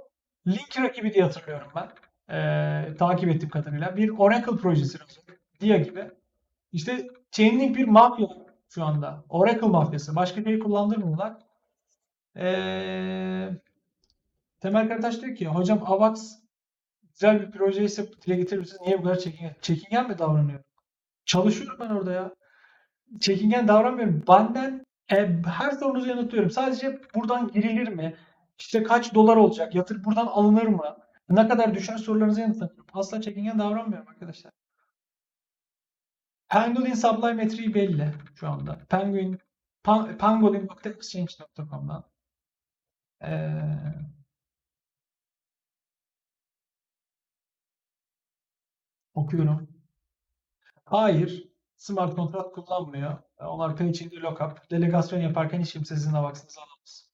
Link 0.48 0.80
rakibi 0.80 1.14
diye 1.14 1.24
hatırlıyorum 1.24 1.68
ben. 1.76 1.90
Ee, 2.36 2.96
takip 2.96 3.30
ettiğim 3.30 3.50
kadarıyla. 3.50 3.98
Bir 3.98 4.10
Oracle 4.10 4.56
projesi 4.56 5.00
Razor. 5.00 5.22
Dia 5.62 5.78
gibi. 5.78 6.12
İşte 6.72 7.08
Chainlink 7.32 7.78
bir 7.78 7.88
mafya 7.88 8.28
şu 8.70 8.84
anda. 8.84 9.24
Oracle 9.30 9.68
mafyası. 9.68 10.16
Başka 10.16 10.44
şey 10.44 10.60
kullandırmıyorlar. 10.60 11.38
Ee, 12.38 13.50
Temel 14.62 14.88
Karataş 14.88 15.22
diyor 15.22 15.36
ki 15.36 15.48
hocam 15.48 15.80
Avax 15.86 16.40
güzel 17.14 17.42
bir 17.42 17.52
proje 17.52 17.84
ise 17.84 18.12
dile 18.26 18.36
getirir 18.36 18.60
misiniz? 18.60 18.82
Niye 18.82 19.00
bu 19.00 19.04
kadar 19.04 19.20
çekingen? 19.20 19.56
Çekingen 19.62 20.08
mi 20.10 20.18
davranıyor? 20.18 20.64
Çalışıyorum 21.26 21.78
ben 21.80 21.90
orada 21.90 22.12
ya. 22.12 22.36
Çekingen 23.20 23.68
davranmıyorum. 23.68 24.24
Benden 24.28 24.86
e, 25.12 25.16
her 25.46 25.72
sorunuzu 25.72 26.10
yanıtlıyorum. 26.10 26.52
Sadece 26.52 27.00
buradan 27.16 27.48
girilir 27.52 27.88
mi? 27.88 28.16
İşte 28.60 28.84
kaç 28.84 29.14
dolar 29.14 29.38
olacak? 29.38 29.76
Yatır 29.76 30.04
buradan 30.04 30.28
alınır 30.28 30.68
mı? 30.68 30.98
Ne 31.30 31.48
kadar 31.48 31.76
düşer 31.76 31.98
sorularınızı 31.98 32.42
yanıtlıyorum. 32.42 32.86
Asla 32.94 33.22
çekingen 33.22 33.60
davranmıyorum 33.60 34.08
arkadaşlar. 34.08 34.52
Pangolin 36.50 36.94
supply 36.94 37.34
metriği 37.34 37.74
belli 37.74 38.14
şu 38.36 38.48
anda. 38.50 38.80
Penguin 38.90 39.40
pan, 39.84 40.18
pangolin.exchange.com'dan 40.18 42.04
ee, 43.22 44.12
okuyorum. 49.14 49.68
Hayır. 50.86 51.51
Smart 51.82 52.16
kontrat 52.16 52.52
kullanmıyor. 52.52 53.18
Onlar 53.40 53.76
pay 53.76 53.90
içinde 53.90 54.16
lockup. 54.16 54.72
Delegasyon 54.72 55.20
yaparken 55.20 55.62
hiç 55.62 55.74
kimse 55.74 55.96
sizin 55.96 56.14
avaksınızı 56.14 56.60
alamaz. 56.62 57.10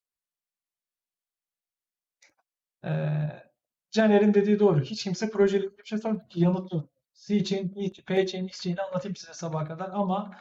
Ee, 2.86 2.90
Caner'in 3.92 4.34
dediği 4.34 4.60
doğru. 4.60 4.82
Hiç 4.82 5.04
kimse 5.04 5.30
projelik 5.30 5.80
bir 5.80 5.84
şey 5.84 5.98
sormuyor 5.98 6.30
ki 6.30 6.40
yanıtlı. 6.40 6.90
C-Chain, 7.14 7.70
P-Chain, 8.08 8.48
X-Chain'i 8.48 8.82
anlatayım 8.82 9.16
size 9.16 9.34
sabaha 9.34 9.66
kadar 9.66 9.90
ama 9.94 10.36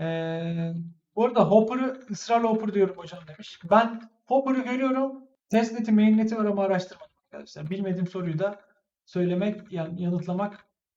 ee, 0.00 0.72
bu 1.16 1.24
arada 1.24 1.44
Hopper'ı 1.44 2.06
ısrarla 2.10 2.48
Hopper 2.48 2.74
diyorum 2.74 2.96
hocam 2.96 3.20
demiş. 3.28 3.60
Ben 3.70 4.10
Hopper'ı 4.26 4.60
görüyorum. 4.60 5.24
Testnet'i, 5.50 5.92
mainnet'i 5.92 6.36
var 6.36 6.44
ama 6.44 6.64
arashtramadım 6.64 7.16
arkadaşlar. 7.24 7.70
Bilmediğim 7.70 8.06
soruyu 8.06 8.38
da 8.38 8.60
söylemek, 9.04 9.72
yani 9.72 10.02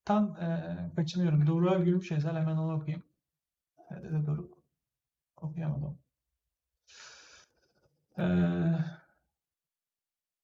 yanıtlamaktan 0.10 0.36
ee, 0.42 0.96
kaçınıyorum. 0.96 1.48
Doruk'a 1.48 1.80
gülmüş 1.80 2.12
Ezel 2.12 2.36
hemen 2.36 2.58
onu 2.58 2.76
okuyayım. 2.76 3.04
Nerede 3.92 4.12
de 4.12 4.26
Doruk? 4.26 4.58
Okuyamadım. 5.38 6.00
Ee, 8.20 8.24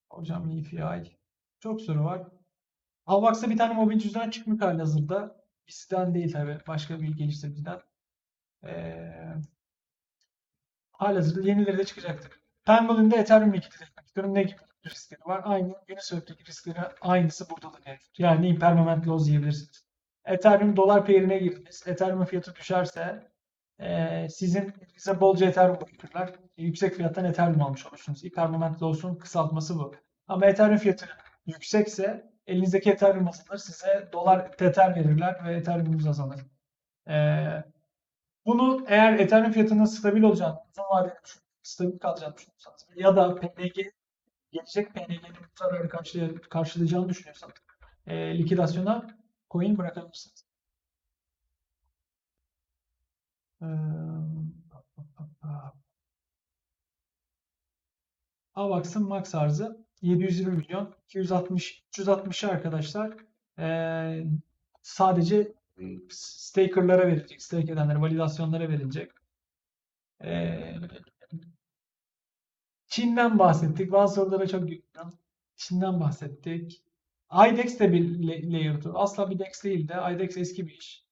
hocam 0.10 0.50
EFI. 0.50 1.18
Çok 1.60 1.82
soru 1.82 2.04
var. 2.04 2.28
Avax'ta 3.06 3.50
bir 3.50 3.58
tane 3.58 3.74
mobil 3.74 4.00
cüzdan 4.00 4.30
çıkmış 4.30 4.62
halihazırda. 4.62 5.46
Bizden 5.68 6.14
değil 6.14 6.34
tabi. 6.34 6.60
Başka 6.68 7.02
bir 7.02 7.18
geliştiriciden. 7.18 7.80
Ee, 8.64 9.36
halihazırda 10.92 11.48
yenileri 11.48 11.78
de 11.78 11.86
çıkacaktır. 11.86 12.32
Penguin'de 12.66 13.16
Ethereum 13.16 13.54
likidite. 13.54 13.86
Ne 14.18 14.44
gibi 14.44 14.69
riskleri 14.86 15.22
var? 15.26 15.42
Aynı 15.44 15.76
Uniswap'teki 15.90 16.46
riskleri 16.46 16.80
aynısı 17.02 17.50
burada 17.50 17.74
da 17.74 17.78
mevcut. 17.86 18.20
Yani 18.20 18.48
impermanent 18.48 19.08
loss 19.08 19.28
diyebilirsiniz. 19.28 19.90
Ethereum 20.26 20.76
dolar 20.76 21.06
pair'ine 21.06 21.38
girdiniz. 21.38 21.84
Ethereum 21.88 22.26
fiyatı 22.26 22.56
düşerse 22.56 23.32
e, 23.80 24.28
sizin 24.30 24.74
size 24.98 25.22
bolca 25.22 25.46
Ethereum 25.48 25.78
bırakırlar. 25.82 26.32
Yüksek 26.58 26.96
fiyattan 26.96 27.26
Ethereum 27.26 27.62
almış 27.62 27.86
olursunuz. 27.86 28.26
Impermanent 28.26 28.82
loss'un 28.82 29.16
kısaltması 29.16 29.76
bu. 29.80 29.96
Ama 30.28 30.46
Ethereum 30.46 30.78
fiyatı 30.78 31.06
yüksekse 31.46 32.32
elinizdeki 32.48 32.92
Ethereum 32.92 33.28
azalır. 33.28 33.58
Size 33.58 34.10
dolar 34.14 34.52
Tether 34.52 34.96
verirler 34.96 35.46
ve 35.46 35.56
Ethereum'unuz 35.56 36.08
azalır. 36.08 36.40
Ee, 37.10 37.64
bunu 38.46 38.86
eğer 38.88 39.20
Ethereum 39.20 39.52
fiyatının 39.52 39.86
stabil 39.86 40.22
olacağını, 40.22 40.60
uzun 40.72 40.84
vadeli 40.84 41.14
stabil 41.64 42.00
kalacağını 42.00 42.36
düşünüyorsanız 42.36 42.88
ya 42.96 43.16
da 43.16 43.36
PNG 43.36 43.78
gelecek 44.52 44.94
PNG'nin 44.94 45.36
zararı 45.60 45.88
karşılay- 45.90 46.42
karşılayacağını 46.50 47.10
düşünüyorsanız 47.10 47.54
e, 48.08 48.38
likidasyona 48.38 49.18
coin 49.52 49.78
bırakabilirsiniz. 49.78 50.46
Ee, 53.62 53.66
Avax'ın 58.56 59.08
max 59.08 59.36
arzı 59.36 59.86
720 60.02 60.58
milyon 60.58 60.96
260 61.06 61.84
360'ı 61.92 62.50
arkadaşlar 62.50 63.18
eee, 63.60 64.28
sadece 64.82 65.38
e, 65.80 65.84
staker'lara 66.10 67.08
verilecek. 67.08 67.42
Stake 67.42 67.72
edenlere, 67.72 68.02
validasyonlara 68.02 68.70
verilecek. 68.70 69.12
Eee, 70.24 70.80
Çin'den 72.90 73.40
bahsettik. 73.40 73.92
Bazı 73.92 74.16
sorulara 74.16 74.48
çok 74.48 74.62
güldüm. 74.70 75.10
Çin'den 75.56 76.00
bahsettik. 76.00 76.84
IDEX 77.50 77.80
de 77.80 77.94
bir 77.94 78.24
la- 78.28 78.54
layer 78.54 78.76
2. 78.76 78.90
Asla 78.94 79.30
bir 79.30 79.40
DEX 79.40 79.64
değil 79.64 79.88
de 79.88 79.94
IDEX 80.16 80.38
eski 80.38 80.68
bir 80.68 80.72
iş. 80.78 81.06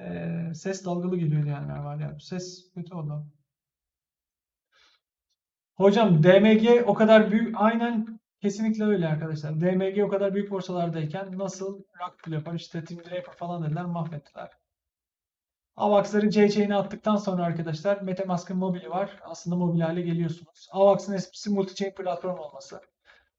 Eee, 0.00 0.52
ses 0.54 0.84
dalgalı 0.84 1.16
geliyor 1.16 1.44
yani 1.46 1.84
var 1.84 2.00
ya. 2.00 2.18
Ses 2.20 2.70
kötü 2.74 2.94
oldu. 2.94 3.26
Hocam 5.74 6.22
DMG 6.22 6.82
o 6.86 6.94
kadar 6.94 7.30
büyük 7.30 7.54
aynen 7.60 8.20
kesinlikle 8.42 8.84
öyle 8.84 9.08
arkadaşlar. 9.08 9.60
DMG 9.60 10.04
o 10.04 10.08
kadar 10.08 10.34
büyük 10.34 10.50
borsalardayken 10.50 11.38
nasıl 11.38 11.82
rock 12.00 12.28
yapar 12.28 12.54
işte 12.54 12.84
Tim 12.84 12.98
Draper 12.98 13.34
falan 13.36 13.64
dediler 13.64 13.84
mahvettiler. 13.84 14.50
AVAX'ları 15.76 16.30
C-Chain'e 16.30 16.74
attıktan 16.76 17.16
sonra 17.16 17.44
arkadaşlar 17.44 18.00
MetaMask'ın 18.00 18.56
mobili 18.56 18.90
var. 18.90 19.20
Aslında 19.22 19.56
mobil 19.56 19.80
hale 19.80 20.02
geliyorsunuz. 20.02 20.68
AVAX'ın 20.72 21.12
esprisi 21.12 21.50
multi-chain 21.50 21.94
platform 21.94 22.38
olması. 22.38 22.80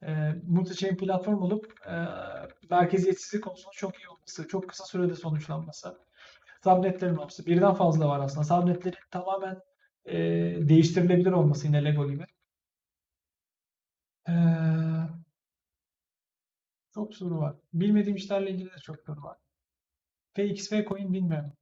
Ee, 0.04 0.08
multi-chain 0.50 0.98
platform 0.98 1.42
olup 1.42 1.74
e, 1.88 1.96
merkeziyetsizlik 2.70 3.44
konusunda 3.44 3.72
çok 3.76 4.00
iyi 4.00 4.10
olması, 4.10 4.48
çok 4.48 4.70
kısa 4.70 4.86
sürede 4.86 5.16
sonuçlanması. 5.16 5.98
Subnetlerin 6.64 7.16
olması. 7.16 7.46
Birden 7.46 7.74
fazla 7.74 8.08
var 8.08 8.20
aslında. 8.20 8.44
Subnetlerin 8.44 8.98
tamamen 9.12 9.62
e, 10.06 10.18
değiştirilebilir 10.70 11.32
olması 11.32 11.68
yine 11.68 11.86
Lego 11.86 12.10
gibi. 12.10 12.26
Ee, 14.28 14.34
çok 16.94 17.16
soru 17.16 17.38
var. 17.40 17.56
Bilmediğim 17.74 18.16
işlerle 18.16 18.52
ilgili 18.52 18.72
de 18.72 18.78
çok 18.84 19.00
soru 19.00 19.24
var. 19.24 19.38
FXV 20.36 20.86
coin 20.90 21.14
bilmiyorum. 21.14 21.54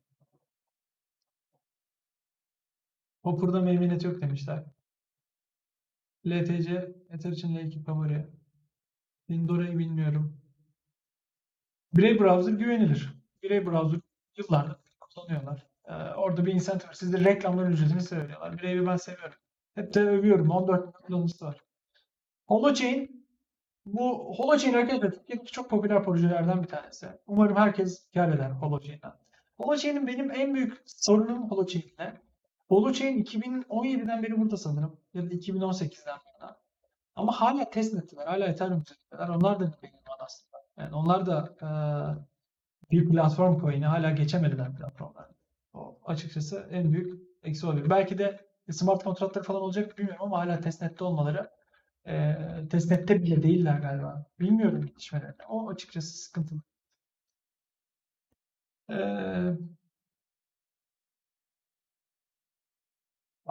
Hopper'da 3.23 3.61
meymenet 3.61 4.03
yok 4.03 4.21
demişler. 4.21 4.65
LTC, 6.27 6.95
Ether 7.09 7.31
için 7.31 7.55
L2 7.55 7.83
favori. 7.83 8.27
Findora'yı 9.27 9.77
bilmiyorum. 9.77 10.41
Brave 11.93 12.19
Browser 12.19 12.53
güvenilir. 12.53 13.13
Brave 13.43 13.65
Browser 13.65 14.01
yıllardır 14.37 14.77
kullanıyorlar. 14.99 15.67
Ee, 15.85 15.93
orada 15.93 16.45
bir 16.45 16.53
incentive 16.53 16.87
var. 16.87 16.93
Siz 16.93 17.13
de 17.13 17.23
reklamların 17.23 17.71
ücretini 17.71 18.01
seviyorlar. 18.01 18.61
Brave'i 18.61 18.87
ben 18.87 18.95
seviyorum. 18.95 19.37
Hep 19.75 19.93
de 19.93 19.99
övüyorum. 19.99 20.49
14 20.49 20.79
milyon 20.79 20.91
kullanıcısı 20.91 21.45
var. 21.45 21.61
Holochain 22.47 23.25
bu 23.85 24.33
Holochain 24.37 24.73
arkadaşlar 24.73 25.11
Türkiye'deki 25.11 25.51
çok 25.51 25.69
popüler 25.69 26.03
projelerden 26.03 26.63
bir 26.63 26.67
tanesi. 26.67 27.07
Umarım 27.27 27.55
herkes 27.57 28.09
kar 28.13 28.29
eder 28.29 28.49
Holochain'den. 28.49 29.13
Holochain'in 29.57 30.07
benim 30.07 30.31
en 30.31 30.55
büyük 30.55 30.81
sorunum 30.85 31.51
Holochain'le. 31.51 32.21
Holochain 32.71 33.17
2017'den 33.17 34.23
beri 34.23 34.41
burada 34.41 34.57
sanırım. 34.57 34.97
Ya 35.13 35.23
da 35.25 35.29
2018'den 35.33 36.15
beri. 36.15 36.51
Ama 37.15 37.31
hala 37.33 37.69
testnet'teler. 37.69 38.27
Hala 38.27 38.45
Ethereum 38.47 38.83
üzerindeler. 38.83 39.29
Onlar 39.37 39.59
da 39.59 39.67
bir 39.67 39.73
benim 39.83 39.95
aslında. 40.19 40.63
Yani 40.77 40.95
onlar 40.95 41.25
da 41.25 41.55
eee, 41.61 42.23
bir 42.91 43.09
platform 43.09 43.61
coin'i 43.61 43.85
hala 43.85 44.11
geçemediler 44.11 44.75
platformlar. 44.77 45.25
O 45.73 45.99
açıkçası 46.05 46.67
en 46.71 46.93
büyük 46.93 47.21
eksi 47.43 47.67
olabilir. 47.67 47.89
Belki 47.89 48.17
de 48.17 48.39
smart 48.71 49.03
kontratları 49.03 49.43
falan 49.45 49.61
olacak 49.61 49.97
bilmiyorum 49.97 50.23
ama 50.25 50.39
hala 50.39 50.61
testnet'te 50.61 51.03
olmaları 51.03 51.51
eee 52.07 52.67
testnet'te 52.71 53.23
bile 53.23 53.43
değiller 53.43 53.79
galiba. 53.79 54.25
Bilmiyorum 54.39 54.81
gelişmelerini. 54.87 55.35
O 55.49 55.69
açıkçası 55.69 56.17
sıkıntılı. 56.17 56.59
Eee 58.89 59.57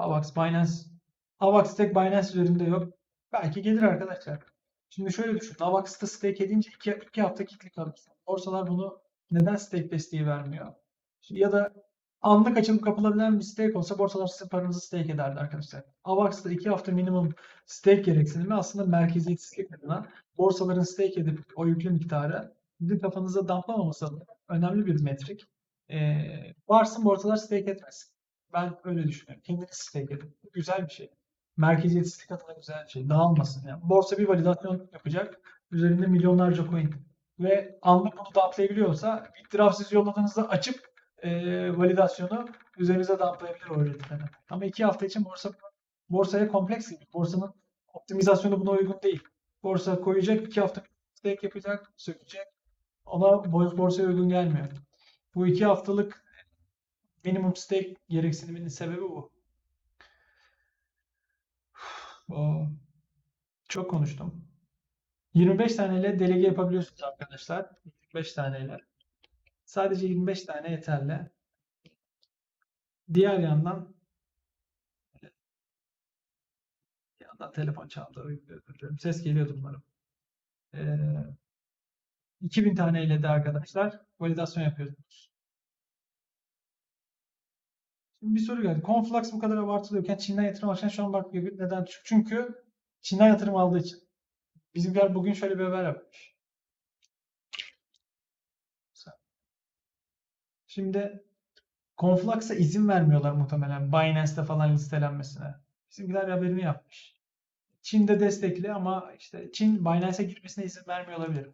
AVAX, 0.01 0.37
Binance. 0.37 0.73
AVAX 1.41 1.77
tek 1.77 1.95
Binance 1.95 2.29
üzerinde 2.29 2.65
yok. 2.65 2.93
Belki 3.33 3.63
gelir 3.63 3.83
arkadaşlar. 3.83 4.39
Şimdi 4.91 5.13
şöyle 5.13 5.41
düşün. 5.41 5.57
AVAX'ta 5.61 6.07
stake 6.07 6.45
edince 6.45 6.71
2, 6.77 6.99
2 7.09 7.23
hafta 7.23 7.45
kilitli 7.45 7.71
kalırsın. 7.71 8.13
Borsalar 8.27 8.67
bunu 8.67 9.01
neden 9.31 9.57
stake 9.57 9.91
desteği 9.91 10.27
vermiyor? 10.27 10.75
Ya 11.31 11.53
da 11.53 11.73
anlık 12.23 12.59
açılıp 12.59 12.85
kapılabilen 12.85 13.39
bir 13.39 13.45
stake 13.45 13.79
olsa 13.79 13.99
borsalar 13.99 14.27
sizin 14.27 14.49
paranızı 14.49 14.81
stake 14.81 15.13
ederdi 15.13 15.41
arkadaşlar. 15.41 15.85
AVAX'ta 16.05 16.51
2 16.51 16.69
hafta 16.69 16.93
minimum 16.93 17.35
stake 17.67 18.01
gereksinimi 18.03 18.55
aslında 18.55 18.85
merkeziyetsizlik 18.85 19.75
adına 19.75 20.07
borsaların 20.39 20.83
stake 20.83 21.21
edip 21.21 21.41
o 21.57 21.67
yüklü 21.67 21.91
miktarı 21.91 22.55
sizin 22.79 22.99
kafanıza 22.99 23.49
damplamaması 23.49 24.09
önemli 24.49 24.87
bir 24.87 25.03
metrik. 25.03 25.45
Ee, 25.91 26.55
varsın 26.69 27.05
borsalar 27.05 27.37
stake 27.37 27.71
etmesin. 27.71 28.20
Ben 28.53 28.77
öyle 28.85 29.09
düşünüyorum. 29.09 29.43
Kendini 29.47 29.67
stake 29.71 30.15
edin. 30.15 30.37
Bu 30.45 30.51
güzel 30.53 30.85
bir 30.87 30.93
şey. 30.93 31.11
Merkeziyetsizlik 31.57 32.31
adına 32.31 32.53
güzel 32.53 32.85
bir 32.85 32.91
şey. 32.91 33.09
Dağılmasın. 33.09 33.69
Yani 33.69 33.81
borsa 33.83 34.19
bir 34.19 34.29
validasyon 34.29 34.89
yapacak. 34.93 35.41
Üzerinde 35.71 36.07
milyonlarca 36.07 36.65
coin. 36.71 36.95
Ve 37.39 37.79
anlık 37.83 38.13
bunu 38.19 38.27
dumplayabiliyorsa 38.35 39.29
itiraf 39.47 39.77
siz 39.77 39.93
yolladığınızda 39.93 40.49
açıp 40.49 40.91
e, 41.23 41.31
validasyonu 41.79 42.49
üzerinize 42.79 43.19
dumplayabilir 43.19 43.67
o 43.71 43.81
üreticileri. 43.83 44.23
Ama 44.51 44.65
iki 44.65 44.85
hafta 44.85 45.07
için 45.07 45.25
borsa 45.25 45.51
borsaya 46.11 46.49
kompleks 46.49 46.91
gibi. 46.91 47.05
Borsanın 47.15 47.55
optimizasyonu 47.95 48.61
buna 48.61 48.71
uygun 48.71 49.03
değil. 49.03 49.23
Borsa 49.63 50.01
koyacak, 50.01 50.43
iki 50.47 50.61
hafta 50.61 50.83
stake 51.15 51.39
yapacak, 51.47 51.93
sökecek. 51.97 52.47
Ona 53.07 53.27
bo- 53.27 53.79
borsaya 53.79 54.09
uygun 54.09 54.29
gelmiyor. 54.29 54.67
Bu 55.35 55.47
iki 55.47 55.65
haftalık 55.65 56.25
minimum 57.25 57.57
stake 57.57 57.95
gereksiniminin 58.09 58.69
sebebi 58.69 59.01
bu. 59.03 59.33
Çok 63.69 63.91
konuştum. 63.91 64.45
25 65.35 65.77
taneyle 65.77 66.19
delege 66.19 66.47
yapabiliyorsunuz 66.47 67.03
arkadaşlar. 67.03 67.71
25 67.85 68.33
taneyle. 68.33 68.79
Sadece 69.65 70.07
25 70.07 70.43
tane 70.45 70.71
yeterli. 70.71 71.31
Diğer 73.15 73.39
yandan 73.39 73.95
bir 77.21 77.25
yandan 77.27 77.53
telefon 77.53 77.89
çaldı. 77.89 78.41
Ses 79.01 79.23
geliyordu 79.23 79.55
umarım. 79.59 79.83
Ee, 80.75 80.97
2000 82.43 82.75
taneyle 82.75 83.23
de 83.23 83.29
arkadaşlar 83.29 84.01
validasyon 84.21 84.65
yapıyorsunuz. 84.65 85.30
Şimdi 88.21 88.35
bir 88.35 88.41
soru 88.41 88.63
geldi. 88.63 88.83
Conflux 88.87 89.33
bu 89.33 89.39
kadar 89.39 89.57
abartılıyorken 89.57 90.17
Çin'den 90.17 90.43
yatırım 90.43 90.69
alırken 90.69 90.89
şu 90.89 91.05
an 91.05 91.13
bak 91.13 91.35
neden 91.35 91.87
düşük? 91.87 92.03
Çünkü 92.05 92.65
Çin'den 93.01 93.27
yatırım 93.29 93.57
aldığı 93.57 93.79
için. 93.79 93.99
Bizimkiler 94.75 95.15
bugün 95.15 95.33
şöyle 95.33 95.59
bir 95.59 95.65
haber 95.65 95.85
yapmış. 95.85 96.35
Şimdi 100.67 101.25
Conflux'a 101.99 102.55
izin 102.55 102.89
vermiyorlar 102.89 103.33
muhtemelen 103.33 103.93
Binance'te 103.93 104.45
falan 104.45 104.75
listelenmesine. 104.75 105.55
Bizimkiler 105.91 106.29
haberini 106.29 106.63
yapmış. 106.63 107.21
Çin'de 107.83 108.21
destekli 108.21 108.73
ama 108.73 109.13
işte 109.19 109.53
Çin 109.53 109.85
Binance'e 109.85 110.27
girmesine 110.27 110.65
izin 110.65 110.83
vermiyor 110.89 111.19
olabilir. 111.19 111.51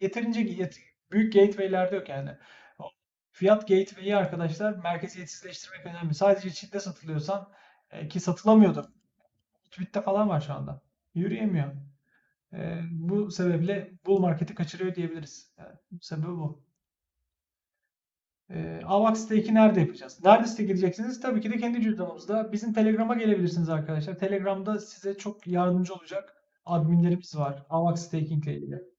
Yeterince 0.00 0.40
yet- 0.40 0.80
büyük 1.10 1.32
gateway'lerde 1.32 1.96
yok 1.96 2.08
yani. 2.08 2.30
Fiyat 3.36 3.68
gateway'i 3.68 4.16
arkadaşlar 4.16 4.76
merkeziyetsizleştirmek 4.76 5.86
önemli. 5.86 6.14
Sadece 6.14 6.50
Çin'de 6.50 6.80
satılıyorsan 6.80 7.48
e, 7.90 8.08
ki 8.08 8.20
satılamıyordur. 8.20 8.84
Tweet'te 9.70 10.02
falan 10.02 10.28
var 10.28 10.40
şu 10.40 10.54
anda. 10.54 10.82
Yürüyemiyor. 11.14 11.72
E, 12.52 12.80
bu 12.90 13.30
sebeple 13.30 13.92
bull 14.06 14.18
marketi 14.18 14.54
kaçırıyor 14.54 14.94
diyebiliriz. 14.94 15.52
Yani, 15.58 15.74
sebebi 16.00 16.26
bu. 16.26 16.62
E, 18.50 18.80
AVAX 18.84 19.18
stake'i 19.18 19.54
nerede 19.54 19.80
yapacağız? 19.80 20.24
Nerede 20.24 20.46
stake 20.46 20.72
edeceksiniz? 20.72 21.20
Tabii 21.20 21.40
ki 21.40 21.52
de 21.52 21.56
kendi 21.56 21.82
cüzdanımızda. 21.82 22.52
Bizim 22.52 22.72
Telegram'a 22.72 23.14
gelebilirsiniz 23.14 23.68
arkadaşlar. 23.68 24.18
Telegram'da 24.18 24.78
size 24.78 25.16
çok 25.16 25.46
yardımcı 25.46 25.94
olacak 25.94 26.36
adminlerimiz 26.64 27.36
var. 27.36 27.66
AVAX 27.70 28.06
staking 28.06 28.46
ile 28.46 28.56
ilgili. 28.56 28.95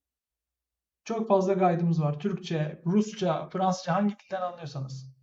Çok 1.07 1.27
fazla 1.27 1.53
guide'ımız 1.53 2.01
var. 2.01 2.19
Türkçe, 2.19 2.81
Rusça, 2.85 3.49
Fransızca 3.49 3.93
hangi 3.93 4.15
dilden 4.19 4.41
anlıyorsanız. 4.41 5.15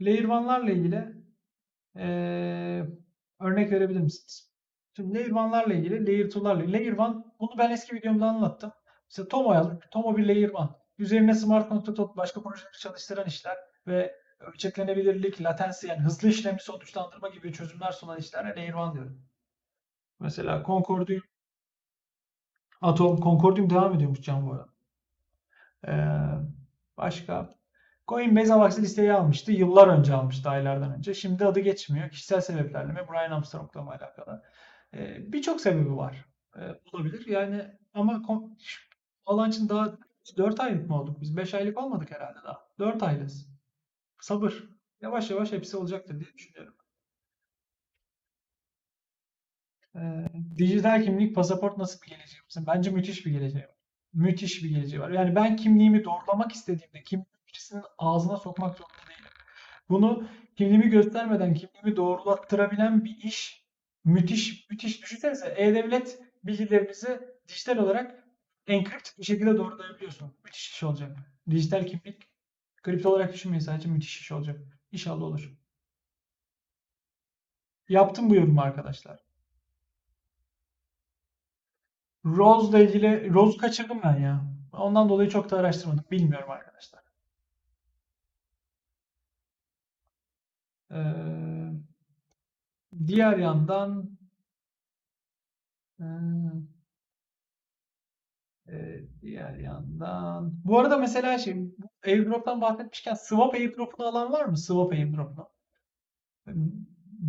Layer 0.00 0.24
1'larla 0.24 0.70
ilgili 0.70 1.14
eee, 1.96 2.86
örnek 3.40 3.72
verebilir 3.72 4.00
misiniz? 4.00 4.52
Şimdi 4.96 5.14
Layer 5.14 5.30
1'larla 5.30 5.74
ilgili, 5.74 6.06
Layer 6.06 6.24
2'larla 6.24 6.62
ilgili. 6.62 6.72
Layer 6.72 6.92
1, 6.92 6.98
bunu 7.40 7.58
ben 7.58 7.70
eski 7.70 7.96
videomda 7.96 8.26
anlattım. 8.26 8.72
İşte 9.10 9.28
Tomo 9.28 9.50
aldık. 9.50 9.90
Tomo 9.90 10.16
bir 10.16 10.26
Layer 10.28 10.50
1. 10.50 10.58
Üzerine 10.98 11.34
smart 11.34 11.68
contract 11.68 12.16
başka 12.16 12.42
projeleri 12.42 12.78
çalıştıran 12.80 13.26
işler 13.26 13.56
ve 13.86 14.14
ölçeklenebilirlik, 14.40 15.42
latency 15.42 15.86
yani 15.86 16.00
hızlı 16.00 16.28
işlemi 16.28 16.60
sonuçlandırma 16.60 17.28
gibi 17.28 17.52
çözümler 17.52 17.92
sunan 17.92 18.18
işlere 18.18 18.56
Layer 18.56 18.74
1 18.88 18.94
diyorum. 18.94 19.22
Mesela 20.20 20.62
Concordium 20.66 21.33
Atom, 22.82 23.20
Concordium 23.20 23.70
devam 23.70 23.94
ediyormuş 23.94 24.20
can 24.20 24.46
bu 24.46 24.52
arada. 24.52 24.68
Ee, 25.88 25.92
başka? 26.96 27.54
Coinbase 28.08 28.54
Avax'ı 28.54 28.82
listeye 28.82 29.12
almıştı. 29.12 29.52
Yıllar 29.52 29.88
önce 29.88 30.14
almıştı, 30.14 30.48
aylardan 30.48 30.92
önce. 30.94 31.14
Şimdi 31.14 31.44
adı 31.46 31.60
geçmiyor. 31.60 32.10
Kişisel 32.10 32.40
sebeplerle 32.40 32.92
mi? 32.92 33.00
Brian 33.10 33.30
Armstrong'la 33.30 33.82
mı 33.82 33.90
alakalı? 33.90 34.42
Ee, 34.94 35.32
Birçok 35.32 35.60
sebebi 35.60 35.96
var. 35.96 36.24
Ee, 36.56 36.60
olabilir. 36.92 37.26
Yani 37.26 37.78
ama 37.94 38.22
alan 39.26 39.50
için 39.50 39.68
daha 39.68 39.98
4 40.36 40.60
aylık 40.60 40.88
mı 40.90 41.00
olduk? 41.00 41.20
Biz 41.20 41.36
5 41.36 41.54
aylık 41.54 41.78
olmadık 41.78 42.10
herhalde 42.10 42.38
daha. 42.44 42.68
4 42.78 43.02
aylıyız. 43.02 43.48
Sabır. 44.20 44.64
Yavaş 45.00 45.30
yavaş 45.30 45.52
hepsi 45.52 45.76
olacaktır 45.76 46.20
diye 46.20 46.32
düşünüyorum. 46.34 46.74
Ee, 49.96 50.26
dijital 50.58 51.02
kimlik, 51.04 51.34
pasaport 51.34 51.78
nasıl 51.78 52.02
bir 52.02 52.06
geleceği 52.08 52.40
var? 52.40 52.64
Bence 52.66 52.90
müthiş 52.90 53.26
bir 53.26 53.30
geleceği 53.30 53.62
var. 53.64 53.74
Müthiş 54.12 54.64
bir 54.64 54.70
geleceği 54.70 55.00
var. 55.00 55.10
Yani 55.10 55.34
ben 55.34 55.56
kimliğimi 55.56 56.04
doğrulamak 56.04 56.52
istediğimde 56.52 57.02
kimliğimi 57.02 57.46
birisinin 57.48 57.82
ağzına 57.98 58.36
sokmak 58.36 58.76
zorunda 58.76 59.08
değilim. 59.08 59.30
Bunu 59.88 60.28
kimliğimi 60.56 60.88
göstermeden 60.88 61.54
kimliğimi 61.54 61.96
doğrulattırabilen 61.96 63.04
bir 63.04 63.16
iş 63.22 63.64
müthiş 64.04 64.70
müthiş. 64.70 65.02
Düşünsenize 65.02 65.54
e-devlet 65.56 66.18
bilgilerinizi 66.44 67.20
dijital 67.48 67.76
olarak 67.76 68.24
enkript 68.66 69.18
bir 69.18 69.24
şekilde 69.24 69.56
doğrulayabiliyorsun. 69.56 70.36
Müthiş 70.44 70.70
iş 70.72 70.82
olacak. 70.82 71.18
Dijital 71.50 71.86
kimlik 71.86 72.28
kripto 72.82 73.10
olarak 73.10 73.32
düşünmeyin 73.32 73.60
sadece 73.60 73.88
müthiş 73.88 74.20
iş 74.20 74.32
olacak. 74.32 74.60
İnşallah 74.92 75.22
olur. 75.22 75.54
Yaptım 77.88 78.30
bu 78.30 78.34
yorumu 78.34 78.60
arkadaşlar. 78.60 79.33
Rose'la 82.24 82.78
ilgili 82.78 83.34
Rose 83.34 83.58
kaçırdım 83.58 84.00
ben 84.04 84.16
ya. 84.20 84.44
Ondan 84.72 85.08
dolayı 85.08 85.30
çok 85.30 85.50
da 85.50 85.56
araştırmadım. 85.58 86.04
Bilmiyorum 86.10 86.50
arkadaşlar. 86.50 87.02
Ee, 90.90 91.84
diğer 93.06 93.38
yandan. 93.38 94.10
Ee, 98.68 99.00
diğer 99.22 99.54
yandan. 99.58 100.52
Bu 100.64 100.78
arada 100.78 100.96
mesela 100.98 101.38
şey, 101.38 101.56
bu 101.78 101.88
airdrop'tan 102.06 102.60
bahsetmişken 102.60 103.14
swap 103.14 103.54
airdrop'unu 103.54 104.06
alan 104.06 104.32
var 104.32 104.44
mı? 104.44 104.58
Swap 104.58 104.92
airdrop'unu. 104.92 105.48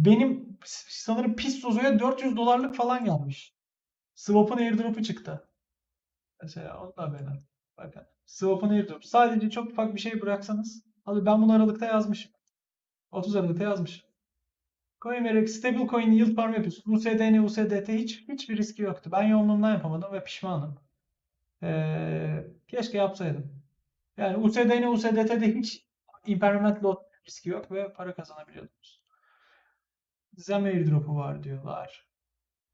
Benim 0.06 0.58
sanırım 0.66 1.36
Pistozo'ya 1.36 2.00
400 2.00 2.38
dolarlık 2.38 2.76
falan 2.76 3.06
gelmiş. 3.06 3.55
Swap'ın 4.16 4.58
airdrop'u 4.58 5.04
çıktı. 5.04 5.50
Mesela 6.42 6.82
onu 6.84 6.98
da 6.98 7.14
beğendim. 7.14 7.48
Bakın. 7.78 8.04
Swap'ın 8.26 8.70
airdrop. 8.70 9.06
Sadece 9.06 9.50
çok 9.50 9.72
ufak 9.72 9.96
bir 9.96 10.00
şey 10.00 10.22
bıraksanız. 10.22 10.84
Abi 11.06 11.26
ben 11.26 11.42
bunu 11.42 11.54
Aralık'ta 11.54 11.86
yazmışım. 11.86 12.32
30 13.12 13.36
Aralık'ta 13.36 13.64
yazmışım. 13.64 14.10
CoinMerex 15.02 15.58
stable 15.60 15.88
coin 15.88 16.12
yield 16.12 16.36
farm 16.36 16.54
yapıyorsun. 16.54 16.94
USDN, 16.94 17.38
USDT 17.40 17.90
hiç 17.90 18.28
hiçbir 18.30 18.58
riski 18.58 18.82
yoktu. 18.82 19.10
Ben 19.14 19.24
yoğunluğumdan 19.24 19.72
yapamadım 19.72 20.14
ve 20.14 20.24
pişmanım. 20.24 20.80
Ee, 21.64 22.48
keşke 22.68 22.98
yapsaydım. 22.98 23.64
Yani 24.18 24.38
USDN, 24.38 24.84
USDT'de 24.84 25.56
hiç 25.56 25.86
impairment 26.26 26.84
loss 26.84 26.98
riski 27.28 27.50
yok 27.50 27.72
ve 27.72 27.94
para 27.94 28.16
kazanabiliyordunuz. 28.16 29.02
Zem 30.34 30.64
airdrop'u 30.64 31.16
var 31.16 31.44
diyorlar. 31.44 32.08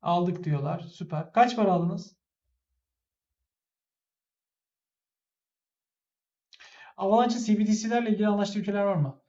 Aldık 0.01 0.43
diyorlar. 0.43 0.79
Süper. 0.79 1.33
Kaç 1.33 1.55
para 1.55 1.71
aldınız? 1.71 2.15
Avalanche'ın 6.97 7.43
CBDC'lerle 7.43 8.09
ilgili 8.09 8.27
anlaştığı 8.27 8.59
ülkeler 8.59 8.83
var 8.83 8.95
mı? 8.95 9.21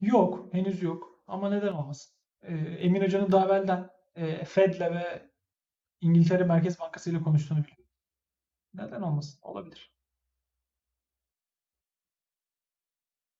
Yok. 0.00 0.54
Henüz 0.54 0.82
yok. 0.82 1.22
Ama 1.26 1.50
neden 1.50 1.72
olmasın? 1.72 2.14
Ee, 2.42 2.54
Emin 2.54 3.02
Hoca'nın 3.02 3.32
daha 3.32 3.46
evvelden 3.46 3.90
e, 4.16 4.44
Fed'le 4.44 4.80
ve 4.80 5.30
İngiltere 6.00 6.44
Merkez 6.44 6.80
Bankası 6.80 7.10
ile 7.10 7.22
konuştuğunu 7.22 7.58
biliyorum. 7.58 7.84
Neden 8.74 9.02
olmasın? 9.02 9.38
Olabilir. 9.42 9.92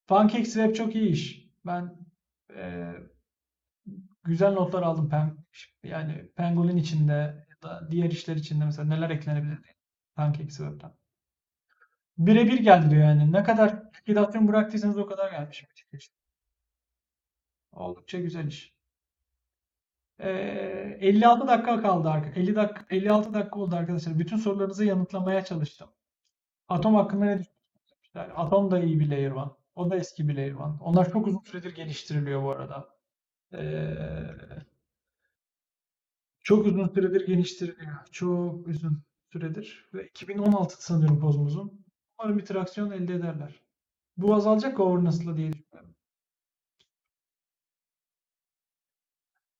PancakeSwap 0.07 0.74
çok 0.76 0.95
iyi 0.95 1.09
iş. 1.11 1.49
Ben 1.66 2.07
e, 2.57 2.93
güzel 4.25 4.53
notlar 4.53 4.83
aldım. 4.83 5.09
Pen, 5.09 5.37
yani 5.83 6.31
Pangolin 6.37 6.77
içinde 6.77 7.47
ya 7.51 7.62
da 7.62 7.89
diğer 7.91 8.11
işler 8.11 8.37
içinde 8.37 8.64
mesela 8.64 8.89
neler 8.89 9.11
eklenebilir 9.11 9.64
diye. 9.64 9.75
PancakeSwap'tan. 10.14 10.95
Birebir 12.19 12.59
geldi 12.59 12.91
diyor 12.91 13.03
yani. 13.03 13.33
Ne 13.33 13.43
kadar 13.43 13.83
likidasyon 14.01 14.49
bıraktıysanız 14.49 14.99
o 14.99 15.07
kadar 15.07 15.31
gelmiş. 15.31 15.64
Oldukça 17.73 18.19
güzel 18.19 18.47
iş. 18.47 18.73
Ee, 20.21 20.99
56 21.01 21.49
dakika 21.49 21.83
kaldı 21.83 22.11
arka. 22.11 22.41
50 22.41 22.57
dakika 22.57 22.87
56 22.91 23.35
dakika 23.35 23.61
oldu 23.61 23.77
arkadaşlar. 23.77 24.19
Bütün 24.19 24.37
sorularınızı 24.37 24.85
yanıtlamaya 24.85 25.45
çalıştım. 25.45 25.91
Atom 26.69 26.95
hakkında 26.95 27.25
ne 27.25 27.39
düşünüyorsunuz? 27.39 28.37
Atom 28.37 28.71
da 28.71 28.81
iyi 28.81 29.01
bir 29.01 29.11
layer 29.11 29.31
one. 29.31 29.51
O 29.75 29.91
da 29.91 29.97
eski 29.97 30.29
bir 30.29 30.37
layer 30.37 30.55
one. 30.55 30.75
Onlar 30.81 31.12
çok 31.12 31.27
uzun 31.27 31.41
süredir 31.41 31.75
geliştiriliyor 31.75 32.43
bu 32.43 32.51
arada. 32.51 32.97
Çok 36.44 36.66
uzun 36.66 36.88
süredir 36.88 37.26
geliştiriliyor. 37.26 37.96
Çok 38.12 38.66
uzun 38.68 39.03
süredir. 39.32 39.88
Ve 39.94 40.07
2016 40.07 40.84
sanıyorum 40.84 41.20
pozumuzun. 41.20 41.84
Umarım 42.18 42.38
bir 42.38 42.44
traksiyon 42.46 42.90
elde 42.90 43.14
ederler. 43.14 43.61
Bu 44.16 44.34
azalacak 44.34 44.76
governance'la 44.76 45.36
diye 45.36 45.53
düşünüyorum. 45.53 45.94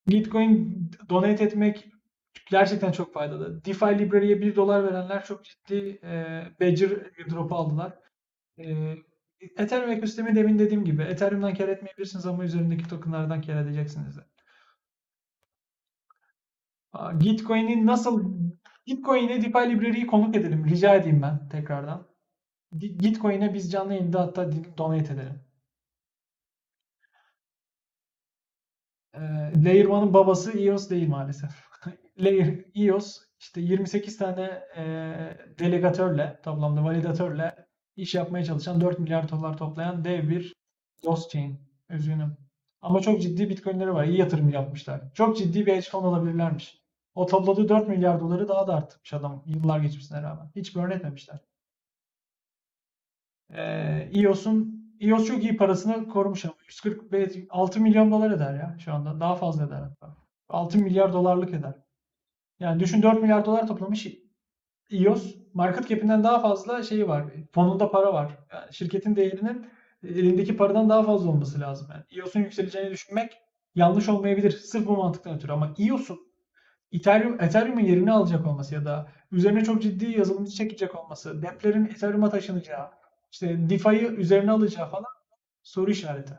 Bitcoin 0.09 0.91
donate 1.09 1.45
etmek 1.45 1.87
gerçekten 2.51 2.93
çok 2.93 3.13
faydalı. 3.13 3.65
DeFi 3.65 3.85
Library'e 3.99 4.41
1 4.41 4.57
dolar 4.57 4.85
verenler 4.85 5.25
çok 5.25 5.45
ciddi 5.45 6.01
e, 6.03 6.43
Badger 6.61 6.91
drop 7.31 7.53
aldılar. 7.53 7.99
E, 8.59 8.95
Ethereum 9.41 9.91
ekosistemi 9.91 10.35
demin 10.37 10.59
dediğim 10.59 10.85
gibi 10.85 11.03
Ethereum'dan 11.03 11.55
kar 11.55 11.69
etmeyebilirsiniz 11.69 12.27
ama 12.27 12.45
üzerindeki 12.45 12.89
tokenlardan 12.89 13.43
kar 13.43 13.57
edeceksiniz 13.57 14.17
de. 14.17 14.21
Aa, 16.93 17.13
Gitcoin'in 17.13 17.87
nasıl 17.87 18.25
Gitcoin'e 18.87 19.37
DeFi 19.43 19.71
Library'yi 19.71 20.07
konuk 20.07 20.37
edelim. 20.37 20.67
Rica 20.69 20.95
edeyim 20.95 21.23
ben 21.23 21.49
tekrardan. 21.49 22.07
Gi- 22.73 22.99
Gitcoin'e 22.99 23.55
biz 23.55 23.73
canlı 23.73 23.95
yayında 23.95 24.21
hatta 24.21 24.51
donate 24.79 25.15
edelim. 25.15 25.41
Ee, 29.15 29.19
Layer 29.65 29.85
1'ın 29.87 30.15
babası 30.15 30.59
EOS 30.61 30.91
değil 30.91 31.09
maalesef. 31.09 31.51
Layer 32.19 32.65
EOS 32.75 33.21
işte 33.41 33.61
28 33.61 34.17
tane 34.17 34.63
e, 34.77 34.83
delegatörle, 35.59 36.41
toplamda 36.45 36.85
validatörle 36.85 37.68
iş 37.99 38.15
yapmaya 38.15 38.45
çalışan 38.45 38.81
4 38.81 38.99
milyar 38.99 39.29
dolar 39.29 39.57
toplayan 39.57 40.05
dev 40.05 40.29
bir 40.29 40.55
DOS 41.05 41.29
chain. 41.29 41.61
Üzgünüm. 41.91 42.37
Ama 42.83 43.01
çok 43.01 43.23
ciddi 43.23 43.49
bitcoinleri 43.49 43.95
var. 43.95 44.05
İyi 44.05 44.19
yatırım 44.19 44.49
yapmışlar. 44.49 45.01
Çok 45.15 45.39
ciddi 45.39 45.67
bir 45.67 45.73
hedge 45.73 45.91
fund 45.91 46.05
alabilirlermiş. 46.05 46.83
O 47.15 47.27
topladığı 47.27 47.69
4 47.69 47.89
milyar 47.89 48.21
doları 48.21 48.49
daha 48.49 48.67
da 48.67 48.75
artmış 48.75 49.13
adam 49.13 49.43
yıllar 49.47 49.81
geçmesine 49.81 50.23
rağmen. 50.23 50.51
Hiç 50.57 50.77
burn 50.77 50.91
etmemişler. 50.91 51.39
Ee, 53.51 54.11
EOS'un 54.15 54.79
EOS 55.01 55.27
çok 55.27 55.45
iyi 55.45 55.57
parasını 55.57 56.09
korumuş 56.09 56.45
ama 56.45 56.55
146 56.67 57.81
milyon 57.81 58.11
dolar 58.11 58.31
eder 58.31 58.55
ya 58.55 58.77
şu 58.79 58.95
anda. 58.95 59.21
Daha 59.21 59.35
fazla 59.35 59.65
eder 59.65 59.81
hatta. 59.81 60.17
6 60.49 60.79
milyar 60.79 61.13
dolarlık 61.13 61.55
eder. 61.55 61.75
Yani 62.61 62.81
düşün 62.81 63.03
4 63.03 63.23
milyar 63.23 63.45
dolar 63.45 63.67
toplamış 63.67 64.07
EOS 64.91 65.35
market 65.55 65.89
cap'inden 65.89 66.25
daha 66.25 66.41
fazla 66.41 66.83
şeyi 66.83 67.09
var. 67.09 67.25
Fonunda 67.53 67.91
para 67.91 68.15
var. 68.15 68.39
Yani 68.53 68.75
şirketin 68.75 69.17
değerinin 69.17 69.67
elindeki 70.03 70.57
paradan 70.57 70.89
daha 70.89 71.03
fazla 71.03 71.31
olması 71.31 71.61
lazım. 71.61 71.89
Yani 71.93 72.05
EOS'un 72.11 72.41
yükseleceğini 72.41 72.91
düşünmek 72.91 73.39
yanlış 73.75 74.09
olmayabilir. 74.09 74.51
Sırf 74.51 74.87
bu 74.87 74.97
mantıktan 74.97 75.37
ötürü. 75.37 75.53
Ama 75.53 75.75
EOS'un 75.79 76.29
Ethereum, 76.93 77.41
Ethereum'un 77.41 77.81
yerini 77.81 78.13
alacak 78.13 78.47
olması 78.47 78.75
ya 78.75 78.85
da 78.85 79.13
üzerine 79.33 79.65
çok 79.65 79.83
ciddi 79.83 80.11
yazılımcı 80.19 80.51
çekecek 80.51 80.95
olması, 80.95 81.43
deplerin 81.43 81.85
Ethereum'a 81.85 82.31
taşınacağı, 82.31 82.91
işte 83.33 83.71
DeFi'yi 83.71 84.07
üzerine 84.07 84.51
alacağı 84.51 84.91
falan 84.91 85.05
soru 85.63 85.91
işareti. 85.91 86.39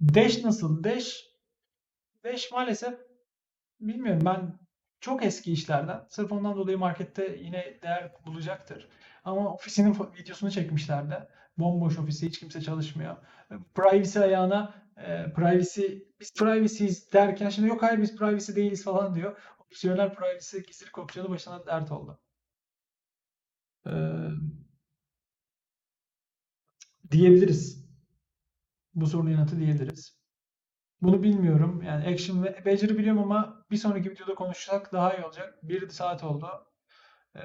Dash 0.00 0.44
nasıl? 0.44 0.84
Dash 0.84 1.30
Dash 2.24 2.52
maalesef 2.52 2.94
bilmiyorum 3.80 4.22
ben 4.24 4.58
çok 5.00 5.24
eski 5.24 5.52
işlerden. 5.52 6.04
Sırf 6.08 6.32
ondan 6.32 6.56
dolayı 6.56 6.78
markette 6.78 7.38
yine 7.42 7.78
değer 7.82 8.12
bulacaktır. 8.26 8.88
Ama 9.24 9.54
ofisinin 9.54 9.96
videosunu 10.18 10.50
çekmişlerdi. 10.50 11.28
Bomboş 11.58 11.98
ofisi, 11.98 12.26
hiç 12.26 12.40
kimse 12.40 12.60
çalışmıyor. 12.60 13.16
Privacy 13.74 14.18
ayağına 14.18 14.74
e, 14.96 15.32
privacy, 15.32 15.82
biz 16.20 16.34
privacy'yiz 16.34 17.12
derken 17.12 17.48
şimdi 17.50 17.68
yok 17.68 17.82
hayır 17.82 18.02
biz 18.02 18.16
privacy 18.16 18.54
değiliz 18.54 18.84
falan 18.84 19.14
diyor. 19.14 19.38
Opsiyonel 19.58 20.14
privacy 20.14 20.58
gizlilik 20.58 20.98
opsiyonu 20.98 21.30
başına 21.30 21.66
dert 21.66 21.92
oldu. 21.92 22.20
Ee, 23.86 23.90
diyebiliriz. 27.10 27.90
Bu 28.94 29.06
sorunun 29.06 29.30
yanıtı 29.30 29.58
diyebiliriz. 29.58 30.20
Bunu 31.02 31.22
bilmiyorum. 31.22 31.82
Yani 31.82 32.06
Action 32.14 32.42
ve 32.42 32.64
Badger'ı 32.66 32.98
biliyorum 32.98 33.22
ama 33.22 33.59
bir 33.70 33.76
sonraki 33.76 34.10
videoda 34.10 34.34
konuşsak 34.34 34.92
daha 34.92 35.14
iyi 35.14 35.24
olacak. 35.24 35.58
Bir 35.62 35.88
saat 35.88 36.24
oldu. 36.24 36.46
Ee, 37.36 37.40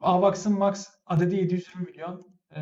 Avax'ın 0.00 0.58
max 0.58 0.88
adedi 1.06 1.36
720 1.36 1.84
milyon. 1.86 2.26
Ee, 2.56 2.60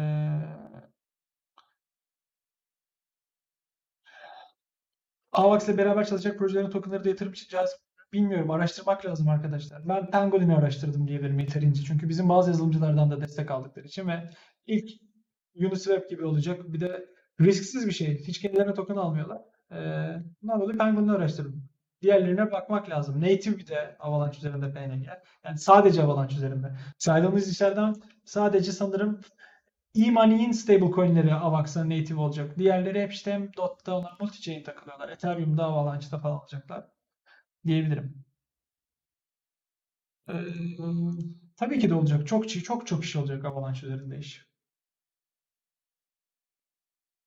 Avax'la 5.32 5.78
beraber 5.78 6.07
çalışacak 6.07 6.39
projelerin 6.39 6.70
tokenları 6.70 7.05
da 7.05 7.09
yatırım 7.09 7.32
için 7.32 7.49
cazip 7.49 7.78
bilmiyorum. 8.12 8.51
Araştırmak 8.51 9.07
lazım 9.07 9.28
arkadaşlar. 9.28 9.89
Ben 9.89 10.11
Pangolin'i 10.11 10.55
araştırdım 10.57 11.09
diyebilirim 11.09 11.39
yeterince. 11.39 11.82
Çünkü 11.82 12.09
bizim 12.09 12.28
bazı 12.28 12.51
yazılımcılardan 12.51 13.11
da 13.11 13.20
destek 13.20 13.51
aldıkları 13.51 13.87
için 13.87 14.09
ve 14.09 14.30
ilk 14.66 14.91
Uniswap 15.55 16.11
gibi 16.11 16.24
olacak. 16.24 16.72
Bir 16.72 16.80
de 16.80 17.07
risksiz 17.41 17.87
bir 17.87 17.93
şey. 17.93 18.18
Hiç 18.18 18.41
kendilerine 18.41 18.74
token 18.74 18.97
almıyorlar. 18.97 19.54
Ee, 19.75 20.22
bundan 20.43 20.61
dolayı 20.61 20.79
Penguin'i 20.79 21.12
araştırdım. 21.12 21.68
Diğerlerine 22.03 22.53
bakmak 22.53 22.91
lazım. 22.91 23.20
Native 23.20 23.59
bir 23.59 23.66
de 23.66 23.97
Avalanche 24.01 24.39
üzerinde 24.39 24.72
PNG. 24.72 25.07
Yani 25.45 25.59
sadece 25.59 26.03
Avalanche 26.03 26.37
üzerinde. 26.37 26.77
Saydığımız 26.99 27.53
işlerden 27.53 27.95
sadece 28.25 28.72
sanırım 28.72 29.20
e-money'in 29.95 30.53
stablecoin'leri 30.53 31.35
Avax'a 31.35 31.85
native 31.91 32.20
olacak. 32.20 32.59
Diğerleri 32.59 33.03
hep 33.03 33.12
işte 33.12 33.33
hem 33.33 33.55
DOT'ta 33.57 33.97
onlar 33.99 34.12
multi-chain 34.20 34.62
takılıyorlar. 34.64 35.09
Ethereum'da, 35.09 35.64
Avalanche'da 35.64 36.18
falan 36.18 36.41
olacaklar 36.41 36.87
diyebilirim. 37.66 38.25
Ee, 40.29 40.35
tabii 41.57 41.79
ki 41.79 41.91
de 41.91 41.95
olacak. 41.95 42.27
Çok 42.27 42.49
çok 42.49 42.87
çok 42.87 43.05
iş 43.05 43.16
olacak 43.16 43.45
Avalanche 43.45 43.87
üzerinde 43.87 44.18
iş. 44.18 44.47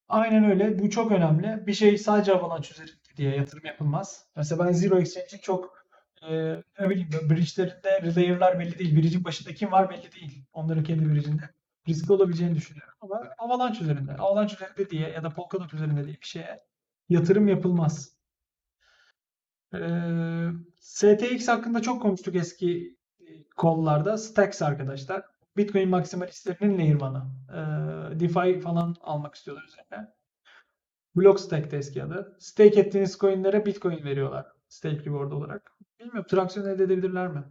Aynen 0.09 0.43
öyle. 0.43 0.79
Bu 0.79 0.89
çok 0.89 1.11
önemli. 1.11 1.67
Bir 1.67 1.73
şey 1.73 1.97
sadece 1.97 2.33
Avalanche 2.33 2.71
üzerinde 2.71 2.91
diye 3.17 3.35
yatırım 3.35 3.65
yapılmaz. 3.65 4.25
Mesela 4.35 4.65
ben 4.65 4.71
Zero 4.71 4.99
Exchange'in 4.99 5.41
çok 5.41 5.85
e, 6.21 6.35
ne 6.79 6.89
bileyim 6.89 7.09
bridge'lerinde 7.29 8.15
layer'lar 8.15 8.59
belli 8.59 8.79
değil. 8.79 8.95
Bridge'in 8.95 9.23
başında 9.23 9.53
kim 9.53 9.71
var 9.71 9.89
belli 9.89 10.11
değil. 10.11 10.43
Onların 10.53 10.83
kendi 10.83 11.13
bridge'inde. 11.13 11.49
Riskli 11.87 12.13
olabileceğini 12.13 12.55
düşünüyorum. 12.55 12.93
Ama 13.01 13.21
Avalanche 13.37 13.83
üzerinde, 13.83 14.13
Avalanche 14.13 14.55
üzerinde 14.55 14.89
diye 14.89 15.09
ya 15.09 15.23
da 15.23 15.29
Polkadot 15.29 15.73
üzerinde 15.73 16.05
diye 16.05 16.15
bir 16.21 16.27
şeye 16.27 16.63
yatırım 17.09 17.47
yapılmaz. 17.47 18.17
Ee, 19.73 20.49
STX 20.79 21.47
hakkında 21.47 21.81
çok 21.81 22.01
konuştuk 22.01 22.35
eski 22.35 22.97
e, 23.19 23.25
kollarda. 23.55 24.17
Stacks 24.17 24.61
arkadaşlar. 24.61 25.23
Bitcoin 25.57 25.89
maksimalistlerinin 25.89 26.77
layer 26.77 26.95
one'ı. 27.01 27.23
Ee, 28.13 28.19
DeFi 28.19 28.59
falan 28.59 28.95
almak 29.01 29.35
istiyorlar 29.35 29.63
üzerine. 29.63 30.07
Blockstack 31.15 31.71
de 31.71 31.77
eski 31.77 32.03
adı. 32.03 32.35
Stake 32.39 32.79
ettiğiniz 32.79 33.17
coinlere 33.17 33.65
Bitcoin 33.65 34.03
veriyorlar. 34.03 34.45
Stake 34.69 35.05
reward 35.05 35.31
olarak. 35.31 35.71
Bilmiyorum 35.99 36.25
traksiyon 36.29 36.67
elde 36.67 36.83
edebilirler 36.83 37.27
mi? 37.27 37.43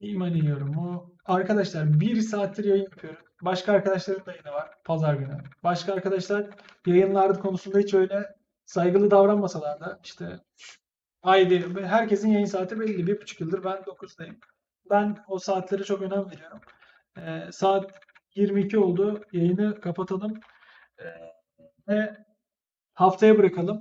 İman 0.00 0.34
ediyorum. 0.34 0.78
O 0.78 1.10
arkadaşlar 1.24 2.00
bir 2.00 2.20
saattir 2.20 2.64
yayın 2.64 2.82
yapıyorum. 2.84 3.22
Başka 3.42 3.72
arkadaşların 3.72 4.26
da 4.26 4.30
yayını 4.32 4.50
var. 4.52 4.70
Pazar 4.84 5.14
günü. 5.14 5.38
Başka 5.64 5.92
arkadaşlar 5.92 6.46
yayınlar 6.86 7.40
konusunda 7.40 7.78
hiç 7.78 7.94
öyle 7.94 8.37
saygılı 8.68 9.10
davranmasalar 9.10 9.80
da 9.80 10.00
işte 10.04 10.40
haydi 11.22 11.74
herkesin 11.82 12.28
yayın 12.28 12.46
saati 12.46 12.80
belli. 12.80 13.06
Bir 13.06 13.20
buçuk 13.20 13.40
yıldır 13.40 13.64
ben 13.64 13.76
9'dayım. 13.76 14.36
Ben 14.90 15.18
o 15.28 15.38
saatlere 15.38 15.84
çok 15.84 16.02
önem 16.02 16.30
veriyorum. 16.30 16.60
Ee, 17.18 17.52
saat 17.52 18.00
22 18.34 18.78
oldu. 18.78 19.22
Yayını 19.32 19.80
kapatalım. 19.80 20.40
Ee, 20.98 21.04
ve 21.88 22.16
haftaya 22.94 23.38
bırakalım. 23.38 23.80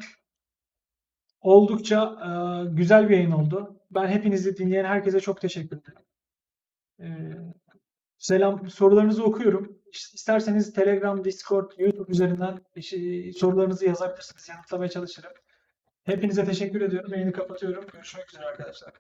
Oldukça 1.42 2.04
e, 2.04 2.30
güzel 2.76 3.10
bir 3.10 3.16
yayın 3.16 3.32
oldu. 3.32 3.80
Ben 3.92 4.08
hepinizi 4.08 4.58
dinleyen 4.58 4.86
herkese 4.86 5.20
çok 5.20 5.42
teşekkür 5.42 5.78
ederim. 5.78 6.06
Ee, 7.00 7.08
selam 8.18 8.70
sorularınızı 8.70 9.24
okuyorum. 9.24 9.77
İsterseniz 9.94 10.74
Telegram, 10.74 11.24
Discord, 11.24 11.72
YouTube 11.78 12.12
üzerinden 12.12 12.60
sorularınızı 13.38 13.86
yazabilirsiniz. 13.86 14.50
Yanıtlamaya 14.50 14.90
çalışırım. 14.90 15.32
Hepinize 16.04 16.46
teşekkür 16.46 16.82
ediyorum. 16.82 17.14
Yayını 17.14 17.32
kapatıyorum. 17.32 17.86
Görüşmek 17.94 18.30
üzere 18.34 18.46
arkadaşlar. 18.46 18.94